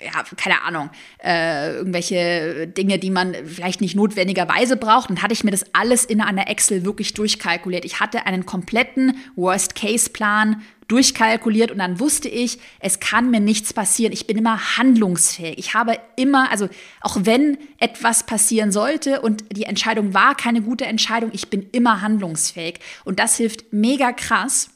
ja, 0.04 0.24
keine 0.38 0.62
Ahnung, 0.64 0.90
äh, 1.24 1.76
irgendwelche 1.76 2.68
Dinge, 2.68 3.00
die 3.00 3.10
man 3.10 3.36
vielleicht 3.46 3.82
nicht 3.82 3.96
notwendigerweise 3.96 4.78
braucht. 4.78 5.10
Und 5.10 5.22
hatte 5.22 5.34
ich 5.34 5.44
mir 5.44 5.52
das 5.52 5.66
alles 5.74 6.06
in 6.06 6.22
einer 6.22 6.48
Excel 6.50 6.86
wirklich 6.86 7.14
durchkalkuliert. 7.14 7.86
Ich 7.86 8.00
hatte 8.00 8.26
einen 8.26 8.46
kompletten 8.46 9.18
Worst-Case-Plan 9.36 10.62
durchkalkuliert 10.90 11.72
und 11.72 11.78
dann 11.78 12.00
wusste 12.00 12.28
ich, 12.28 12.60
es 12.80 13.00
kann 13.00 13.32
mir 13.32 13.40
nichts 13.40 13.74
passieren. 13.74 14.12
Ich 14.12 14.28
bin 14.28 14.38
immer 14.38 14.78
handlungsfähig. 14.78 15.58
Ich 15.58 15.74
habe 15.74 15.98
immer, 16.18 16.52
also 16.52 16.68
auch 17.02 17.18
wenn 17.22 17.58
etwas 17.78 18.26
passieren 18.26 18.72
sollte 18.72 19.22
und 19.22 19.46
die 19.56 19.64
Entscheidung 19.64 20.14
war 20.14 20.36
keine 20.36 20.62
gute 20.62 20.86
Entscheidung, 20.86 21.30
ich 21.34 21.50
bin 21.50 21.70
immer 21.72 22.02
handlungsfähig. 22.02 22.80
Und 23.06 23.20
das 23.20 23.38
hilft 23.38 23.72
mega 23.72 24.12
krass 24.12 24.72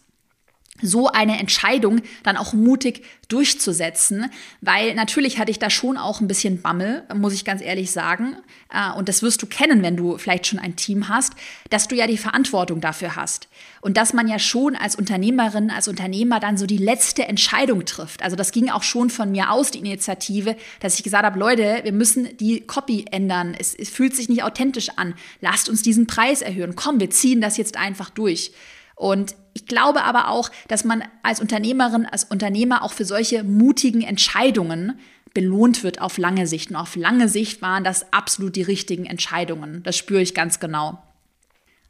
so 0.84 1.08
eine 1.08 1.40
Entscheidung 1.40 2.02
dann 2.24 2.38
auch 2.38 2.54
mutig 2.54 3.04
durchzusetzen, 3.30 4.30
weil 4.62 4.94
natürlich 4.94 5.40
hatte 5.40 5.50
ich 5.50 5.58
da 5.58 5.70
schon 5.70 5.98
auch 5.98 6.22
ein 6.22 6.28
bisschen 6.28 6.62
Bammel, 6.62 7.04
muss 7.16 7.34
ich 7.34 7.46
ganz 7.46 7.62
ehrlich 7.62 7.92
sagen. 7.92 8.36
Äh, 8.72 8.96
und 8.96 9.10
das 9.10 9.24
wirst 9.24 9.42
du 9.42 9.48
kennen, 9.48 9.82
wenn 9.82 9.98
du 9.98 10.18
vielleicht 10.18 10.46
schon 10.46 10.60
ein 10.60 10.76
Team 10.76 11.10
hast, 11.10 11.34
dass 11.70 11.88
du 11.88 11.96
ja 11.96 12.06
die 12.06 12.18
Verantwortung 12.18 12.82
dafür 12.82 13.16
hast. 13.16 13.48
Und 13.82 13.98
dass 13.98 14.14
man 14.14 14.28
ja 14.28 14.38
schon 14.38 14.76
als 14.76 14.96
Unternehmerin, 14.96 15.72
als 15.72 15.88
Unternehmer 15.88 16.40
dann 16.40 16.58
so 16.58 16.66
die 16.66 16.78
letzte 16.78 17.26
Entscheidung 17.28 17.86
trifft. 17.86 18.22
Also 18.22 18.36
das 18.36 18.52
ging 18.52 18.70
auch 18.70 18.84
schon 18.84 19.10
von 19.10 19.32
mir 19.32 19.52
aus, 19.52 19.72
die 19.72 19.80
Initiative, 19.80 20.56
dass 20.80 20.98
ich 20.98 21.04
gesagt 21.04 21.26
habe, 21.26 21.40
Leute, 21.40 21.80
wir 21.84 21.94
müssen 21.94 22.38
die 22.38 22.62
Copy 22.62 23.06
ändern. 23.10 23.56
Es, 23.58 23.74
es 23.74 23.90
fühlt 23.90 24.16
sich 24.16 24.30
nicht 24.30 24.44
authentisch 24.44 24.90
an. 24.98 25.16
Lasst 25.42 25.70
uns 25.70 25.82
diesen 25.82 26.08
Preis 26.08 26.42
erhöhen. 26.42 26.76
Komm, 26.76 27.00
wir 27.00 27.10
ziehen 27.10 27.42
das 27.42 27.58
jetzt 27.58 27.78
einfach 27.78 28.10
durch. 28.10 28.52
Und 28.96 29.36
ich 29.54 29.66
glaube 29.66 30.04
aber 30.04 30.30
auch, 30.30 30.50
dass 30.68 30.84
man 30.84 31.04
als 31.22 31.40
Unternehmerin, 31.40 32.06
als 32.06 32.24
Unternehmer 32.24 32.84
auch 32.84 32.94
für 32.94 33.06
solche 33.06 33.44
mutigen 33.44 34.02
Entscheidungen 34.02 35.00
belohnt 35.34 35.84
wird 35.84 36.02
auf 36.02 36.18
lange 36.18 36.48
Sicht. 36.48 36.70
Und 36.70 36.76
auf 36.76 36.96
lange 36.96 37.28
Sicht 37.28 37.62
waren 37.62 37.84
das 37.84 38.12
absolut 38.14 38.56
die 38.56 38.62
richtigen 38.62 39.06
Entscheidungen. 39.06 39.82
Das 39.84 39.98
spüre 39.98 40.22
ich 40.22 40.34
ganz 40.34 40.60
genau. 40.60 41.02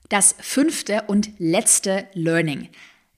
Das 0.09 0.35
fünfte 0.39 1.03
und 1.07 1.31
letzte 1.39 2.05
Learning. 2.13 2.69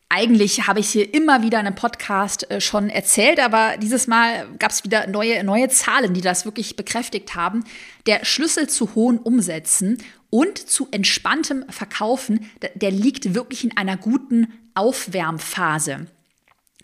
Eigentlich 0.08 0.68
habe 0.68 0.80
ich 0.80 0.90
hier 0.90 1.14
immer 1.14 1.42
wieder 1.42 1.60
in 1.60 1.66
einem 1.66 1.76
Podcast 1.76 2.50
äh, 2.52 2.62
schon 2.62 2.90
erzählt, 2.90 3.40
aber 3.40 3.76
dieses 3.78 4.06
Mal 4.06 4.48
gab 4.60 4.72
es 4.72 4.84
wieder 4.84 5.08
neue, 5.08 5.44
neue 5.44 5.68
Zahlen, 5.68 6.14
die 6.14 6.22
das 6.22 6.46
wirklich 6.46 6.76
bekräftigt 6.76 7.36
haben. 7.36 7.64
Der 8.06 8.24
Schlüssel 8.24 8.70
zu 8.70 8.94
hohen 8.94 9.18
Umsätzen 9.18 9.98
und 10.36 10.58
zu 10.58 10.90
entspanntem 10.92 11.64
Verkaufen, 11.70 12.52
der 12.74 12.92
liegt 12.92 13.36
wirklich 13.36 13.64
in 13.64 13.78
einer 13.78 13.96
guten 13.96 14.52
Aufwärmphase. 14.74 16.08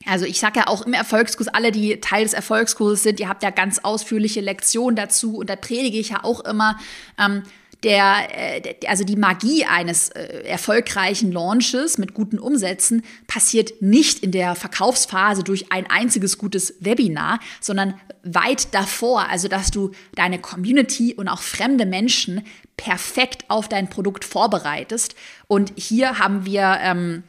Also 0.05 0.23
ich 0.23 0.39
sage 0.39 0.59
ja 0.59 0.67
auch 0.67 0.85
im 0.85 0.93
Erfolgskurs, 0.93 1.49
alle, 1.49 1.73
die 1.73 1.99
Teil 1.99 2.23
des 2.23 2.31
Erfolgskurses 2.31 3.03
sind, 3.03 3.19
ihr 3.19 3.27
habt 3.27 3.43
ja 3.43 3.49
ganz 3.49 3.79
ausführliche 3.79 4.39
Lektionen 4.39 4.95
dazu 4.95 5.35
und 5.35 5.49
da 5.49 5.57
predige 5.57 5.99
ich 5.99 6.11
ja 6.11 6.23
auch 6.23 6.39
immer, 6.45 6.79
ähm, 7.19 7.43
der, 7.83 8.65
äh, 8.65 8.75
also 8.87 9.03
die 9.03 9.15
Magie 9.15 9.65
eines 9.65 10.09
äh, 10.09 10.43
erfolgreichen 10.45 11.31
Launches 11.31 11.97
mit 11.97 12.13
guten 12.13 12.37
Umsätzen 12.37 13.03
passiert 13.27 13.81
nicht 13.81 14.19
in 14.19 14.31
der 14.31 14.55
Verkaufsphase 14.55 15.43
durch 15.43 15.71
ein 15.71 15.89
einziges 15.89 16.37
gutes 16.37 16.75
Webinar, 16.79 17.39
sondern 17.59 17.95
weit 18.23 18.73
davor. 18.73 19.29
Also, 19.29 19.47
dass 19.47 19.71
du 19.71 19.91
deine 20.15 20.39
Community 20.39 21.13
und 21.15 21.27
auch 21.27 21.41
fremde 21.41 21.85
Menschen 21.85 22.45
perfekt 22.77 23.45
auf 23.47 23.67
dein 23.67 23.89
Produkt 23.89 24.25
vorbereitest. 24.25 25.15
Und 25.47 25.73
hier 25.75 26.19
haben 26.19 26.45
wir 26.45 26.77
ähm, 26.81 27.23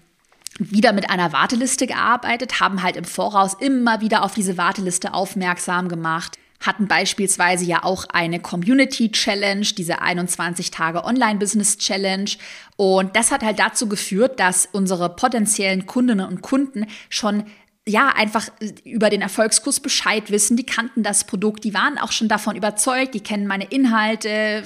wieder 0.58 0.92
mit 0.92 1.08
einer 1.08 1.32
Warteliste 1.32 1.86
gearbeitet, 1.86 2.60
haben 2.60 2.82
halt 2.82 2.96
im 2.96 3.04
Voraus 3.04 3.54
immer 3.58 4.02
wieder 4.02 4.22
auf 4.22 4.34
diese 4.34 4.58
Warteliste 4.58 5.14
aufmerksam 5.14 5.88
gemacht 5.88 6.38
hatten 6.62 6.88
beispielsweise 6.88 7.64
ja 7.64 7.84
auch 7.84 8.06
eine 8.12 8.40
Community 8.40 9.12
Challenge, 9.12 9.66
diese 9.76 10.00
21 10.00 10.70
Tage 10.70 11.04
Online-Business 11.04 11.78
Challenge. 11.78 12.30
Und 12.76 13.14
das 13.14 13.30
hat 13.30 13.42
halt 13.42 13.58
dazu 13.58 13.88
geführt, 13.88 14.40
dass 14.40 14.68
unsere 14.72 15.10
potenziellen 15.10 15.86
Kundinnen 15.86 16.26
und 16.26 16.40
Kunden 16.42 16.86
schon 17.10 17.44
ja, 17.86 18.10
einfach 18.10 18.46
über 18.84 19.10
den 19.10 19.22
Erfolgskurs 19.22 19.80
Bescheid 19.80 20.30
wissen. 20.30 20.56
Die 20.56 20.66
kannten 20.66 21.02
das 21.02 21.24
Produkt, 21.24 21.64
die 21.64 21.74
waren 21.74 21.98
auch 21.98 22.12
schon 22.12 22.28
davon 22.28 22.54
überzeugt, 22.54 23.14
die 23.14 23.20
kennen 23.20 23.46
meine 23.46 23.64
Inhalte. 23.64 24.62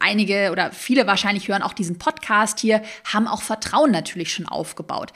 Einige 0.00 0.50
oder 0.50 0.72
viele 0.72 1.06
wahrscheinlich 1.06 1.46
hören 1.46 1.62
auch 1.62 1.72
diesen 1.72 1.98
Podcast 1.98 2.58
hier, 2.58 2.82
haben 3.04 3.28
auch 3.28 3.42
Vertrauen 3.42 3.92
natürlich 3.92 4.32
schon 4.32 4.46
aufgebaut. 4.46 5.12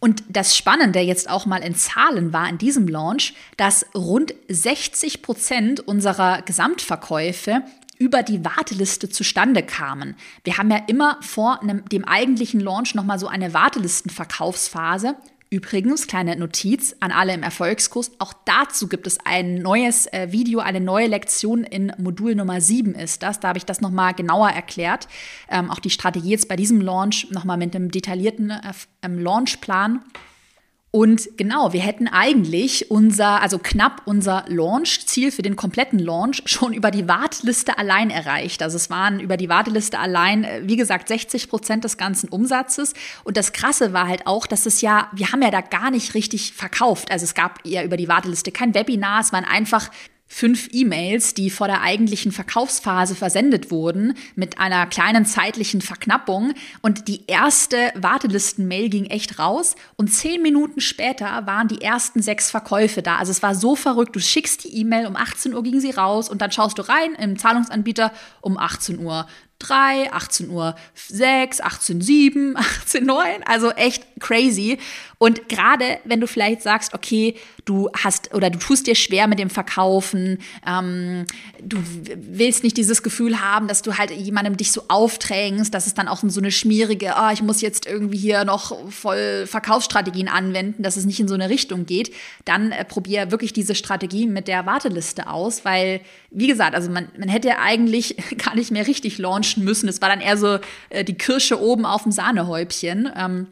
Und 0.00 0.24
das 0.28 0.56
Spannende 0.56 0.98
jetzt 1.00 1.28
auch 1.28 1.44
mal 1.44 1.62
in 1.62 1.74
Zahlen 1.74 2.32
war 2.32 2.48
in 2.48 2.56
diesem 2.56 2.88
Launch, 2.88 3.34
dass 3.58 3.84
rund 3.94 4.34
60 4.48 5.20
Prozent 5.20 5.80
unserer 5.80 6.40
Gesamtverkäufe 6.42 7.62
über 7.98 8.22
die 8.22 8.42
Warteliste 8.42 9.10
zustande 9.10 9.62
kamen. 9.62 10.16
Wir 10.42 10.56
haben 10.56 10.70
ja 10.70 10.78
immer 10.86 11.18
vor 11.20 11.60
dem 11.92 12.04
eigentlichen 12.06 12.60
Launch 12.60 12.94
nochmal 12.94 13.18
so 13.18 13.28
eine 13.28 13.52
Wartelistenverkaufsphase 13.52 15.16
Übrigens, 15.52 16.06
kleine 16.06 16.36
Notiz 16.36 16.94
an 17.00 17.10
alle 17.10 17.34
im 17.34 17.42
Erfolgskurs, 17.42 18.12
auch 18.20 18.32
dazu 18.44 18.86
gibt 18.86 19.08
es 19.08 19.18
ein 19.24 19.56
neues 19.56 20.06
äh, 20.06 20.28
Video, 20.30 20.60
eine 20.60 20.80
neue 20.80 21.08
Lektion 21.08 21.64
in 21.64 21.92
Modul 21.98 22.36
Nummer 22.36 22.60
7 22.60 22.94
ist 22.94 23.24
das. 23.24 23.40
Da 23.40 23.48
habe 23.48 23.58
ich 23.58 23.64
das 23.64 23.80
nochmal 23.80 24.14
genauer 24.14 24.50
erklärt. 24.50 25.08
Ähm, 25.50 25.68
auch 25.68 25.80
die 25.80 25.90
Strategie 25.90 26.30
jetzt 26.30 26.46
bei 26.46 26.54
diesem 26.54 26.80
Launch 26.80 27.26
nochmal 27.32 27.56
mit 27.56 27.74
einem 27.74 27.90
detaillierten 27.90 28.50
äh, 28.50 28.60
ähm, 29.02 29.18
Launchplan. 29.18 30.04
Und 30.92 31.28
genau, 31.36 31.72
wir 31.72 31.82
hätten 31.82 32.08
eigentlich 32.08 32.90
unser, 32.90 33.40
also 33.40 33.60
knapp 33.60 34.02
unser 34.06 34.44
Launch-Ziel 34.48 35.30
für 35.30 35.42
den 35.42 35.54
kompletten 35.54 36.00
Launch 36.00 36.42
schon 36.46 36.72
über 36.72 36.90
die 36.90 37.06
Warteliste 37.06 37.78
allein 37.78 38.10
erreicht. 38.10 38.60
Also 38.60 38.76
es 38.76 38.90
waren 38.90 39.20
über 39.20 39.36
die 39.36 39.48
Warteliste 39.48 40.00
allein, 40.00 40.42
äh, 40.42 40.62
wie 40.64 40.76
gesagt, 40.76 41.06
60 41.06 41.48
Prozent 41.48 41.84
des 41.84 41.96
ganzen 41.96 42.28
Umsatzes. 42.28 42.94
Und 43.22 43.36
das 43.36 43.52
Krasse 43.52 43.92
war 43.92 44.08
halt 44.08 44.26
auch, 44.26 44.48
dass 44.48 44.66
es 44.66 44.80
ja, 44.80 45.08
wir 45.12 45.30
haben 45.30 45.42
ja 45.42 45.52
da 45.52 45.60
gar 45.60 45.92
nicht 45.92 46.14
richtig 46.14 46.52
verkauft. 46.54 47.12
Also 47.12 47.24
es 47.24 47.34
gab 47.34 47.60
ja 47.64 47.84
über 47.84 47.96
die 47.96 48.08
Warteliste 48.08 48.50
kein 48.50 48.74
Webinar, 48.74 49.20
es 49.20 49.32
waren 49.32 49.44
einfach 49.44 49.90
fünf 50.32 50.68
E-Mails, 50.70 51.34
die 51.34 51.50
vor 51.50 51.66
der 51.66 51.82
eigentlichen 51.82 52.30
Verkaufsphase 52.30 53.16
versendet 53.16 53.72
wurden, 53.72 54.14
mit 54.36 54.58
einer 54.58 54.86
kleinen 54.86 55.26
zeitlichen 55.26 55.80
Verknappung. 55.80 56.54
Und 56.80 57.08
die 57.08 57.26
erste 57.26 57.92
Wartelisten-Mail 57.96 58.88
ging 58.90 59.06
echt 59.06 59.40
raus. 59.40 59.74
Und 59.96 60.06
zehn 60.08 60.40
Minuten 60.40 60.80
später 60.80 61.46
waren 61.46 61.66
die 61.66 61.82
ersten 61.82 62.22
sechs 62.22 62.48
Verkäufe 62.48 63.02
da. 63.02 63.16
Also 63.16 63.32
es 63.32 63.42
war 63.42 63.56
so 63.56 63.74
verrückt. 63.74 64.14
Du 64.14 64.20
schickst 64.20 64.62
die 64.62 64.78
E-Mail, 64.78 65.06
um 65.06 65.16
18 65.16 65.52
Uhr 65.52 65.64
ging 65.64 65.80
sie 65.80 65.90
raus 65.90 66.30
und 66.30 66.40
dann 66.40 66.52
schaust 66.52 66.78
du 66.78 66.88
rein 66.88 67.14
im 67.16 67.36
Zahlungsanbieter 67.36 68.12
um 68.40 68.56
18 68.56 69.00
Uhr 69.00 69.26
3, 69.60 70.12
18 70.12 70.50
Uhr 70.50 70.74
6, 70.94 71.60
18 71.60 72.00
7, 72.00 72.56
18 72.56 73.04
9, 73.04 73.42
also 73.44 73.70
echt 73.70 74.04
crazy. 74.18 74.78
Und 75.22 75.50
gerade 75.50 75.98
wenn 76.06 76.18
du 76.18 76.26
vielleicht 76.26 76.62
sagst, 76.62 76.94
okay, 76.94 77.34
du 77.66 77.90
hast 77.92 78.32
oder 78.32 78.48
du 78.48 78.58
tust 78.58 78.86
dir 78.86 78.94
schwer 78.94 79.26
mit 79.26 79.38
dem 79.38 79.50
Verkaufen, 79.50 80.38
ähm, 80.66 81.26
du 81.62 81.76
willst 82.16 82.64
nicht 82.64 82.78
dieses 82.78 83.02
Gefühl 83.02 83.38
haben, 83.38 83.68
dass 83.68 83.82
du 83.82 83.98
halt 83.98 84.12
jemandem 84.12 84.56
dich 84.56 84.72
so 84.72 84.84
aufdrängst, 84.88 85.74
dass 85.74 85.86
es 85.86 85.92
dann 85.92 86.08
auch 86.08 86.22
so 86.26 86.40
eine 86.40 86.50
schmierige, 86.50 87.12
oh, 87.18 87.30
ich 87.34 87.42
muss 87.42 87.60
jetzt 87.60 87.84
irgendwie 87.84 88.16
hier 88.16 88.46
noch 88.46 88.90
voll 88.90 89.44
Verkaufsstrategien 89.46 90.28
anwenden, 90.28 90.82
dass 90.82 90.96
es 90.96 91.04
nicht 91.04 91.20
in 91.20 91.28
so 91.28 91.34
eine 91.34 91.50
Richtung 91.50 91.84
geht, 91.84 92.14
dann 92.46 92.72
äh, 92.72 92.82
probier 92.86 93.30
wirklich 93.30 93.52
diese 93.52 93.74
Strategie 93.74 94.26
mit 94.26 94.48
der 94.48 94.64
Warteliste 94.64 95.28
aus, 95.28 95.66
weil, 95.66 96.00
wie 96.30 96.46
gesagt, 96.46 96.74
also 96.74 96.90
man, 96.90 97.08
man 97.18 97.28
hätte 97.28 97.58
eigentlich 97.58 98.16
gar 98.42 98.54
nicht 98.54 98.70
mehr 98.70 98.86
richtig 98.86 99.18
launchen 99.18 99.64
müssen. 99.64 99.86
Es 99.86 100.00
war 100.00 100.08
dann 100.08 100.22
eher 100.22 100.38
so 100.38 100.60
äh, 100.88 101.04
die 101.04 101.18
Kirsche 101.18 101.60
oben 101.60 101.84
auf 101.84 102.04
dem 102.04 102.12
Sahnehäubchen. 102.12 103.12
Ähm, 103.14 103.48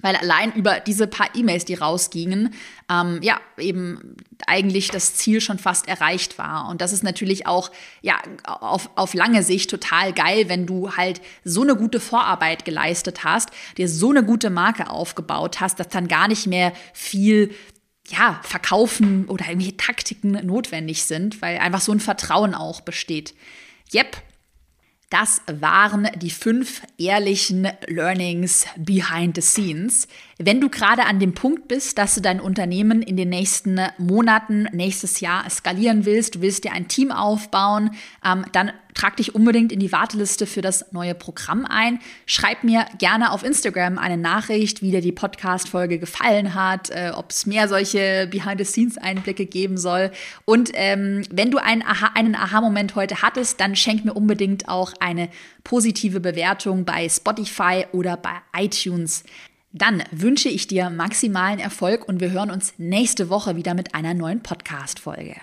weil 0.00 0.16
allein 0.16 0.52
über 0.52 0.80
diese 0.80 1.06
paar 1.06 1.28
E-Mails, 1.34 1.64
die 1.64 1.74
rausgingen, 1.74 2.54
ähm, 2.90 3.20
ja, 3.22 3.40
eben 3.56 4.16
eigentlich 4.46 4.88
das 4.90 5.14
Ziel 5.14 5.40
schon 5.40 5.58
fast 5.58 5.88
erreicht 5.88 6.38
war. 6.38 6.68
Und 6.68 6.80
das 6.80 6.92
ist 6.92 7.02
natürlich 7.02 7.46
auch, 7.46 7.70
ja, 8.02 8.16
auf, 8.44 8.90
auf 8.94 9.14
lange 9.14 9.42
Sicht 9.42 9.70
total 9.70 10.12
geil, 10.12 10.48
wenn 10.48 10.66
du 10.66 10.96
halt 10.96 11.20
so 11.44 11.62
eine 11.62 11.76
gute 11.76 12.00
Vorarbeit 12.00 12.64
geleistet 12.64 13.24
hast, 13.24 13.50
dir 13.76 13.88
so 13.88 14.10
eine 14.10 14.24
gute 14.24 14.50
Marke 14.50 14.90
aufgebaut 14.90 15.60
hast, 15.60 15.80
dass 15.80 15.88
dann 15.88 16.08
gar 16.08 16.28
nicht 16.28 16.46
mehr 16.46 16.72
viel 16.92 17.54
ja, 18.08 18.40
verkaufen 18.42 19.26
oder 19.26 19.46
irgendwelche 19.46 19.76
Taktiken 19.76 20.32
notwendig 20.46 21.04
sind, 21.04 21.42
weil 21.42 21.58
einfach 21.58 21.80
so 21.80 21.92
ein 21.92 22.00
Vertrauen 22.00 22.54
auch 22.54 22.80
besteht. 22.80 23.34
Yep, 23.92 24.16
das 25.10 25.40
waren 25.46 26.08
die 26.16 26.30
fünf 26.30 26.82
ehrlichen 26.98 27.66
Learnings 27.86 28.66
behind 28.76 29.36
the 29.36 29.40
scenes. 29.40 30.06
Wenn 30.36 30.60
du 30.60 30.68
gerade 30.68 31.06
an 31.06 31.18
dem 31.18 31.32
Punkt 31.34 31.66
bist, 31.66 31.96
dass 31.96 32.14
du 32.14 32.20
dein 32.20 32.40
Unternehmen 32.40 33.00
in 33.00 33.16
den 33.16 33.30
nächsten 33.30 33.80
Monaten, 33.96 34.68
nächstes 34.72 35.20
Jahr 35.20 35.48
skalieren 35.48 36.04
willst, 36.04 36.34
du 36.34 36.40
willst 36.42 36.64
dir 36.64 36.72
ein 36.72 36.88
Team 36.88 37.10
aufbauen, 37.10 37.92
ähm, 38.22 38.44
dann 38.52 38.72
trag 38.98 39.16
dich 39.16 39.34
unbedingt 39.34 39.72
in 39.72 39.80
die 39.80 39.92
Warteliste 39.92 40.46
für 40.46 40.60
das 40.60 40.92
neue 40.92 41.14
Programm 41.14 41.64
ein. 41.64 42.00
Schreib 42.26 42.64
mir 42.64 42.86
gerne 42.98 43.32
auf 43.32 43.44
Instagram 43.44 43.96
eine 43.96 44.16
Nachricht, 44.16 44.82
wie 44.82 44.90
dir 44.90 45.00
die 45.00 45.12
Podcast-Folge 45.12 45.98
gefallen 45.98 46.54
hat, 46.54 46.90
äh, 46.90 47.12
ob 47.14 47.30
es 47.30 47.46
mehr 47.46 47.68
solche 47.68 48.28
Behind-the-Scenes-Einblicke 48.30 49.46
geben 49.46 49.78
soll. 49.78 50.10
Und 50.44 50.70
ähm, 50.74 51.22
wenn 51.30 51.50
du 51.50 51.58
einen 51.58 51.82
Aha, 51.82 52.10
einen 52.14 52.34
Aha-Moment 52.34 52.96
heute 52.96 53.22
hattest, 53.22 53.60
dann 53.60 53.76
schenk 53.76 54.04
mir 54.04 54.14
unbedingt 54.14 54.68
auch 54.68 54.92
eine 55.00 55.28
positive 55.62 56.20
Bewertung 56.20 56.84
bei 56.84 57.08
Spotify 57.08 57.86
oder 57.92 58.16
bei 58.16 58.34
iTunes. 58.56 59.22
Dann 59.72 60.02
wünsche 60.10 60.48
ich 60.48 60.66
dir 60.66 60.90
maximalen 60.90 61.60
Erfolg 61.60 62.08
und 62.08 62.20
wir 62.20 62.30
hören 62.30 62.50
uns 62.50 62.74
nächste 62.78 63.28
Woche 63.28 63.54
wieder 63.54 63.74
mit 63.74 63.94
einer 63.94 64.14
neuen 64.14 64.42
Podcast-Folge. 64.42 65.36